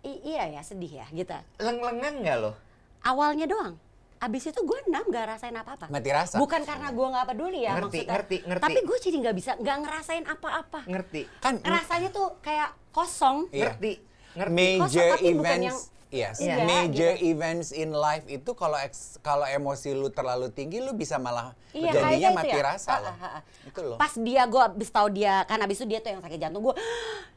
I- 0.00 0.22
iya 0.24 0.48
ya 0.48 0.60
sedih 0.62 0.88
ya 0.94 1.06
gitu 1.12 1.36
Leng-lengan 1.58 2.14
nggak 2.18 2.36
lo? 2.38 2.56
awalnya 3.00 3.44
doang 3.44 3.76
abis 4.18 4.48
itu 4.48 4.58
gue 4.58 4.78
enam 4.84 5.04
gak 5.06 5.28
rasain 5.28 5.52
apa 5.52 5.76
apa 5.76 5.86
Mati 5.86 6.08
rasa. 6.08 6.34
bukan 6.34 6.64
karena 6.64 6.88
gue 6.88 7.06
nggak 7.06 7.26
peduli 7.28 7.60
ya 7.60 7.72
Ngerti, 7.74 7.84
maksudnya 7.84 8.10
ngerti, 8.10 8.36
ngerti. 8.42 8.64
tapi 8.64 8.78
gue 8.80 8.98
jadi 8.98 9.16
nggak 9.20 9.36
bisa 9.36 9.50
nggak 9.54 9.76
ngerasain 9.78 10.24
apa-apa 10.26 10.80
Ngerti. 10.84 11.22
Kan 11.38 11.54
rasanya 11.60 12.08
tuh 12.08 12.28
kayak 12.40 12.72
kosong 12.88 13.46
Iya. 13.48 13.70
Ngerti. 13.70 13.92
Ngerti. 14.34 14.68
major 14.80 15.04
tapi 15.12 15.28
bukan 15.28 15.36
events 15.36 15.66
yang- 15.68 15.82
Yes, 16.08 16.40
Iya, 16.40 16.64
major 16.64 17.12
gitu. 17.14 17.28
events 17.28 17.68
in 17.68 17.92
life 17.92 18.24
itu 18.26 18.48
kalau 18.52 18.80
kalau 19.20 19.44
emosi 19.44 19.92
lu 19.92 20.08
terlalu 20.08 20.48
tinggi 20.48 20.80
lu 20.80 20.92
bisa 20.92 21.16
malah 21.16 21.52
Iya, 21.70 21.92
jadinya 21.92 22.30
mati 22.34 22.48
ya. 22.50 22.64
rasa 22.64 22.90
Ah, 22.90 22.98
loh. 22.98 23.14
ah, 23.14 23.28
ah. 23.28 23.42
Itu 23.62 23.80
loh. 23.82 23.96
pas 23.96 24.12
dia 24.14 24.42
gue 24.42 24.62
abis 24.62 24.88
tahu 24.88 25.08
dia 25.10 25.44
kan 25.44 25.60
abis 25.60 25.76
itu 25.76 25.86
dia 25.86 26.00
tuh 26.00 26.08
yang 26.10 26.20
sakit 26.20 26.38
jantung 26.38 26.62
gue 26.62 26.72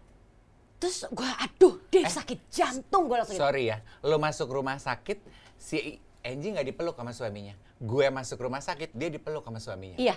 terus 0.80 1.04
gue 1.06 1.30
aduh 1.38 1.76
dia 1.86 2.08
sakit 2.08 2.40
jantung 2.48 3.06
gue 3.06 3.18
langsung 3.18 3.36
gitu. 3.36 3.44
Sorry 3.44 3.70
ya, 3.70 3.78
lu 4.02 4.16
masuk 4.18 4.48
rumah 4.50 4.76
sakit 4.76 5.20
si 5.54 6.00
Angie 6.22 6.50
nggak 6.52 6.68
dipeluk 6.68 6.96
sama 6.96 7.12
suaminya. 7.12 7.54
Gue 7.78 8.08
masuk 8.08 8.40
rumah 8.40 8.60
sakit 8.60 8.90
dia 8.90 9.10
dipeluk 9.10 9.44
sama 9.44 9.60
suaminya. 9.60 10.00
iya 10.00 10.16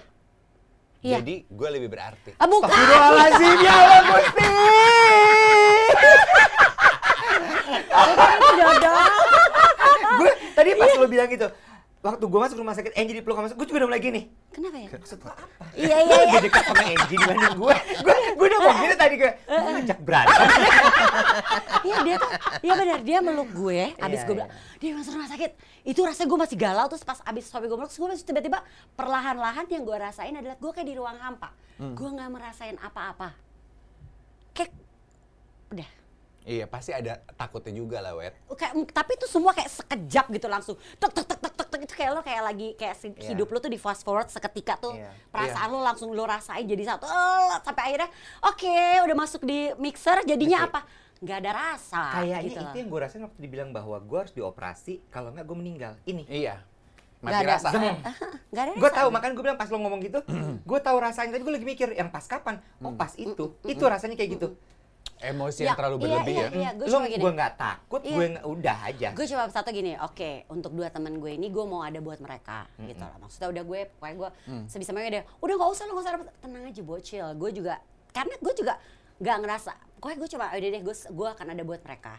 iya 1.02 1.18
Jadi 1.18 1.44
gue 1.44 1.68
lebih 1.70 1.90
berarti. 1.90 2.32
ah, 2.34 2.46
bukan 2.46 2.64
Astagfirullahaladzim, 2.64 3.56
ya 3.58 3.72
Allah 3.74 4.00
Gusti. 4.06 4.46
itu 8.34 8.50
jodoh 8.56 8.98
gue 10.24 10.32
tadi 10.56 10.70
pas 10.72 10.88
lo 10.96 11.06
bilang 11.06 11.28
gitu, 11.28 11.46
waktu 12.00 12.24
gue 12.24 12.40
masuk 12.40 12.56
rumah 12.60 12.72
sakit, 12.72 12.92
Angie 12.96 13.20
dipeluk 13.20 13.36
sama 13.36 13.48
gue 13.52 13.66
juga 13.68 13.78
udah 13.84 13.88
mulai 13.92 14.00
gini. 14.00 14.22
kenapa 14.54 14.76
ya 14.76 14.88
Maksud 14.92 15.18
lo 15.20 15.30
apa? 15.32 15.44
iya 15.74 15.96
iya 16.00 16.14
iya 16.14 16.16
lebih 16.36 16.40
dekat 16.48 16.62
sama 16.64 16.82
Angie 16.84 17.08
dibanding 17.10 17.54
gue. 17.58 17.76
Gue 18.04 18.14
gue 18.36 18.46
udah 18.48 18.58
ngomong 18.60 18.78
gitu 18.84 18.96
tadi 18.96 19.14
gue. 19.18 19.32
Ngajak 19.48 19.98
berantem. 20.04 20.48
Iya 21.84 21.96
dia 22.00 22.16
tuh, 22.16 22.30
iya 22.64 22.72
benar 22.80 22.98
dia 23.04 23.18
meluk 23.20 23.50
gue. 23.52 23.80
Abis 23.98 24.20
Iya, 24.22 24.26
gue 24.28 24.34
bilang, 24.40 24.50
dia 24.80 24.90
masuk 24.96 25.12
rumah 25.16 25.28
sakit. 25.28 25.50
Itu 25.84 26.00
rasanya 26.00 26.28
gue 26.32 26.38
masih 26.44 26.56
galau 26.56 26.86
terus 26.88 27.04
pas 27.04 27.18
abis 27.24 27.44
suami 27.50 27.66
gue 27.68 27.76
meluk, 27.76 27.92
gue 27.92 28.08
masih 28.08 28.24
tiba-tiba 28.24 28.58
perlahan-lahan 28.94 29.64
yang 29.68 29.82
gue 29.84 29.96
rasain 29.96 30.32
adalah 30.32 30.56
gue 30.56 30.70
kayak 30.72 30.88
di 30.88 30.94
ruang 30.96 31.18
hampa. 31.20 31.50
Gue 31.76 32.08
nggak 32.08 32.30
merasain 32.30 32.76
apa-apa. 32.78 33.34
Kayak 34.54 34.70
udah. 35.74 35.90
Iya 36.44 36.64
pasti 36.64 36.92
ada 36.92 37.16
takutnya 37.32 37.72
juga 37.72 37.98
lah 37.98 38.12
wet. 38.12 38.36
Kayak, 38.50 38.92
tapi 38.92 39.16
itu 39.16 39.26
semua 39.26 39.50
kayak 39.50 39.70
sekejap 39.72 40.28
gitu 40.30 40.44
langsung. 40.44 40.76
Tek 40.94 41.08
tek 41.10 41.24
tek 41.24 41.38
tek 41.38 41.54
tek, 41.54 41.66
tek. 41.66 41.80
itu 41.82 41.94
kayak 41.94 42.10
lo 42.12 42.20
kayak 42.20 42.42
lagi 42.42 42.68
kayak 42.74 42.94
si- 42.94 43.12
Iya. 43.14 43.32
hidup 43.32 43.48
lo 43.48 43.58
tuh 43.58 43.68
di 43.68 43.76
fast 43.76 44.00
forward 44.02 44.28
seketika 44.28 44.76
tuh 44.78 44.92
Iya. 44.92 45.08
perasaan 45.28 45.68
lo 45.68 45.80
langsung 45.80 46.12
lo 46.12 46.24
rasain 46.24 46.64
jadi 46.64 46.84
satu 46.86 47.04
Eh, 47.04 47.54
sampai 47.60 47.82
akhirnya 47.86 48.08
oke 48.42 48.76
udah 49.02 49.16
masuk 49.18 49.40
di 49.42 49.68
mixer 49.74 50.20
jadinya 50.22 50.60
Ngerti. 50.60 50.70
apa? 50.70 50.80
Nggak 51.18 51.38
ada 51.38 51.50
rasa. 51.54 52.02
Kayaknya 52.14 52.38
gitu 52.42 52.60
itu 52.62 52.76
yang 52.78 52.88
gue 52.88 53.00
rasain 53.00 53.22
waktu 53.22 53.38
dibilang 53.38 53.70
bahwa 53.70 53.96
gue 53.98 54.18
harus 54.18 54.32
dioperasi, 54.32 55.00
kalau 55.08 55.28
nggak 55.30 55.44
gue 55.44 55.56
meninggal. 55.56 55.92
Ini. 56.04 56.24
Iya. 56.26 56.60
Mati 57.20 57.40
ada. 57.40 57.56
rasa. 57.56 57.68
Nggak 58.52 58.62
ada 58.62 58.72
Gue 58.76 58.90
tahu, 58.92 59.08
makanya 59.08 59.32
gue 59.32 59.40
bilang 59.42 59.56
pas 59.56 59.66
lo 59.66 59.78
ngomong 59.78 60.00
gitu, 60.02 60.20
gue 60.68 60.78
tahu 60.78 60.96
rasanya. 60.98 61.32
Tadi 61.32 61.42
gue 61.42 61.54
lagi 61.54 61.64
mikir, 61.66 61.88
yang 61.90 62.08
pas 62.08 62.20
kapan? 62.22 62.60
Oh 62.78 62.92
pas 62.92 63.08
itu, 63.14 63.56
itu 63.62 63.80
rasanya 63.82 64.12
kayak 64.12 64.36
gitu. 64.36 64.48
Emosi 65.24 65.60
Ya, 65.64 65.72
yang 65.72 65.78
terlalu 65.80 65.96
iya, 65.96 66.02
berlebih 66.04 66.34
iya, 66.34 66.44
ya. 66.44 66.50
iya. 66.52 66.70
Gue 66.76 66.88
gue 67.16 67.32
nggak 67.32 67.54
takut, 67.56 68.00
Iya. 68.04 68.16
gue 68.16 68.26
udah 68.44 68.76
aja. 68.84 69.08
Gue 69.16 69.26
coba 69.26 69.42
satu 69.48 69.68
gini, 69.72 69.92
oke 69.96 70.30
untuk 70.52 70.72
dua 70.76 70.88
teman 70.92 71.16
gue 71.16 71.32
ini 71.32 71.48
gue 71.48 71.64
mau 71.64 71.80
ada 71.80 71.98
buat 71.98 72.20
mereka 72.20 72.68
gitu 72.78 73.00
lah. 73.00 73.16
Maksudnya 73.18 73.48
udah 73.50 73.62
gue, 73.64 73.80
pokoknya 73.96 74.16
gue 74.20 74.30
sebisa 74.68 74.90
mungkin 74.92 75.12
dia, 75.20 75.24
udah 75.40 75.54
nggak 75.56 75.70
usah 75.72 75.84
lo 75.84 75.92
nggak 75.96 76.04
usah 76.04 76.12
dapet." 76.20 76.28
tenang 76.38 76.64
aja 76.68 76.82
bocil. 76.84 77.26
Gue 77.34 77.50
juga, 77.50 77.74
karena 78.12 78.34
gue 78.36 78.54
juga 78.54 78.74
nggak 79.18 79.36
ngerasa, 79.40 79.72
pokoknya 79.96 80.16
gue 80.20 80.28
coba 80.36 80.44
udah 80.52 80.68
deh 80.68 80.82
gue 80.82 80.94
gue 80.94 81.28
akan 81.32 81.46
ada 81.54 81.62
buat 81.64 81.80
mereka. 81.80 82.14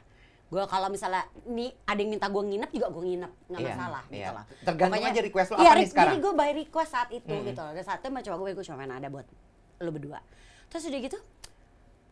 Gue 0.45 0.61
kalau 0.69 0.87
misalnya 0.93 1.25
nih 1.49 1.73
ada 1.89 1.99
yang 1.99 2.11
minta 2.13 2.29
gue 2.29 2.43
nginep 2.45 2.69
juga 2.69 2.87
gue 2.93 3.03
nginep 3.03 3.31
nggak 3.49 3.61
Iya, 3.65 3.69
masalah 3.73 4.03
gitu 4.07 4.21
iya. 4.21 4.29
lah. 4.29 4.45
Tergantung 4.61 5.03
aja 5.03 5.21
request 5.25 5.47
lo 5.51 5.55
iya, 5.57 5.69
apa 5.73 5.79
nih 5.81 5.87
sekarang. 5.89 6.13
Jadi 6.15 6.23
gue 6.23 6.33
by 6.37 6.51
request 6.53 6.91
saat 6.93 7.09
itu 7.09 7.33
gitu 7.33 7.59
loh. 7.65 7.73
Dan 7.73 7.83
saat 7.83 7.99
itu 7.99 8.07
cuma 8.13 8.35
gue 8.37 8.49
gue 8.53 8.65
cuma 8.65 8.77
main 8.77 8.93
ada 8.93 9.07
buat 9.09 9.25
lo 9.81 9.89
berdua. 9.91 10.19
Terus 10.69 10.83
udah 10.89 10.99
gitu, 11.01 11.17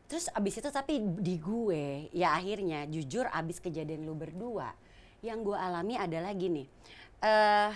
Terus 0.06 0.30
abis 0.30 0.60
itu 0.60 0.70
tapi 0.70 1.00
di 1.02 1.40
gue 1.40 2.08
ya 2.14 2.36
akhirnya 2.36 2.86
jujur 2.86 3.26
abis 3.28 3.58
kejadian 3.58 4.04
lu 4.04 4.14
berdua 4.14 4.76
yang 5.24 5.42
gue 5.42 5.56
alami 5.56 5.96
adalah 5.96 6.36
gini. 6.36 6.68
eh 7.24 7.72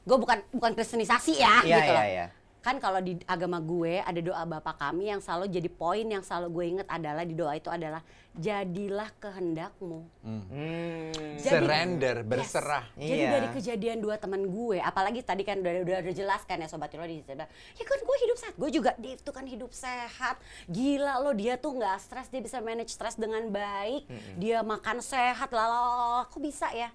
gue 0.00 0.16
bukan 0.16 0.40
bukan 0.52 0.72
kristenisasi 0.74 1.40
ya 1.40 1.60
Iya, 1.60 1.76
gitu 1.76 1.80
iya, 1.80 1.96
loh. 1.96 2.04
iya. 2.04 2.26
Kan 2.60 2.76
kalau 2.76 3.00
di 3.00 3.16
agama 3.24 3.56
gue 3.56 3.98
ada 3.98 4.20
doa 4.20 4.44
Bapak 4.44 4.76
kami 4.76 5.08
yang 5.08 5.18
selalu 5.18 5.48
jadi 5.48 5.66
poin 5.66 6.04
yang 6.04 6.20
selalu 6.20 6.48
gue 6.52 6.64
inget 6.76 6.88
adalah 6.88 7.24
di 7.24 7.32
doa 7.32 7.56
itu 7.56 7.72
adalah 7.72 8.04
jadilah 8.30 9.08
kehendakmu. 9.16 10.04
Hmm. 10.20 11.08
Jadi- 11.34 11.40
Surrender, 11.40 12.16
Yes. 12.20 12.28
berserah. 12.28 12.84
Jadi 12.94 13.16
Iya. 13.16 13.30
dari 13.32 13.48
kejadian 13.50 13.98
dua 13.98 14.20
teman 14.20 14.44
gue, 14.44 14.76
apalagi 14.76 15.24
tadi 15.24 15.42
kan 15.42 15.56
udah 15.56 15.72
udah, 15.82 15.96
udah 16.04 16.14
jelas 16.14 16.44
kan 16.44 16.60
ya 16.60 16.68
sobat 16.68 16.92
lo 16.92 17.02
di 17.02 17.18
situ. 17.18 17.32
Ya 17.32 17.84
kan 17.84 17.98
gue 17.98 18.16
hidup 18.22 18.36
sehat, 18.36 18.54
gue 18.54 18.70
juga 18.70 18.92
dia 19.00 19.16
itu 19.16 19.30
kan 19.32 19.48
hidup 19.48 19.72
sehat. 19.72 20.36
Gila 20.68 21.16
lo 21.18 21.32
dia 21.32 21.56
tuh 21.56 21.74
nggak 21.74 21.96
stres, 21.98 22.28
dia 22.28 22.38
bisa 22.38 22.60
manage 22.60 22.92
stres 22.92 23.16
dengan 23.16 23.48
baik. 23.48 24.04
Dia 24.36 24.60
makan 24.60 25.00
sehat, 25.00 25.48
lah 25.50 26.28
kok 26.28 26.38
bisa 26.38 26.68
ya? 26.70 26.92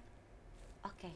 Oke, 0.86 1.10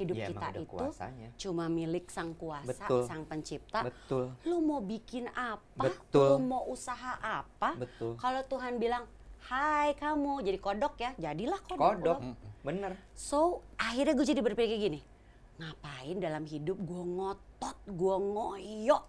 hidup 0.00 0.16
Ya, 0.16 0.28
kita 0.32 0.46
itu 0.56 0.62
kuasanya. 0.66 1.28
cuma 1.36 1.64
milik 1.68 2.08
sang 2.08 2.32
kuasa, 2.32 2.72
Betul. 2.72 3.02
sang 3.04 3.22
pencipta. 3.28 3.84
Betul. 3.84 4.32
Lu 4.48 4.64
mau 4.64 4.80
bikin 4.80 5.28
apa? 5.30 5.60
Betul. 5.76 6.36
Lu 6.36 6.36
mau 6.40 6.64
usaha 6.66 7.20
apa? 7.20 7.76
Betul. 7.76 8.16
Kalau 8.16 8.40
Tuhan 8.48 8.80
bilang, 8.80 9.04
Hai 9.40 9.96
kamu, 9.96 10.44
jadi 10.44 10.58
kodok 10.60 11.00
ya, 11.00 11.10
jadilah 11.16 11.56
kodok. 11.64 11.80
Kodok, 11.80 12.18
bener. 12.60 12.92
So 13.16 13.64
akhirnya 13.80 14.12
gue 14.12 14.26
jadi 14.28 14.44
berpikir 14.44 14.76
gini, 14.76 15.00
ngapain 15.56 16.20
dalam 16.20 16.44
hidup 16.44 16.76
gue 16.76 17.02
ngotot, 17.02 17.76
gue 17.88 18.16
ngoyok, 18.20 19.04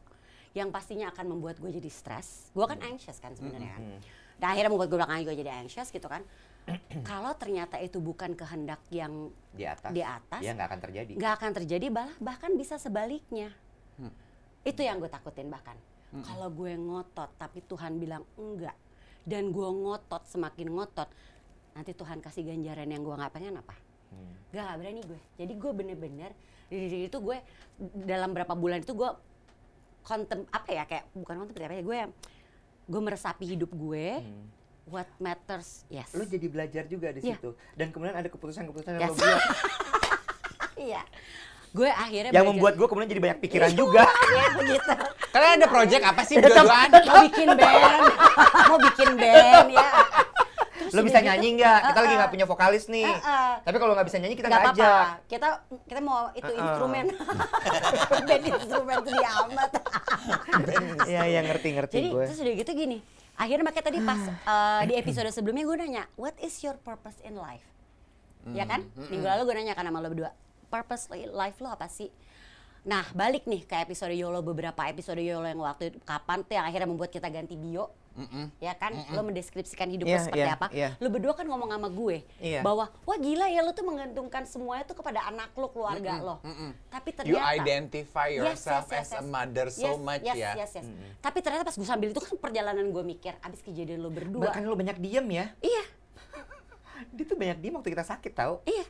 yang 0.55 0.71
pastinya 0.71 1.11
akan 1.11 1.35
membuat 1.35 1.59
gue 1.59 1.71
jadi 1.75 1.91
stres. 1.91 2.47
Gue 2.55 2.63
kan 2.63 2.79
anxious 2.79 3.19
kan 3.19 3.35
sebenarnya 3.35 3.75
kan. 3.75 3.83
Dan 4.39 4.47
akhirnya 4.55 4.71
membuat 4.71 4.87
gue 4.87 4.97
bilang 5.03 5.11
gue 5.19 5.35
jadi 5.35 5.51
anxious 5.51 5.91
gitu 5.91 6.07
kan. 6.07 6.23
Kalau 7.09 7.33
ternyata 7.35 7.81
itu 7.81 7.97
bukan 7.97 8.37
kehendak 8.37 8.79
yang 8.93 9.33
Di 9.51 9.65
atas. 9.65 9.91
Di 9.91 10.03
atas. 10.05 10.41
Ya 10.43 10.53
nggak 10.53 10.67
akan 10.69 10.81
terjadi. 10.81 11.11
nggak 11.17 11.33
akan 11.39 11.51
terjadi, 11.57 11.85
bah- 11.89 12.17
bahkan 12.21 12.51
bisa 12.55 12.77
sebaliknya. 12.77 13.51
Itu 14.61 14.85
yang 14.85 15.01
gue 15.01 15.09
takutin 15.09 15.49
bahkan. 15.49 15.73
Kalau 16.11 16.51
gue 16.51 16.75
ngotot 16.75 17.31
tapi 17.39 17.63
Tuhan 17.63 17.95
bilang 17.97 18.27
enggak, 18.35 18.75
dan 19.23 19.49
gue 19.49 19.63
ngotot 19.63 20.27
semakin 20.27 20.67
ngotot, 20.69 21.07
nanti 21.71 21.95
Tuhan 21.95 22.19
kasih 22.19 22.43
ganjaran 22.45 22.91
yang 22.91 23.01
gue 23.01 23.15
nggak 23.15 23.31
pengen 23.31 23.57
apa? 23.57 23.73
Hmm. 24.11 24.35
Gak, 24.51 24.59
gak 24.59 24.77
berani 24.77 25.01
gue. 25.07 25.21
Jadi 25.39 25.53
gue 25.55 25.71
bener-bener 25.71 26.31
dari 26.67 27.07
itu 27.07 27.17
gue 27.17 27.37
dalam 28.03 28.35
berapa 28.35 28.51
bulan 28.55 28.83
itu 28.83 28.91
gue 28.91 29.07
kontem 30.03 30.43
apa 30.51 30.69
ya 30.71 30.83
kayak 30.83 31.05
bukan 31.15 31.35
kontem 31.47 31.55
apa 31.63 31.75
ya 31.79 31.83
gue 31.83 31.99
gue 32.91 33.01
meresapi 33.01 33.45
hidup 33.55 33.71
gue. 33.71 34.07
Hmm. 34.19 34.45
What 34.83 35.07
matters, 35.17 35.85
yes. 35.87 36.09
Lo 36.11 36.23
jadi 36.23 36.47
belajar 36.47 36.83
juga 36.85 37.09
di 37.09 37.21
Iya. 37.21 37.37
situ. 37.37 37.53
Dan 37.73 37.89
kemudian 37.89 38.13
ada 38.13 38.27
keputusan-keputusan 38.27 38.91
yang 38.93 39.01
Yes. 39.03 39.11
lo 39.11 39.21
buat. 39.21 39.41
Iya. 40.81 41.01
Gue 41.71 41.87
akhirnya 41.87 42.27
yang 42.27 42.43
belajar- 42.43 42.49
membuat 42.51 42.73
gue 42.75 42.87
kemudian 42.89 43.09
jadi 43.09 43.21
banyak 43.21 43.39
pikiran 43.39 43.71
juga. 43.71 44.03
Iya, 44.33 44.45
begitu. 44.57 44.91
Kalian 45.31 45.53
ada 45.57 45.67
project 45.69 46.03
apa 46.03 46.21
sih 46.21 46.35
berdua-duaan? 46.35 46.89
mau 46.91 47.23
bikin 47.23 47.49
band, 47.55 48.03
mau 48.67 48.77
bikin 48.81 49.09
band 49.15 49.67
ya. 49.69 49.89
Terus 50.81 50.91
Lo 50.91 51.01
bisa 51.05 51.21
gitu, 51.21 51.27
nyanyi 51.29 51.47
nggak? 51.55 51.79
Kita 51.79 51.93
uh-uh. 51.93 52.03
lagi 52.03 52.15
nggak 52.17 52.31
punya 52.33 52.45
vokalis 52.49 52.83
nih. 52.89 53.07
Uh-uh. 53.07 53.53
Tapi 53.61 53.77
kalau 53.77 53.93
nggak 53.93 54.07
bisa 54.09 54.17
nyanyi 54.17 54.35
kita 54.35 54.47
nggak 54.49 54.65
ajak. 54.73 55.05
Kita 55.29 55.47
kita 55.85 55.99
mau 56.01 56.27
itu 56.33 56.49
Uh-uh. 56.49 56.59
instrumen. 56.59 57.05
Band 58.27 58.43
instrumen 58.43 58.95
tuh 58.99 59.11
dia 59.13 59.29
amat. 59.39 59.71
Iya, 61.05 61.21
iya 61.29 61.39
ngerti-ngerti 61.45 61.95
Jadi 61.95 62.09
gue. 62.09 62.25
terus 62.27 62.39
udah 62.41 62.53
gitu 62.59 62.71
gini. 62.73 62.97
Akhirnya 63.41 63.65
makanya 63.65 63.85
tadi 63.89 63.99
pas 64.05 64.21
uh, 64.45 64.81
di 64.85 64.93
episode 64.93 65.25
sebelumnya 65.33 65.65
gue 65.65 65.77
nanya, 65.81 66.03
what 66.13 66.37
is 66.37 66.53
your 66.61 66.77
purpose 66.77 67.17
in 67.25 67.33
life? 67.33 67.65
Ya 68.53 68.69
kan? 68.69 68.85
Minggu 69.09 69.25
lalu 69.25 69.49
gue 69.49 69.55
nanya 69.57 69.73
kan 69.73 69.85
sama 69.89 69.97
lo 69.97 70.13
berdua, 70.13 70.29
purpose 70.69 71.09
li- 71.09 71.25
life 71.29 71.57
lo 71.57 71.73
apa 71.73 71.89
sih? 71.89 72.13
Nah 72.85 73.05
balik 73.17 73.49
nih 73.49 73.65
ke 73.65 73.81
episode 73.81 74.13
YOLO 74.13 74.45
beberapa 74.45 74.85
episode 74.85 75.21
YOLO 75.21 75.45
yang 75.49 75.61
waktu 75.61 75.89
itu, 75.89 75.97
kapan 76.05 76.45
tuh 76.45 76.53
yang 76.53 76.65
akhirnya 76.69 76.89
membuat 76.89 77.09
kita 77.09 77.29
ganti 77.33 77.57
bio 77.57 77.89
ya 78.57 78.73
kan 78.73 78.91
lo 79.09 79.23
mendeskripsikan 79.23 79.87
hidup 79.87 80.03
lo 80.03 80.11
Iya, 80.11 80.21
seperti 80.21 80.43
iya, 80.43 80.53
apa 80.53 80.67
iya. 80.69 80.89
lo 80.97 81.07
berdua 81.07 81.31
kan 81.31 81.43
ngomong 81.43 81.69
sama 81.69 81.87
gue 81.87 82.17
Iya. 82.37 82.59
bahwa 82.59 82.91
wah 83.01 83.17
gila 83.17 83.47
ya 83.47 83.61
lo 83.61 83.71
tuh 83.71 83.81
menggantungkan 83.81 84.43
semuanya 84.43 84.83
tuh 84.83 84.93
kepada 84.93 85.25
anak 85.25 85.49
lo 85.53 85.67
keluarga 85.67 86.19
lo 86.19 86.35
tapi 86.87 87.09
You 87.21 87.39
ternyata 87.39 87.55
identify 87.55 88.27
Yes, 88.29 88.37
yourself 88.61 88.85
yes, 88.85 88.91
yes, 88.91 89.07
as 89.07 89.11
a 89.11 89.17
yes. 89.17 89.25
mother 89.25 89.67
so 89.69 89.79
Yes, 89.81 89.97
much 89.97 90.23
yes, 90.23 90.35
ya. 90.35 90.51
Yes, 90.55 90.71
yes. 90.73 90.87
Tapi 91.17 91.37
ternyata 91.39 91.63
pas 91.63 91.73
gue 91.73 91.85
sambil 91.85 92.07
itu 92.09 92.19
kan 92.19 92.35
perjalanan 92.35 92.85
gue 92.85 93.03
mikir, 93.05 93.33
abis 93.39 93.61
kejadian 93.61 93.99
lo 93.99 94.09
berdua. 94.09 94.43
Bahkan 94.45 94.61
lo 94.61 94.73
banyak 94.73 94.97
diem 94.97 95.27
ya. 95.27 95.45
Iya, 95.57 95.83
Dia 97.11 97.23
tuh 97.23 97.35
banyak 97.35 97.57
diem 97.57 97.73
waktu 97.73 97.89
kita 97.89 98.03
sakit 98.03 98.33
tau. 98.33 98.59
iya. 98.63 98.83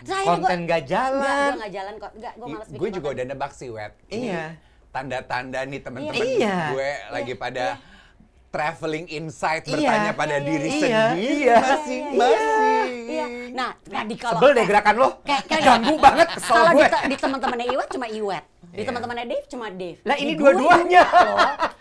Terus 0.00 0.14
akhirnya 0.14 0.30
Konten 0.38 0.46
gua- 0.56 0.64
Nggak, 0.64 0.82
jalan. 0.86 1.26
gue 1.44 1.58
nggak 1.58 1.72
jalan 1.72 1.94
kok. 1.96 2.12
Nggak, 2.14 2.32
gue 2.32 2.46
malas 2.48 2.66
bikin 2.66 2.78
Gue 2.78 2.88
juga 2.90 3.00
konten. 3.02 3.16
udah 3.16 3.24
nebak 3.26 3.52
sih, 3.52 3.68
Wet. 3.68 3.92
Iya. 4.08 4.44
Tanda-tanda 4.90 5.60
nih 5.62 5.80
teman-teman 5.80 6.26
Iya. 6.26 6.56
gue 6.70 6.90
lagi 7.10 7.34
pada 7.34 7.66
iya. 7.76 7.88
Traveling 8.50 9.06
insight 9.08 9.62
Iya. 9.64 9.72
bertanya 9.72 10.12
pada 10.12 10.36
Iya, 10.36 10.44
diri 10.44 10.68
iya. 10.68 10.76
sendiri 10.76 11.30
Iya. 11.40 11.56
masing-masing. 11.56 12.94
Iya. 13.06 13.26
Nah, 13.50 13.70
tadi 13.80 14.14
kalau 14.14 14.32
Sebel 14.36 14.50
deh 14.52 14.64
gerakan 14.66 14.94
lo. 14.96 15.08
Kayak- 15.22 15.44
kayak- 15.46 15.64
Ganggu 15.64 15.94
banget 15.96 16.28
kesel 16.30 16.50
kalau 16.52 16.70
gue. 16.72 16.82
di, 16.82 16.98
di 17.06 17.16
teman-temannya 17.16 17.66
Iwet 17.68 17.88
cuma 17.88 18.06
Iwet. 18.06 18.44
Di 18.60 18.74
Iya. 18.76 18.86
teman-temannya 18.86 19.24
Dave 19.26 19.46
cuma 19.48 19.66
Dave. 19.68 19.98
Lah, 20.04 20.14
Di 20.14 20.20
ini 20.20 20.32
dua-duanya. 20.34 21.02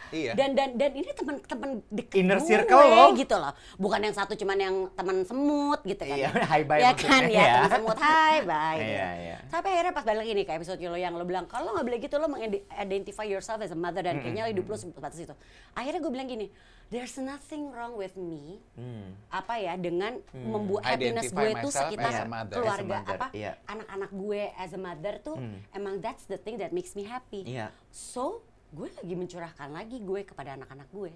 Iya. 0.10 0.34
Dan 0.34 0.58
dan 0.58 0.70
dan 0.76 0.92
ini 0.94 1.10
teman-teman 1.14 1.70
deket 1.90 2.16
Inner 2.20 2.40
gue 2.42 2.48
circle 2.48 2.82
loh. 2.82 3.10
gitu 3.14 3.36
loh. 3.38 3.54
Bukan 3.78 4.00
yang 4.02 4.16
satu 4.16 4.34
cuman 4.34 4.58
yang 4.58 4.76
teman 4.94 5.24
semut 5.26 5.80
gitu 5.86 6.04
kan. 6.04 6.18
Iya, 6.18 6.30
hi 6.34 6.62
bye 6.66 6.80
Ya 6.82 6.92
kan 6.94 7.24
ya, 7.30 7.40
ya. 7.40 7.54
teman 7.66 7.72
semut 7.82 7.98
hi 8.02 8.36
bye. 8.46 8.78
gitu. 8.82 8.94
Iya, 8.94 9.10
iya. 9.22 9.38
Tapi 9.50 9.68
akhirnya 9.70 9.94
pas 9.94 10.06
balik 10.06 10.28
ini 10.28 10.42
ke 10.46 10.52
episode 10.54 10.80
lo 10.82 10.98
yang 10.98 11.14
lo 11.14 11.26
bilang 11.26 11.46
kalau 11.46 11.74
nggak 11.78 11.86
boleh 11.86 12.00
gitu 12.02 12.16
lo 12.18 12.28
mengidentify 12.30 13.26
yourself 13.26 13.62
as 13.62 13.74
a 13.74 13.78
mother 13.78 14.02
dan 14.02 14.22
kayaknya 14.22 14.50
hidup 14.50 14.66
lo 14.66 14.76
sebatas 14.78 15.20
itu. 15.22 15.36
Akhirnya 15.78 16.00
gue 16.02 16.12
bilang 16.12 16.30
gini, 16.30 16.48
there's 16.90 17.16
nothing 17.22 17.70
wrong 17.70 17.94
with 17.94 18.18
me. 18.18 18.58
Hmm. 18.74 19.14
Apa 19.30 19.62
ya 19.62 19.78
dengan 19.78 20.18
membuat 20.34 20.86
happiness 20.86 21.30
Identify 21.30 21.42
gue 21.42 21.52
myself 21.54 21.74
sekitar 21.86 22.14
mother. 22.26 22.56
keluarga 22.58 22.98
apa 23.06 23.28
iya. 23.38 23.52
anak-anak 23.70 24.12
gue 24.14 24.42
as 24.58 24.72
a 24.74 24.80
mother 24.82 25.14
tuh 25.22 25.38
emang 25.72 26.02
that's 26.02 26.26
the 26.26 26.38
thing 26.38 26.58
that 26.58 26.74
makes 26.74 26.98
me 26.98 27.06
happy. 27.06 27.46
Iya. 27.46 27.70
So 27.94 28.42
gue 28.70 28.90
lagi 28.94 29.14
mencurahkan 29.14 29.70
lagi 29.74 29.98
gue 29.98 30.22
kepada 30.22 30.54
anak-anak 30.54 30.88
gue. 30.90 31.12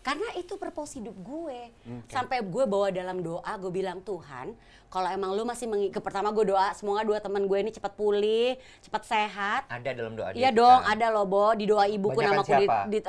Karena 0.00 0.32
itu 0.32 0.56
purpose 0.56 0.96
hidup 0.96 1.12
gue. 1.12 1.60
Sampai 2.08 2.40
gue 2.40 2.64
bawa 2.64 2.88
dalam 2.88 3.20
doa, 3.20 3.52
gue 3.60 3.68
bilang 3.68 4.00
Tuhan, 4.00 4.56
kalau 4.88 5.08
emang 5.12 5.36
lu 5.36 5.44
masih 5.44 5.68
mengi 5.68 5.92
ke 5.92 6.00
pertama 6.00 6.32
gue 6.32 6.48
doa, 6.48 6.72
semoga 6.72 7.04
dua 7.04 7.20
teman 7.20 7.44
gue 7.44 7.58
ini 7.60 7.68
cepat 7.68 7.92
pulih, 7.92 8.56
cepat 8.80 9.02
sehat. 9.04 9.62
Ada 9.68 9.90
dalam 9.92 10.16
doa 10.16 10.32
Iya 10.32 10.50
dong, 10.50 10.80
kita. 10.82 10.92
ada 10.96 11.06
loh 11.12 11.28
Bo, 11.28 11.52
di 11.52 11.68
doa 11.68 11.84
ibuku 11.84 12.16
Banyakan 12.16 12.40
namaku 12.40 12.52
di, 12.56 12.64
siapa? 12.64 12.78
di 12.88 12.98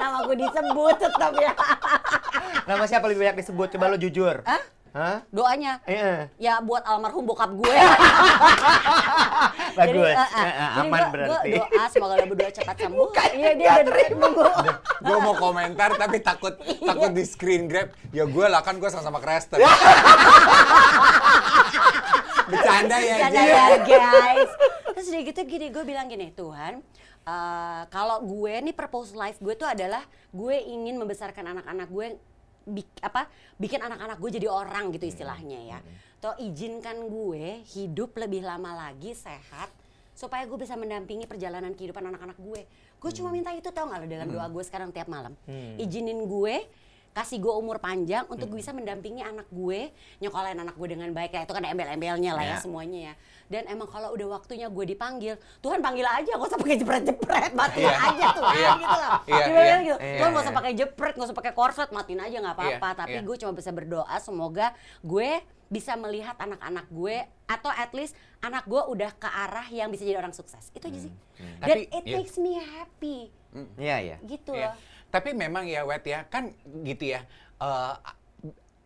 namaku 0.00 0.32
disebut 0.38 0.94
tetap 1.02 1.32
ya. 1.34 1.52
Nama 2.70 2.84
siapa 2.86 3.04
lebih 3.10 3.20
banyak 3.26 3.36
disebut? 3.42 3.68
Coba 3.74 3.90
lo 3.90 3.98
jujur. 3.98 4.46
Hah? 4.46 4.62
Hah? 4.96 5.20
Doanya. 5.28 5.76
Iya. 5.84 6.32
Ya 6.36 6.56
buat 6.58 6.80
almarhum 6.82 7.22
bokap 7.22 7.52
gue. 7.52 7.68
Bagus. 9.76 10.08
eh, 10.08 10.16
eh, 10.16 10.40
Eh, 10.40 10.54
jadi 10.72 10.80
aman 10.82 10.96
gua- 10.98 11.12
berarti. 11.12 11.50
Gua 11.52 11.66
doa 11.68 11.84
semoga 11.86 12.14
lo 12.16 12.24
berdua 12.26 12.48
cepat 12.50 12.76
sembuh. 12.78 13.08
Iya 13.36 13.50
dia 13.54 13.70
udah 13.78 13.92
nunggu. 14.16 14.44
gue 14.98 15.16
mau 15.20 15.36
komentar 15.36 15.90
tapi 15.94 16.16
takut 16.18 16.56
takut 16.88 17.12
di 17.12 17.22
screen 17.22 17.68
grab 17.68 17.92
ya 18.10 18.24
gue 18.24 18.46
lah 18.46 18.58
kan 18.58 18.74
gue 18.74 18.88
sama-sama 18.88 19.20
Kristen 19.20 19.60
bercanda 22.48 22.96
ya 22.96 23.16
Bercanda 23.20 23.42
ya 23.42 23.64
guys. 23.78 24.50
Terus 24.88 25.06
udah 25.06 25.22
gitu 25.24 25.40
gini, 25.44 25.66
gue 25.68 25.84
bilang 25.84 26.06
gini, 26.06 26.32
Tuhan, 26.32 26.80
eh, 27.22 27.82
kalau 27.86 28.24
gue 28.24 28.54
nih 28.62 28.72
purpose 28.72 29.12
life 29.12 29.36
gue 29.38 29.52
tuh 29.52 29.66
adalah 29.66 30.00
gue 30.30 30.56
ingin 30.56 30.96
membesarkan 30.96 31.52
anak-anak 31.52 31.86
gue 31.86 32.06
bik- 32.66 32.98
apa 33.00 33.30
bikin 33.56 33.78
anak-anak 33.78 34.18
gue 34.18 34.30
jadi 34.42 34.50
orang 34.50 34.90
gitu 34.92 35.06
istilahnya 35.06 35.58
ya. 35.62 35.78
Toh 36.18 36.34
izinkan 36.42 37.06
gue 37.06 37.62
hidup 37.72 38.18
lebih 38.18 38.42
lama 38.42 38.74
lagi 38.74 39.14
sehat 39.14 39.70
supaya 40.16 40.42
gue 40.48 40.58
bisa 40.58 40.74
mendampingi 40.74 41.28
perjalanan 41.30 41.72
kehidupan 41.72 42.02
anak-anak 42.02 42.36
gue. 42.36 42.66
Gue 42.96 43.10
cuma 43.14 43.30
minta 43.30 43.52
itu 43.52 43.68
tau 43.70 43.86
gak 43.86 44.02
lo 44.02 44.06
dalam 44.08 44.28
doa 44.28 44.48
gue 44.50 44.64
sekarang 44.66 44.90
tiap 44.90 45.06
malam. 45.06 45.36
Izinin 45.78 46.26
gue 46.26 46.66
kasih 47.16 47.40
gue 47.40 47.48
umur 47.48 47.80
panjang 47.80 48.28
untuk 48.28 48.44
gue 48.46 48.60
bisa 48.60 48.76
mendampingi 48.76 49.24
anak 49.24 49.48
gue 49.48 49.88
nyokolain 50.20 50.52
anak 50.52 50.76
gue 50.76 50.88
dengan 50.92 51.08
baik 51.10 51.32
ya 51.32 51.40
itu 51.42 51.52
kan 51.56 51.64
ada 51.64 51.72
embel-embelnya 51.72 52.36
lah 52.36 52.44
ya 52.44 52.52
Ya. 52.52 52.60
semuanya 52.60 53.00
ya 53.00 53.14
dan 53.46 53.62
emang 53.66 53.88
kalau 53.88 54.12
udah 54.12 54.36
waktunya 54.36 54.68
gue 54.68 54.84
dipanggil 54.84 55.34
Tuhan 55.64 55.80
panggil 55.80 56.04
aja 56.04 56.36
gak 56.36 56.44
usah 56.44 56.60
pakai 56.60 56.76
jepret-jepret 56.76 57.52
matiin 57.58 57.88
Iya. 57.88 57.96
aja 57.96 58.26
Tuhan 58.36 58.52
Iya. 58.54 58.70
gitu 58.76 58.98
lah 58.98 59.10
Iya, 59.24 59.32
Dia 59.32 59.46
bilang 59.48 59.64
iya. 59.64 59.78
gitu 59.80 59.98
Iya, 59.98 60.18
Tuhan 60.20 60.28
gak 60.28 60.36
usah 60.36 60.52
iya. 60.52 60.58
pakai 60.60 60.72
jepret 60.74 61.14
gak 61.16 61.26
usah 61.26 61.36
pakai 61.36 61.52
korset 61.54 61.88
matiin 61.88 62.20
aja 62.20 62.36
nggak 62.36 62.54
apa-apa 62.54 62.88
Iya, 62.92 62.98
tapi 63.00 63.16
iya. 63.16 63.24
gue 63.24 63.36
cuma 63.40 63.52
bisa 63.56 63.70
berdoa 63.72 64.16
semoga 64.20 64.66
gue 65.00 65.28
bisa 65.66 65.92
melihat 65.96 66.36
anak-anak 66.36 66.86
gue 66.86 67.16
atau 67.46 67.70
at 67.72 67.90
least 67.90 68.12
anak 68.38 68.62
gue 68.64 68.78
udah 68.78 69.10
ke 69.10 69.26
arah 69.26 69.66
yang 69.66 69.88
bisa 69.88 70.04
jadi 70.04 70.14
orang 70.16 70.30
sukses 70.30 70.68
itu 70.70 70.84
aja 70.84 71.00
sih 71.00 71.12
dan 71.58 71.74
Tapi, 71.74 71.80
it 71.90 72.04
iya. 72.04 72.14
makes 72.14 72.36
me 72.36 72.54
happy 72.54 73.32
Iya, 73.74 73.96
iya. 73.98 74.16
gitu 74.22 74.52
Iya. 74.52 74.70
loh 74.70 74.74
Tapi 75.16 75.32
memang 75.32 75.64
ya 75.64 75.80
Wet 75.88 76.04
ya, 76.04 76.28
kan 76.28 76.52
gitu 76.84 77.16
ya. 77.16 77.24
eh, 77.56 77.94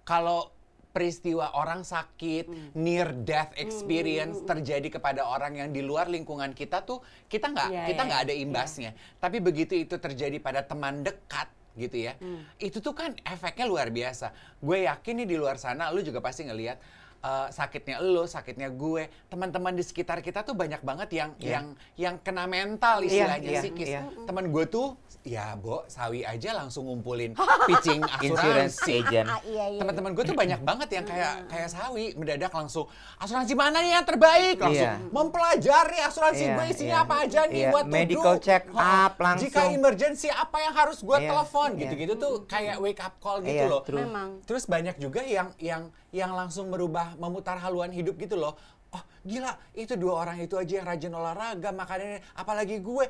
kalau 0.07 0.55
peristiwa 0.95 1.59
orang 1.59 1.83
sakit, 1.83 2.47
Hmm. 2.47 2.71
near 2.79 3.11
death 3.11 3.51
experience 3.59 4.39
terjadi 4.47 4.95
kepada 4.95 5.27
orang 5.27 5.59
yang 5.59 5.71
di 5.71 5.83
luar 5.83 6.07
lingkungan 6.07 6.55
kita 6.55 6.87
tuh 6.87 7.03
kita 7.27 7.51
nggak 7.51 7.67
Iya, 7.71 7.83
kita 7.91 8.03
iya, 8.03 8.09
nggak 8.11 8.23
ada 8.27 8.35
iya. 8.35 8.43
imbasnya. 8.47 8.91
Tapi 9.19 9.43
begitu 9.43 9.75
itu 9.75 9.99
terjadi 9.99 10.39
pada 10.39 10.63
teman 10.63 11.03
dekat 11.03 11.51
gitu 11.75 11.99
ya, 11.99 12.15
Hmm. 12.19 12.47
itu 12.59 12.79
tuh 12.79 12.95
kan 12.95 13.11
efeknya 13.23 13.67
luar 13.67 13.91
biasa. 13.91 14.31
Gue 14.59 14.87
yakin 14.87 15.23
nih 15.23 15.29
di 15.31 15.37
luar 15.39 15.59
sana, 15.59 15.91
lu 15.91 16.03
juga 16.03 16.19
pasti 16.19 16.47
ngelihat 16.47 16.79
eh, 17.21 17.49
sakitnya 17.49 17.97
lo, 17.99 18.25
sakitnya 18.25 18.69
gue, 18.71 19.03
teman-teman 19.27 19.73
di 19.73 19.81
sekitar 19.81 20.19
kita 20.19 20.41
tuh 20.41 20.53
banyak 20.53 20.81
banget 20.81 21.09
yang 21.11 21.31
Iya. 21.37 21.51
yang 21.51 21.67
yang 21.95 22.15
kena 22.19 22.45
mental 22.45 23.01
Iya, 23.01 23.07
istilahnya 23.07 23.51
iya, 23.51 23.61
psikis. 23.61 23.89
iya. 23.91 24.03
Teman 24.25 24.49
gue 24.49 24.65
tuh 24.67 24.89
ya, 25.21 25.53
Bo, 25.53 25.85
sawi 25.87 26.25
aja 26.25 26.51
langsung 26.55 26.87
ngumpulin 26.87 27.37
pitching 27.69 28.01
Insurance 28.23 28.81
asuransi. 28.81 29.05
agent. 29.05 29.29
Ah, 29.29 29.41
iya, 29.45 29.65
iya. 29.69 29.81
Teman-teman 29.81 30.11
gue 30.11 30.25
tuh 30.25 30.33
banyak 30.33 30.61
banget 30.61 30.89
yang 30.91 31.05
kayak 31.05 31.33
kayak 31.47 31.69
sawi 31.69 32.05
mendadak 32.15 32.49
langsung 32.51 32.89
asuransi 33.17 33.53
mana 33.53 33.79
nih 33.79 33.93
yang 33.95 34.07
terbaik 34.07 34.57
langsung 34.59 34.89
Iya. 34.89 34.97
mempelajari 35.11 35.99
asuransi 36.01 36.43
Iya, 36.43 36.55
gue 36.57 36.65
isinya 36.69 36.91
iya. 36.95 37.05
apa 37.05 37.15
aja 37.21 37.41
nih 37.45 37.61
Iya, 37.61 37.71
buat 37.71 37.85
medical 37.87 38.35
duduk. 38.35 38.43
check 38.43 38.63
Oh, 38.67 38.81
up 38.81 39.15
langsung. 39.17 39.45
Jika 39.45 39.61
emergency 39.69 40.29
apa 40.29 40.57
yang 40.59 40.73
harus 40.75 40.99
gue 40.99 41.13
Iya, 41.15 41.29
telepon 41.29 41.69
gitu-gitu 41.77 42.13
tuh 42.17 42.33
kayak 42.47 42.77
wake 42.79 42.99
up 42.99 43.15
call 43.19 43.39
gitu 43.41 43.53
Iya, 43.55 43.69
loh. 43.69 43.83
true. 43.85 44.01
Memang. 44.01 44.41
Terus 44.43 44.65
banyak 44.65 44.97
juga 44.97 45.21
yang 45.21 45.53
yang 45.57 45.83
yang 46.11 46.35
langsung 46.35 46.71
merubah 46.71 47.15
memutar 47.19 47.59
haluan 47.59 47.91
hidup 47.91 48.19
gitu 48.19 48.39
loh. 48.39 48.55
Oh 48.91 49.03
gila 49.23 49.55
itu 49.75 49.95
dua 49.95 50.27
orang 50.27 50.43
itu 50.43 50.59
aja 50.59 50.83
yang 50.83 50.87
rajin 50.87 51.15
olahraga 51.15 51.71
makanya 51.71 52.19
apalagi 52.35 52.83
gue 52.83 53.07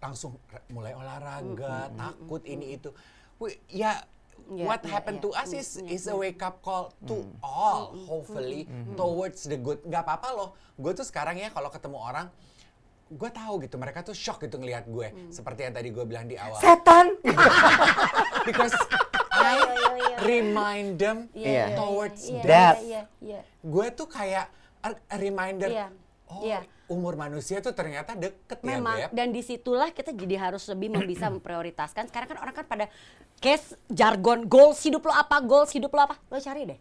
langsung 0.00 0.40
mulai 0.72 0.96
olahraga 0.96 1.92
takut 1.92 2.42
ini 2.48 2.80
itu. 2.80 2.90
Wih, 3.38 3.54
ya 3.68 4.02
Iya, 4.48 4.64
what 4.64 4.80
iya, 4.80 4.90
happened 4.96 5.20
iya. 5.20 5.24
to 5.28 5.30
us 5.36 5.50
is 5.52 5.68
is 5.84 6.04
a 6.08 6.16
wake 6.16 6.40
up 6.40 6.64
call 6.64 6.88
to 7.04 7.28
all 7.44 7.92
hopefully 8.08 8.64
towards 8.96 9.44
the 9.44 9.60
good. 9.60 9.76
Gak 9.84 10.08
apa-apa 10.08 10.28
loh. 10.32 10.48
Gue 10.80 10.96
tuh 10.96 11.04
sekarang 11.04 11.36
ya 11.36 11.52
kalau 11.52 11.68
ketemu 11.68 12.00
orang 12.00 12.26
gue 13.08 13.30
tahu 13.32 13.64
gitu 13.64 13.80
mereka 13.80 14.04
tuh 14.04 14.12
shock 14.12 14.44
gitu 14.44 14.60
ngelihat 14.60 14.84
gue 14.84 15.32
seperti 15.32 15.64
yang 15.64 15.72
tadi 15.72 15.88
gue 15.88 16.04
bilang 16.04 16.28
di 16.28 16.36
awal 16.36 16.60
Setan. 16.60 17.16
because 18.48 18.76
I 19.38 19.56
remind 20.20 20.98
them 20.98 21.30
Iya. 21.32 21.74
towards 21.74 22.26
iya, 22.26 22.42
death. 22.42 22.78
Iya, 22.82 23.02
iya, 23.20 23.40
gue 23.62 23.86
tuh 23.92 24.06
kayak 24.06 24.46
a, 24.78 24.88
a 24.94 25.16
reminder 25.16 25.70
Iya, 25.70 25.86
oh 26.26 26.42
iya. 26.42 26.60
umur 26.86 27.14
manusia 27.14 27.60
tuh 27.60 27.72
ternyata 27.72 28.14
deket 28.14 28.58
Memang 28.64 28.96
ya 28.96 29.06
Beb 29.08 29.14
dan 29.14 29.28
di 29.30 29.42
situlah 29.42 29.90
kita 29.90 30.10
jadi 30.10 30.36
harus 30.40 30.64
lebih 30.66 30.90
bisa 31.04 31.28
memprioritaskan. 31.34 32.08
Sekarang 32.08 32.28
kan 32.28 32.38
orang 32.40 32.54
kan 32.54 32.66
pada 32.66 32.86
case 33.38 33.76
jargon 33.88 34.44
goals 34.44 34.80
hidup 34.82 35.04
lo 35.04 35.12
apa, 35.12 35.38
goals 35.38 35.70
hidup 35.70 35.92
lo 35.92 36.02
apa, 36.02 36.16
lo 36.26 36.38
cari 36.38 36.66
deh. 36.66 36.78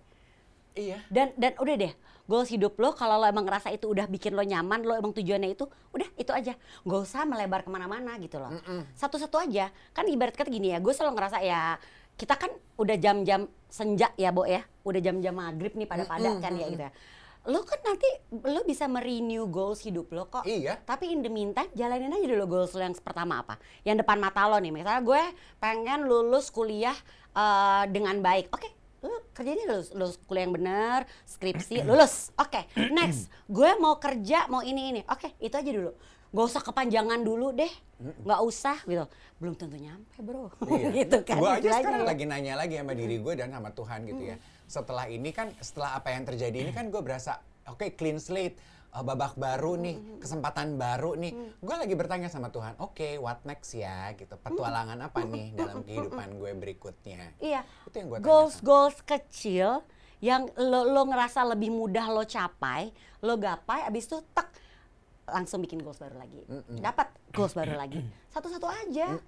iya 0.74 1.02
Dan 1.10 1.34
dan 1.36 1.58
udah 1.58 1.76
deh, 1.76 1.94
goals 2.26 2.50
hidup 2.50 2.78
lo 2.78 2.94
kalau 2.94 3.18
lo 3.18 3.26
emang 3.26 3.46
ngerasa 3.46 3.70
itu 3.70 3.90
udah 3.90 4.06
bikin 4.06 4.34
lo 4.34 4.42
nyaman, 4.42 4.82
lo 4.82 4.94
emang 4.94 5.10
tujuannya 5.12 5.54
itu, 5.54 5.66
udah 5.92 6.10
itu 6.16 6.32
aja. 6.32 6.54
Gak 6.82 7.02
usah 7.02 7.26
melebar 7.26 7.62
ke 7.62 7.70
mana-mana 7.70 8.14
gitu 8.18 8.38
loh. 8.38 8.54
Satu-satu 8.94 9.38
aja. 9.38 9.70
Kan 9.92 10.06
ibarat 10.06 10.34
kata 10.34 10.48
gini 10.48 10.70
ya, 10.70 10.78
gue 10.78 10.94
selalu 10.94 11.18
ngerasa 11.18 11.42
ya 11.42 11.82
kita 12.18 12.34
kan 12.36 12.52
udah 12.82 12.98
jam-jam 12.98 13.46
senja 13.70 14.10
ya, 14.18 14.34
Bo 14.34 14.44
ya. 14.44 14.66
Udah 14.82 15.00
jam-jam 15.00 15.38
maghrib 15.38 15.78
nih 15.78 15.88
pada 15.88 16.04
pada 16.10 16.42
kan 16.42 16.52
ya 16.58 16.68
gitu 16.68 16.84
ya. 16.84 16.92
Lo 17.48 17.64
kan 17.64 17.80
nanti 17.80 18.10
lo 18.44 18.60
bisa 18.68 18.92
merenew 18.92 19.48
goals 19.48 19.86
hidup 19.86 20.12
lo 20.12 20.28
kok. 20.28 20.44
Iya. 20.44 20.84
Tapi 20.84 21.14
in 21.14 21.24
the 21.24 21.32
meantime 21.32 21.72
jalanin 21.78 22.12
aja 22.12 22.28
dulu 22.28 22.60
goals 22.60 22.76
lo 22.76 22.84
yang 22.84 22.98
pertama 23.00 23.40
apa. 23.46 23.56
Yang 23.88 24.04
depan 24.04 24.18
mata 24.20 24.44
lo 24.50 24.60
nih. 24.60 24.74
Misalnya 24.74 25.00
gue 25.00 25.24
pengen 25.62 26.10
lulus 26.10 26.52
kuliah 26.52 26.98
eh, 27.32 27.84
dengan 27.88 28.20
baik. 28.20 28.52
Oke, 28.52 28.68
lu 29.06 29.16
kerjanya 29.32 29.64
lulus, 29.70 29.94
lulus 29.94 30.18
kuliah 30.26 30.44
yang 30.50 30.56
benar, 30.58 31.00
skripsi, 31.24 31.88
lulus. 31.88 32.34
Oke, 32.36 32.66
next. 32.92 33.30
Gue 33.48 33.78
mau 33.80 33.96
kerja, 34.02 34.50
mau 34.50 34.66
ini 34.66 34.92
ini. 34.92 35.02
Oke, 35.08 35.38
itu 35.40 35.56
aja 35.56 35.72
dulu. 35.72 35.94
Gak 36.32 36.46
usah 36.46 36.62
kepanjangan 36.64 37.20
dulu 37.24 37.56
deh. 37.56 37.72
Nggak 37.98 38.42
usah 38.46 38.78
gitu. 38.86 39.06
Belum 39.42 39.54
tentu 39.58 39.78
nyampe, 39.78 40.16
Bro. 40.22 40.54
Iya. 40.70 40.88
gitu 41.04 41.18
kan. 41.26 41.38
Gue 41.42 41.50
aja 41.50 41.70
sekarang 41.82 42.04
ya. 42.04 42.08
lagi 42.08 42.24
nanya 42.30 42.54
lagi 42.54 42.76
sama 42.78 42.94
diri 42.94 43.18
gue 43.18 43.34
dan 43.34 43.50
sama 43.50 43.70
Tuhan 43.74 44.00
gitu 44.06 44.24
ya. 44.24 44.36
Setelah 44.70 45.06
ini 45.10 45.30
kan, 45.34 45.50
setelah 45.58 45.98
apa 45.98 46.14
yang 46.14 46.24
terjadi 46.28 46.58
ini 46.68 46.72
kan 46.76 46.94
gue 46.94 47.02
berasa, 47.02 47.42
oke 47.66 47.98
clean 47.98 48.22
slate, 48.22 48.60
uh, 48.94 49.02
babak 49.02 49.34
baru 49.34 49.80
nih, 49.82 50.22
kesempatan 50.22 50.78
baru 50.78 51.18
nih. 51.18 51.58
Gue 51.58 51.76
lagi 51.78 51.96
bertanya 51.98 52.30
sama 52.30 52.54
Tuhan, 52.54 52.78
oke 52.78 53.18
what 53.18 53.42
next 53.48 53.74
ya 53.74 54.14
gitu. 54.14 54.38
Petualangan 54.38 55.00
apa 55.02 55.26
nih 55.26 55.54
dalam 55.60 55.82
kehidupan 55.82 56.38
gue 56.38 56.52
berikutnya. 56.54 57.34
Iya. 57.42 57.66
Itu 57.90 57.96
yang 57.98 58.08
gue 58.14 58.20
goals 58.22 58.62
tanyakan. 58.62 58.68
goals 58.68 58.98
kecil 59.02 59.70
yang 60.18 60.50
lo, 60.58 60.86
lo 60.86 61.02
ngerasa 61.06 61.46
lebih 61.46 61.70
mudah 61.70 62.10
lo 62.10 62.26
capai, 62.26 62.90
lo 63.22 63.38
gapai, 63.38 63.86
abis 63.86 64.10
itu 64.10 64.18
tek 64.34 64.50
langsung 65.28 65.60
bikin 65.60 65.84
goals 65.84 66.00
baru 66.00 66.16
lagi. 66.24 66.40
Dapat 66.80 67.08
goals 67.36 67.52
baru 67.52 67.76
lagi. 67.76 68.00
Satu-satu 68.32 68.68
aja. 68.68 69.20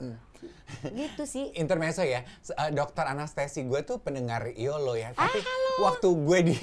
Gitu 0.95 1.23
sih. 1.27 1.51
Intermezzo 1.59 1.99
ya, 2.05 2.23
uh, 2.55 2.71
dokter 2.71 3.03
anestesi 3.03 3.67
gue 3.67 3.83
tuh 3.83 3.99
pendengar 3.99 4.47
Yolo 4.55 4.95
ya. 4.95 5.11
Ah, 5.19 5.27
Tapi 5.27 5.43
waktu 5.83 6.07
gue 6.15 6.39
di 6.47 6.55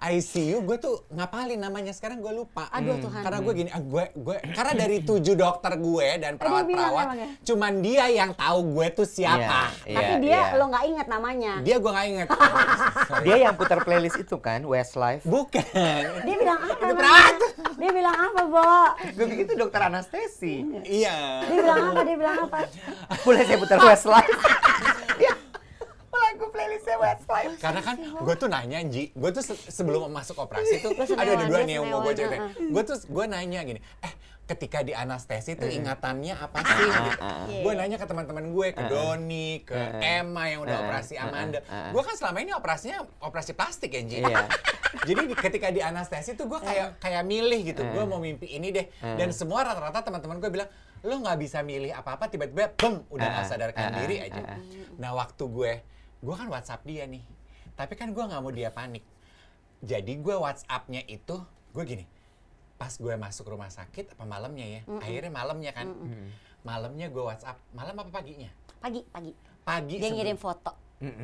ICU 0.00 0.64
gue 0.64 0.78
tuh 0.80 1.04
ngapalin 1.12 1.60
namanya 1.60 1.92
sekarang 1.92 2.24
gue 2.24 2.32
lupa. 2.32 2.72
Aduh, 2.72 2.96
Tuhan. 2.96 3.20
Karena 3.20 3.38
gue 3.44 3.52
gini, 3.52 3.70
ah, 3.74 3.82
gue 3.84 4.04
gue 4.16 4.36
karena 4.56 4.72
dari 4.72 5.04
tujuh 5.04 5.36
dokter 5.36 5.76
gue 5.76 6.08
dan 6.16 6.40
perawat-perawat, 6.40 7.06
ya? 7.12 7.28
cuman 7.44 7.72
dia 7.84 8.04
yang 8.08 8.32
tahu 8.32 8.58
gue 8.80 8.86
tuh 8.96 9.04
siapa. 9.04 9.68
Iya, 9.84 9.96
Tapi 10.00 10.12
iya, 10.16 10.22
dia 10.24 10.32
iya. 10.32 10.56
lo 10.56 10.64
nggak 10.72 10.84
inget 10.88 11.06
namanya. 11.12 11.52
Dia 11.60 11.76
gue 11.76 11.90
nggak 11.92 12.08
inget. 12.08 12.28
Dia 13.26 13.50
yang 13.50 13.54
putar 13.58 13.82
playlist 13.82 14.20
itu 14.20 14.38
kan, 14.38 14.62
Westlife. 14.62 15.26
bukan. 15.26 15.64
Dia 16.22 16.36
bilang 16.38 16.60
apa? 16.62 16.86
Itu 16.86 16.94
perawat. 16.94 17.34
Dia 17.78 17.90
bilang 17.90 18.16
apa, 18.16 18.40
Bo? 18.44 18.62
Gue 19.14 19.26
pikir 19.28 19.44
itu 19.44 19.54
dokter 19.56 19.80
anestesi. 19.80 20.66
iya. 20.82 21.46
Dia 21.46 21.56
bilang 21.56 21.82
apa? 21.88 22.00
Dia 22.02 22.16
bilang 22.16 22.36
apa? 22.44 22.58
Boleh 23.22 23.42
saya 23.42 23.56
putar 23.56 23.78
Westlife? 23.80 24.34
ya, 25.18 25.34
lagu 26.10 26.44
playlistnya 26.48 26.96
Westlife. 26.96 27.54
Karena 27.56 27.80
kan 27.80 27.94
gue 27.96 28.34
tuh 28.34 28.48
nanya 28.48 28.82
Ji, 28.84 29.10
gue 29.10 29.30
tuh 29.30 29.42
se- 29.44 29.70
sebelum 29.70 30.06
masuk 30.08 30.36
operasi 30.36 30.80
tuh 30.80 30.90
ada 31.14 31.30
ada 31.32 31.44
dua 31.44 31.62
nih 31.62 31.74
yang 31.76 31.86
mau 31.86 32.02
gue 32.02 32.12
ceritain. 32.12 32.42
Gue 32.68 32.82
tuh 32.82 32.98
gue 33.00 33.24
nanya 33.24 33.60
gini, 33.62 33.78
eh 34.00 34.12
ketika 34.48 34.80
di 34.80 34.90
anestesi 34.90 35.52
tuh 35.54 35.68
ingatannya 35.70 36.34
apa 36.34 36.58
sih? 36.58 36.72
gitu. 36.80 37.10
Iya. 37.46 37.60
Gue 37.60 37.72
nanya 37.74 37.96
ke 37.96 38.06
teman-teman 38.06 38.48
gue, 38.48 38.68
ke 38.70 38.82
Doni, 38.82 39.60
ke 39.60 39.76
Emma 40.00 40.48
yang 40.48 40.64
udah 40.64 40.76
operasi 40.82 41.14
Amanda. 41.18 41.60
Gue 41.90 42.02
kan 42.02 42.14
selama 42.14 42.38
ini 42.38 42.50
operasinya 42.50 42.98
operasi 43.20 43.52
plastik 43.52 43.90
ya 43.90 44.02
Ji. 44.02 44.18
Iya. 44.18 44.48
Jadi 45.06 45.22
di- 45.26 45.36
ketika 45.36 45.68
di 45.68 45.80
anestesi 45.80 46.32
tuh 46.32 46.46
gue 46.46 46.56
kayak 46.58 46.96
kayak 46.98 47.22
milih 47.22 47.60
gitu, 47.66 47.84
gue 47.84 48.04
mau 48.04 48.16
mimpi 48.18 48.48
ini 48.48 48.68
deh. 48.70 48.88
Dan 49.14 49.30
semua 49.30 49.60
rata-rata 49.62 50.00
teman-teman 50.00 50.36
gue 50.38 50.48
bilang, 50.50 50.68
lo 50.98 51.14
nggak 51.18 51.38
bisa 51.38 51.60
milih 51.60 51.92
apa-apa, 51.92 52.26
tiba-tiba 52.26 52.72
bem 52.72 53.04
udah 53.06 53.26
nggak 53.30 53.46
sadarkan 53.46 53.84
diri 53.98 54.16
aja. 54.22 54.40
Nah 54.96 55.12
waktu 55.12 55.44
gue, 55.44 55.72
gue 56.18 56.34
kan 56.34 56.48
WhatsApp 56.48 56.82
dia 56.82 57.04
nih. 57.04 57.20
Tapi 57.74 57.94
kan 57.94 58.10
gue 58.10 58.24
nggak 58.24 58.40
mau 58.40 58.50
dia 58.50 58.68
panik. 58.68 59.04
Jadi 59.78 60.16
gue 60.16 60.34
WhatsAppnya 60.34 61.04
itu, 61.04 61.36
gue 61.70 61.84
gini. 61.84 62.04
Pas 62.78 62.94
gue 62.94 63.14
masuk 63.14 63.50
rumah 63.50 63.68
sakit, 63.68 64.14
apa 64.14 64.22
malamnya 64.22 64.64
ya? 64.64 64.80
Akhirnya 64.96 65.28
malamnya 65.28 65.72
kan. 65.72 65.86
Malamnya 66.62 67.06
gue 67.08 67.20
WhatsApp. 67.20 67.58
Malam 67.70 67.98
apa 67.98 68.10
paginya? 68.12 68.48
Pagi, 68.78 69.02
pagi. 69.04 69.34
Pagi. 69.60 69.94
Dia 69.94 70.06
sebelum- 70.06 70.16
ngirim 70.16 70.38
foto. 70.38 70.72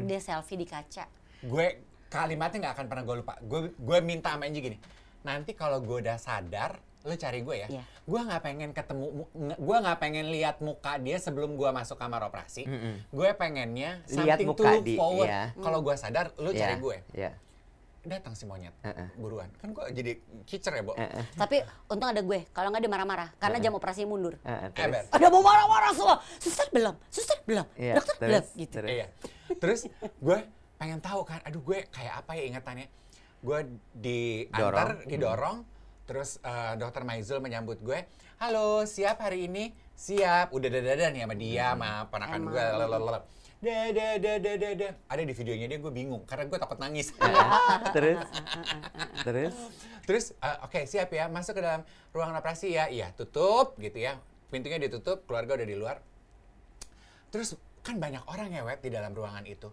Dia 0.04 0.20
selfie 0.20 0.54
di 0.56 0.66
kaca. 0.66 1.06
gue 1.44 1.66
kalimatnya 2.08 2.56
nggak 2.58 2.74
akan 2.74 2.86
pernah 2.88 3.04
gue 3.04 3.16
lupa. 3.20 3.34
Gue 3.38 3.60
gue 3.70 3.98
minta 4.00 4.32
sama 4.32 4.48
Angie 4.48 4.62
gini. 4.62 4.78
Nanti 5.22 5.52
kalau 5.52 5.76
gue 5.78 6.00
udah 6.00 6.16
sadar, 6.16 6.74
lo 7.02 7.12
cari 7.14 7.38
gue 7.38 7.56
ya. 7.58 7.68
Iya. 7.70 7.84
Gue 8.02 8.16
nggak 8.18 8.40
pengen 8.40 8.70
ketemu, 8.70 9.28
gue 9.54 9.76
nggak 9.78 9.98
pengen 9.98 10.26
lihat 10.28 10.56
muka 10.58 10.96
dia 10.96 11.20
sebelum 11.20 11.54
gue 11.54 11.68
masuk 11.68 11.94
kamar 11.94 12.24
operasi. 12.24 12.64
Gue 13.08 13.28
pengennya 13.34 14.00
Lihat 14.06 14.40
something 14.40 14.48
muka 14.48 14.56
to 14.56 14.64
look 14.70 14.84
di- 14.84 14.96
forward. 14.96 15.28
iya. 15.28 15.42
Kalau 15.54 15.78
gue 15.80 15.94
sadar, 15.94 16.32
lo 16.34 16.48
cari 16.50 16.64
Iya, 16.70 16.80
gue. 16.80 16.96
Iya. 17.12 17.30
Datang 18.04 18.36
si 18.36 18.44
monyet, 18.44 18.76
Uh-uh. 18.84 19.08
buruan. 19.16 19.48
Kan 19.56 19.72
gue 19.72 19.84
jadi 19.96 20.12
kicer 20.44 20.76
ya, 20.76 20.84
Bo. 20.84 20.92
Uh-uh. 20.92 21.24
Tapi 21.40 21.64
untung 21.88 22.12
ada 22.12 22.20
gue. 22.20 22.44
Kalau 22.52 22.68
nggak 22.68 22.84
dia 22.84 22.92
marah-marah. 22.92 23.28
Karena 23.40 23.56
jam 23.56 23.72
operasi 23.72 24.04
mundur. 24.04 24.36
Uh-uh, 24.44 24.68
terus. 24.76 25.08
Ada 25.08 25.26
mau 25.32 25.40
marah-marah 25.40 25.90
semua. 25.96 26.16
Suster 26.36 26.68
belum, 26.68 26.94
suster 27.08 27.40
belum, 27.48 27.64
Iya, 27.80 27.96
dokter 27.96 28.14
terus, 28.20 28.28
belum, 28.28 28.44
gitu. 28.60 28.76
terus. 28.76 28.90
Iya. 28.92 29.06
Terus 29.56 29.80
gue 30.20 30.38
pengen 30.76 31.00
tahu 31.00 31.20
kan, 31.24 31.40
aduh 31.48 31.64
gue 31.64 31.88
kayak 31.88 32.14
apa 32.20 32.30
ya 32.36 32.44
ingatannya. 32.44 32.86
Gue 33.40 33.58
diantar, 33.96 35.00
Dorong. 35.00 35.08
didorong, 35.08 35.58
terus 36.04 36.36
eh, 36.44 36.72
dokter 36.76 37.08
Maizul 37.08 37.40
menyambut 37.40 37.80
gue, 37.80 38.04
halo 38.36 38.84
siap 38.84 39.20
hari 39.24 39.48
ini? 39.48 39.72
Siap, 39.96 40.52
udah 40.52 40.68
dada 40.68 41.08
nih 41.08 41.24
sama 41.24 41.36
dia, 41.40 41.72
sama 41.72 41.90
ponakan 42.12 42.40
gue, 42.52 42.64
lalalala. 42.68 43.20
Dada, 43.64 44.08
dada, 44.20 44.52
dada. 44.60 44.88
Ada 45.08 45.22
di 45.24 45.32
videonya 45.32 45.66
dia 45.72 45.78
gue 45.80 45.88
bingung, 45.88 46.28
karena 46.28 46.44
gue 46.52 46.58
takut 46.60 46.76
nangis. 46.76 47.16
terus 47.96 48.20
terus 49.24 49.56
Terus, 50.04 50.24
eh, 50.36 50.56
oke 50.60 50.84
siap 50.84 51.08
ya, 51.16 51.32
masuk 51.32 51.56
ke 51.56 51.62
dalam 51.64 51.80
ruangan 52.12 52.36
operasi 52.44 52.76
ya. 52.76 52.92
Iya, 52.92 53.16
tutup 53.16 53.80
gitu 53.80 53.96
ya. 53.96 54.20
Pintunya 54.52 54.76
ditutup, 54.76 55.24
keluarga 55.24 55.56
udah 55.56 55.68
di 55.68 55.76
luar. 55.80 55.96
Terus 57.32 57.56
kan 57.80 57.96
banyak 57.96 58.20
orang 58.28 58.52
ya, 58.52 58.68
Wet, 58.68 58.84
di 58.84 58.92
dalam 58.92 59.16
ruangan 59.16 59.48
itu. 59.48 59.72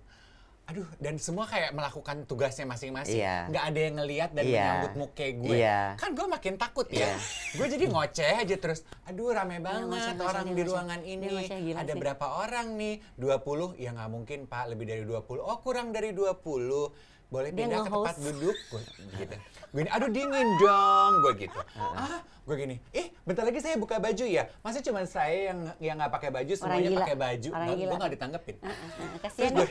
Aduh, 0.71 0.87
dan 0.97 1.19
semua 1.19 1.43
kayak 1.43 1.75
melakukan 1.75 2.23
tugasnya 2.23 2.63
masing-masing. 2.63 3.19
Iya. 3.19 3.51
Nggak 3.51 3.63
ada 3.67 3.79
yang 3.81 3.95
ngeliat 3.99 4.29
dan 4.31 4.43
Iya. 4.43 4.55
menyambut 4.55 4.93
muke 4.95 5.27
gue. 5.35 5.55
Iya. 5.59 5.79
Kan 5.99 6.15
gue 6.15 6.23
makin 6.25 6.53
takut 6.55 6.87
ya. 6.87 7.11
Iya. 7.11 7.15
gue 7.51 7.67
jadi 7.67 7.85
ngoceh 7.91 8.33
aja 8.39 8.55
terus. 8.55 8.79
Aduh, 9.03 9.35
rame 9.35 9.59
banget 9.59 9.83
ngoceh-ngoceh, 9.83 10.23
orang 10.25 10.45
dia 10.45 10.47
di 10.47 10.55
ngoceh. 10.55 10.71
ruangan 10.71 10.99
Dia 11.01 11.11
ini. 11.11 11.27
ngoceh 11.27 11.57
gila 11.61 11.77
Ada 11.77 11.91
sih. 11.91 11.99
berapa 11.99 12.25
orang 12.39 12.67
nih? 12.79 12.95
20? 13.19 13.75
Ya 13.75 13.89
nggak 13.91 14.09
mungkin, 14.09 14.39
Pak. 14.47 14.63
Lebih 14.71 14.85
dari 14.87 15.03
20. 15.03 15.43
Oh, 15.43 15.59
kurang 15.59 15.91
dari 15.91 16.15
20. 16.15 16.87
Boleh 17.31 17.49
Dia 17.55 17.63
pindah 17.63 17.79
ke 17.87 17.89
tempat 17.89 18.15
duduk? 18.19 18.57
Gue 18.67 18.81
gitu. 19.15 19.35
Gue 19.71 19.79
gini, 19.87 19.89
aduh 19.95 20.09
dingin 20.11 20.47
dong. 20.59 21.13
Gue 21.23 21.33
gitu. 21.47 21.59
Ah, 21.79 22.19
gue 22.43 22.55
gini, 22.59 22.75
eh 22.91 23.07
bentar 23.23 23.47
lagi 23.47 23.63
saya 23.63 23.79
buka 23.79 24.03
baju 24.03 24.25
ya. 24.27 24.51
Masa 24.59 24.83
cuma 24.83 24.99
saya 25.07 25.55
yang 25.55 25.59
yang 25.79 25.95
nggak 25.95 26.11
pakai 26.11 26.29
baju, 26.35 26.53
semuanya 26.59 26.91
pakai 27.07 27.15
baju. 27.15 27.49
Orang 27.55 27.67
gue 27.79 27.97
nggak 28.03 28.13
ditanggepin. 28.19 28.55
Heeh, 28.59 28.75
Terus 28.99 29.21
Kasihan 29.23 29.51
gue, 29.55 29.67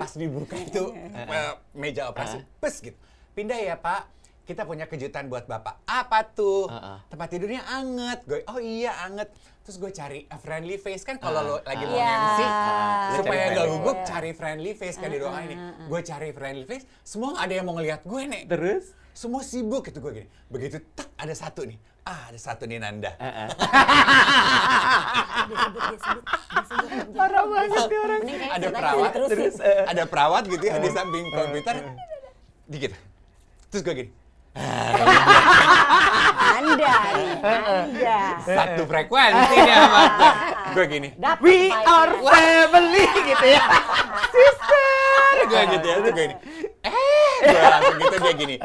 pas 0.00 0.12
dibuka 0.16 0.56
itu 0.56 0.84
eh, 0.96 1.52
meja 1.76 2.08
operasi, 2.08 2.40
pes 2.64 2.80
gitu. 2.80 2.96
Pindah 3.36 3.60
ya 3.60 3.76
Pak, 3.76 4.08
kita 4.48 4.64
punya 4.64 4.88
kejutan 4.88 5.28
buat 5.28 5.44
Bapak. 5.44 5.84
Apa 5.84 6.24
tuh? 6.32 6.72
Tempat 7.12 7.28
tidurnya 7.28 7.60
anget. 7.68 8.24
Gue, 8.24 8.40
oh 8.48 8.56
iya 8.56 9.04
anget. 9.04 9.28
Terus 9.60 9.76
gue 9.76 9.90
cari 9.90 10.24
a 10.26 10.36
friendly 10.36 10.76
face 10.76 11.02
kan 11.02 11.16
kalau 11.16 11.40
lo 11.42 11.56
lagi 11.60 11.84
mau 11.84 11.92
Iya. 11.92 12.10
MC, 12.10 12.40
Lu 12.40 13.14
supaya 13.14 13.20
nggak 13.20 13.28
friendly 13.30 13.68
gugup, 13.70 13.94
face. 13.94 14.08
cari 14.08 14.30
friendly 14.32 14.72
face 14.72 14.96
kan 14.96 15.08
di 15.08 15.18
ruangan 15.18 15.42
ini. 15.44 15.56
Gue 15.86 16.00
cari 16.00 16.28
friendly 16.30 16.64
face, 16.64 16.84
semua 17.02 17.36
ada 17.36 17.52
yang 17.52 17.64
mau 17.64 17.74
ngeliat 17.74 18.00
gue 18.02 18.22
nek. 18.26 18.42
terus 18.46 18.84
Semua 19.10 19.42
sibuk 19.42 19.84
gitu 19.84 20.00
gue 20.00 20.12
gini. 20.14 20.28
Begitu 20.46 20.80
tak 20.90 21.10
ada 21.14 21.34
satu 21.34 21.66
nih. 21.66 21.76
Ah, 22.02 22.30
ada 22.30 22.38
satu 22.38 22.64
nih 22.64 22.78
Nanda. 22.78 23.12
Parah 27.12 27.42
banget 27.44 27.84
nih 27.84 27.98
orang 27.98 28.20
ada 28.50 28.68
perawat, 28.70 29.10
terus 29.28 29.56
eh, 29.60 29.84
ada 29.84 30.02
perawat 30.06 30.42
gitu 30.46 30.64
ya 30.64 30.78
di 30.78 30.88
samping 30.88 31.26
komputer. 31.28 31.74
Dikit. 32.64 32.92
Terus 33.68 33.82
gue 33.82 33.94
gini. 33.94 34.10
Anda 36.60 36.92
Anda. 37.40 38.18
Satu 38.44 38.82
frekuensi 38.84 39.54
nih 39.56 39.74
sama 39.74 40.02
gue 40.74 40.84
gini. 40.86 41.08
Dapet 41.16 41.42
we 41.42 41.70
are 41.72 42.12
family 42.18 43.04
gitu 43.26 43.46
ya 43.46 43.62
Sister, 44.30 45.46
gue 45.50 45.62
gitu 45.78 45.86
ya, 45.86 45.96
gue 46.02 46.12
gini. 46.14 46.34
Eh, 46.86 47.34
gue 47.46 47.60
langsung 47.60 47.98
gitu 47.98 48.16
dia 48.22 48.34
gini. 48.34 48.56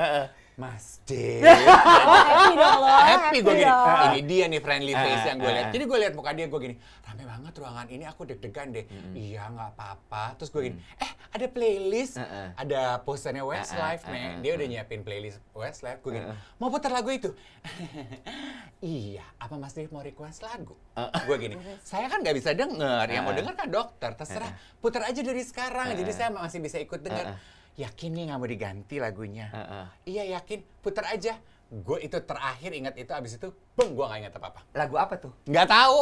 Mas 0.56 0.95
Dev. 1.06 1.46
happy 1.46 2.54
dong 2.56 2.78
lo. 2.78 2.88
happy 2.90 3.38
gue 3.40 3.54
gini. 3.56 3.64
dong. 3.64 3.98
Ini 4.10 4.20
dia 4.26 4.46
nih 4.50 4.58
friendly 4.60 4.94
face 4.94 5.24
yang 5.24 5.38
gue 5.38 5.48
lihat. 5.48 5.62
ah, 5.62 5.70
ah. 5.70 5.74
Jadi 5.74 5.84
gue 5.86 5.98
lihat 6.02 6.14
muka 6.14 6.32
dia 6.34 6.46
gue 6.46 6.60
gini, 6.60 6.76
rame 7.00 7.24
banget 7.24 7.54
ruangan 7.56 7.88
ini 7.88 8.04
aku 8.04 8.22
deg-degan 8.24 8.68
deh. 8.72 8.86
Iya 9.12 9.48
nggak 9.48 9.70
apa-apa. 9.72 10.34
Terus 10.36 10.50
gue 10.50 10.62
gini, 10.66 10.78
eh 10.98 11.12
ada 11.30 11.46
playlist, 11.46 12.16
Ah, 12.16 12.26
ah. 12.26 12.48
ada 12.58 12.82
posternya 13.00 13.40
Ah, 13.40 13.46
ah, 13.46 13.52
Westlife 13.54 14.02
ah, 14.02 14.12
nih. 14.12 14.24
ah, 14.24 14.34
Dia 14.40 14.52
udah 14.56 14.68
nyiapin 14.68 15.02
playlist 15.02 15.38
Westlife. 15.52 16.00
Gue 16.02 16.12
gini, 16.16 16.26
Ah, 16.26 16.34
ah. 16.34 16.38
mau 16.58 16.70
putar 16.70 16.90
lagu 16.90 17.10
itu? 17.12 17.30
iya, 18.82 19.26
apa 19.38 19.56
Mas 19.56 19.74
Dev 19.74 19.90
mau 19.90 20.02
request 20.02 20.42
lagu? 20.42 20.74
Ah, 20.94 21.14
Gue 21.24 21.38
gini, 21.38 21.56
saya 21.82 22.08
kan 22.08 22.22
nggak 22.22 22.34
bisa 22.34 22.52
denger. 22.52 23.06
Yang 23.06 23.22
mau 23.22 23.30
Ah, 23.30 23.34
ah. 23.34 23.38
denger 23.38 23.54
kan 23.54 23.68
dokter, 23.70 24.12
terserah. 24.16 24.52
Putar 24.80 25.06
aja 25.06 25.22
dari 25.22 25.44
sekarang. 25.44 25.92
Ah, 25.92 25.94
Jadi 25.94 26.10
ah. 26.10 26.16
saya 26.16 26.30
masih 26.32 26.60
bisa 26.60 26.78
ikut 26.78 26.98
denger. 27.00 27.38
Yakin 27.76 28.10
nih 28.10 28.24
nggak 28.26 28.40
mau 28.40 28.48
diganti 28.48 28.96
lagunya? 28.98 29.52
Ah, 29.52 29.60
ah. 29.60 29.86
Iya 30.04 30.40
yakin, 30.40 30.64
putar 30.80 31.12
aja. 31.12 31.36
Gue 31.68 32.00
itu 32.00 32.16
terakhir 32.24 32.72
ingat 32.72 32.96
itu, 32.96 33.12
abis 33.12 33.36
itu, 33.36 33.52
beng, 33.76 33.92
gue 33.92 34.06
nggak 34.06 34.20
ingat 34.22 34.34
apa-apa. 34.40 34.62
Lagu 34.72 34.96
apa 34.96 35.20
tuh? 35.20 35.34
Nggak 35.44 35.68
tahu. 35.68 35.96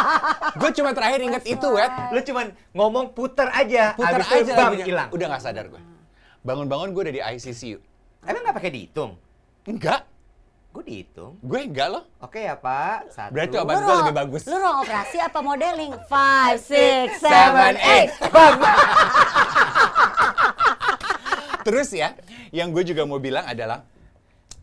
gue 0.64 0.70
cuma 0.80 0.90
terakhir 0.96 1.20
inget 1.20 1.44
itu, 1.44 1.66
Wet. 1.68 1.92
Lu 2.08 2.20
cuman 2.22 2.46
ngomong 2.72 3.12
puter 3.12 3.52
aja, 3.52 3.92
Putar 3.92 4.16
abis 4.16 4.26
itu 4.26 4.36
aja 4.40 4.52
bam, 4.56 4.64
lagunya. 4.72 4.86
hilang. 4.88 5.08
Udah 5.12 5.26
nggak 5.28 5.42
sadar 5.42 5.66
gue. 5.68 5.82
Bangun-bangun 6.40 6.88
gue 6.96 7.02
udah 7.04 7.14
di 7.14 7.22
ICCU. 7.22 7.78
Emang 8.24 8.40
nggak 8.40 8.56
pakai 8.56 8.70
dihitung? 8.72 9.12
Enggak, 9.68 10.08
Gue 10.70 10.86
dihitung. 10.86 11.34
gue 11.42 11.60
enggak 11.60 11.90
loh. 11.90 12.06
Oke 12.22 12.46
ya 12.46 12.54
Pak, 12.54 13.10
satu. 13.10 13.34
Berarti 13.34 13.58
obat 13.58 13.76
gue 13.76 13.94
lebih 14.00 14.14
bagus. 14.14 14.46
Lu 14.46 14.56
ruang 14.56 14.86
operasi 14.86 15.18
apa 15.18 15.38
modeling? 15.42 15.92
Five, 16.06 16.62
six, 16.62 17.18
seven, 17.18 17.74
seven, 17.74 17.74
eight. 17.76 18.08
Bam. 18.30 18.56
Terus 21.62 21.88
ya, 21.92 22.16
yang 22.50 22.70
gue 22.70 22.82
juga 22.82 23.04
mau 23.04 23.18
bilang 23.18 23.44
adalah 23.44 23.84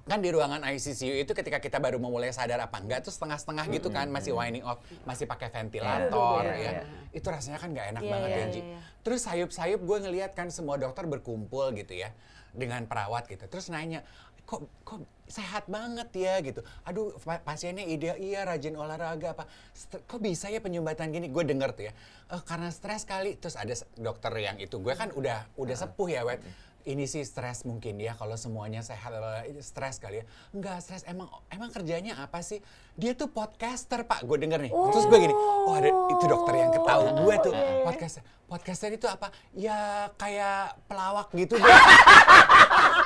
kan 0.04 0.24
di 0.24 0.32
ruangan 0.32 0.64
ICCU 0.64 1.20
itu 1.20 1.32
ketika 1.34 1.60
kita 1.60 1.78
baru 1.78 2.00
mau 2.00 2.08
mulai 2.08 2.32
sadar 2.32 2.64
apa 2.64 2.80
enggak 2.80 3.04
tuh 3.04 3.12
setengah-setengah 3.12 3.68
gitu 3.70 3.91
kan 3.91 4.08
masih 4.08 4.32
winding 4.32 4.64
off 4.64 4.80
masih 5.04 5.28
pakai 5.28 5.52
ventilator 5.52 6.48
Iya, 6.48 6.56
ya. 6.56 6.72
Iya. 6.72 6.82
itu 7.12 7.28
rasanya 7.28 7.60
kan 7.60 7.76
nggak 7.76 7.88
enak 7.91 8.02
Iya, 8.02 8.12
banget 8.16 8.30
iya, 8.32 8.45
Ji. 8.48 8.62
iya. 8.64 8.80
terus 9.04 9.20
sayup-sayup 9.22 9.84
gue 9.84 9.98
ngeliat 10.00 10.32
kan 10.32 10.48
semua 10.48 10.80
dokter 10.80 11.04
berkumpul 11.04 11.76
gitu 11.76 11.91
ya 11.91 12.16
dengan 12.50 12.88
perawat 12.88 13.28
gitu. 13.28 13.43
Terus 13.45 13.68
nanya 13.68 14.00
kok 14.43 14.64
kok 14.82 15.04
sehat 15.28 15.68
banget 15.68 16.08
ya? 16.16 16.39
gitu. 16.39 16.64
Aduh 16.82 17.12
pa- 17.20 17.43
pasiennya 17.43 17.84
ide 17.84 18.16
iya 18.18 18.41
rajin 18.41 18.74
olahraga 18.74 19.36
apa? 19.36 19.43
St- 19.72 20.00
kok 20.02 20.18
bisa 20.18 20.48
ya 20.48 20.58
penyumbatan 20.58 21.12
gini? 21.12 21.28
Gue 21.28 21.43
denger 21.43 21.76
tuh 21.76 21.84
ya. 21.84 21.93
"Eh, 22.28 22.41
karena 22.41 22.72
stres 22.72 23.04
kali. 23.04 23.36
Terus 23.36 23.54
ada 23.54 23.76
dokter 23.93 24.32
yang 24.38 24.56
itu 24.56 24.80
gue 24.80 24.95
kan 24.95 25.12
udah 25.12 25.52
udah 25.54 25.76
sepuh 25.76 26.08
ya 26.08 26.24
wet 26.24 26.39
ini 26.88 27.03
sih 27.03 27.27
stres 27.27 27.67
mungkin 27.67 27.99
ya 27.99 28.15
kalau 28.15 28.39
semuanya 28.39 28.79
sehat 28.79 29.11
eh, 29.43 29.59
stres 29.59 29.99
kali 29.99 30.23
ya. 30.23 30.25
Enggak 30.55 30.79
stres. 30.79 31.03
Emang 31.03 31.27
emang 31.51 31.67
kerjanya 31.75 32.23
apa 32.23 32.39
sih? 32.39 32.63
Dia 32.95 33.11
tuh 33.11 33.27
podcaster 33.27 34.07
pak. 34.07 34.23
Gue 34.23 34.39
denger 34.39 34.63
nih. 34.63 34.71
Terus 34.71 35.05
gue 35.11 35.19
gini 35.19 35.35
oh 35.35 35.75
ada 35.75 35.91
itu 35.91 36.25
dokter 36.25 36.53
yang 36.55 36.71
ketahu 36.71 37.03
gue 37.27 37.35
tuh. 37.43 37.53
podcaster 37.83 38.23
podcaster 38.47 38.89
itu 38.95 39.05
apa? 39.11 39.27
Ya 39.51 40.07
kayak 40.15 40.79
pelawak 40.88 41.27
gitu 41.35 41.59
dia. 41.59 41.67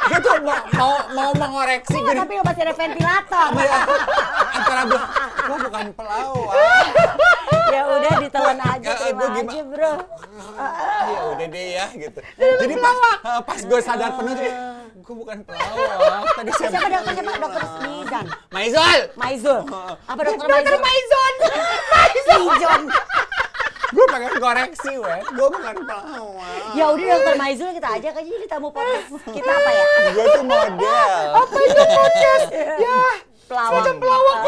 Dia 0.01 0.17
tuh 0.17 0.43
mau 0.43 0.57
mau, 0.75 0.93
mau 1.13 1.31
mengoreksi 1.33 1.93
Oh, 1.93 2.01
gue 2.05 2.13
tapi 2.17 2.33
lu 2.37 2.43
masih 2.45 2.61
ada 2.67 2.73
ventilator. 2.77 3.47
antara 4.51 4.81
bilang 4.85 5.09
gue 5.41 5.57
bukan 5.65 5.85
pelawak 5.97 7.30
ya 7.71 7.81
udah 7.87 8.13
ditelan 8.19 8.57
aja, 8.71 8.83
Ya, 8.83 8.93
terima 8.97 9.25
aja 9.31 9.61
bro. 9.63 9.93
ya 11.07 11.19
udah 11.27 11.47
deh 11.47 11.67
ya 11.71 11.85
gitu 11.93 12.19
jadi 12.61 12.73
pas 12.75 12.95
eh, 13.17 13.41
pas 13.41 13.59
gue 13.61 13.79
sadar 13.81 14.09
penuh 14.13 14.33
tuh 14.33 14.51
gue 15.01 15.15
bukan 15.17 15.37
pelawak 15.41 16.21
tadi 16.37 16.49
saya 16.53 16.69
Siapa 16.69 16.87
dokter 16.89 17.13
siapa? 17.15 17.31
Dokter 17.37 17.63
Mizan. 17.81 18.25
Maizol 18.49 18.99
Maizul. 19.15 19.59
Apa 20.05 20.21
dokter 20.21 20.45
Maizul? 20.45 20.67
Dokter 20.67 20.77
Maizon. 20.79 21.33
Maizon. 22.43 22.81
gue 23.91 24.05
pengen 24.07 24.31
koreksi 24.37 24.93
weh 24.95 25.19
gue 25.25 25.47
bukan 25.49 25.75
pelawak 25.81 26.71
Ya 26.71 26.85
udah 26.89 27.07
dokter 27.09 27.35
Maizul 27.35 27.69
kita 27.71 27.87
ajak 27.91 28.13
aja 28.13 28.29
jadi 28.29 28.47
tamu 28.47 28.69
podcast 28.69 29.19
kita 29.25 29.51
apa 29.51 29.69
ya? 29.69 29.85
gue 30.11 30.25
tuh 30.29 30.43
model 30.43 31.27
Apa 31.33 31.57
itu 31.57 31.83
podcast? 31.89 32.47
Ya. 32.77 33.01
Pelawak. 33.43 33.83
pelawak. 33.99 34.39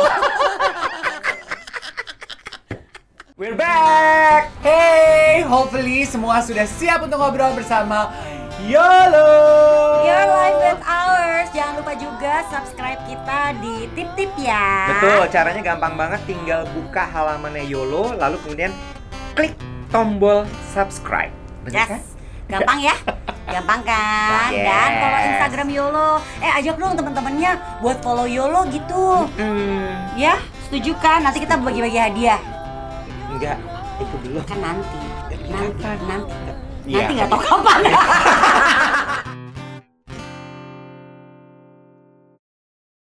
We're 3.34 3.58
back! 3.58 4.54
Hey, 4.62 5.42
hopefully 5.42 6.06
semua 6.06 6.46
sudah 6.46 6.70
siap 6.70 7.02
untuk 7.02 7.18
ngobrol 7.18 7.58
bersama 7.58 8.14
YOLO! 8.62 9.34
Your 10.06 10.26
life 10.30 10.60
with 10.62 10.82
ours. 10.86 11.50
Jangan 11.50 11.82
lupa 11.82 11.94
juga 11.98 12.46
subscribe 12.48 13.02
kita 13.10 13.58
di 13.58 13.90
tip-tip 13.98 14.30
ya. 14.38 14.94
Betul, 14.94 15.26
caranya 15.34 15.62
gampang 15.66 15.98
banget. 15.98 16.22
Tinggal 16.30 16.70
buka 16.78 17.10
halamannya 17.10 17.66
YOLO, 17.66 18.14
lalu 18.14 18.38
kemudian 18.46 18.70
klik 19.34 19.58
tombol 19.90 20.46
subscribe. 20.70 21.34
Bener 21.66 21.90
kan? 21.90 21.98
Yes. 21.98 22.06
Gampang 22.46 22.80
ya? 22.86 22.96
Gampang 23.58 23.82
kan? 23.82 24.50
Yes. 24.54 24.62
Dan 24.62 24.90
follow 25.02 25.22
Instagram 25.26 25.68
YOLO. 25.74 26.10
Eh 26.38 26.52
ajak 26.62 26.76
dong 26.78 26.94
teman-temannya 26.94 27.52
buat 27.82 27.98
follow 28.06 28.30
YOLO 28.30 28.70
gitu. 28.70 29.26
Hmm, 29.42 29.90
Ya, 30.14 30.38
setuju 30.70 30.94
kan? 31.02 31.26
Nanti 31.26 31.42
kita 31.42 31.58
bagi-bagi 31.58 31.98
hadiah. 31.98 32.38
Enggak, 33.34 33.58
itu 33.98 34.16
belum. 34.22 34.44
Kan 34.46 34.60
nanti. 34.62 35.00
Nanti, 35.50 35.84
nanti. 36.06 36.34
Iya. 36.84 36.98
Nanti 37.00 37.12
nggak 37.16 37.30
tahu 37.32 37.42
kapan. 37.42 37.80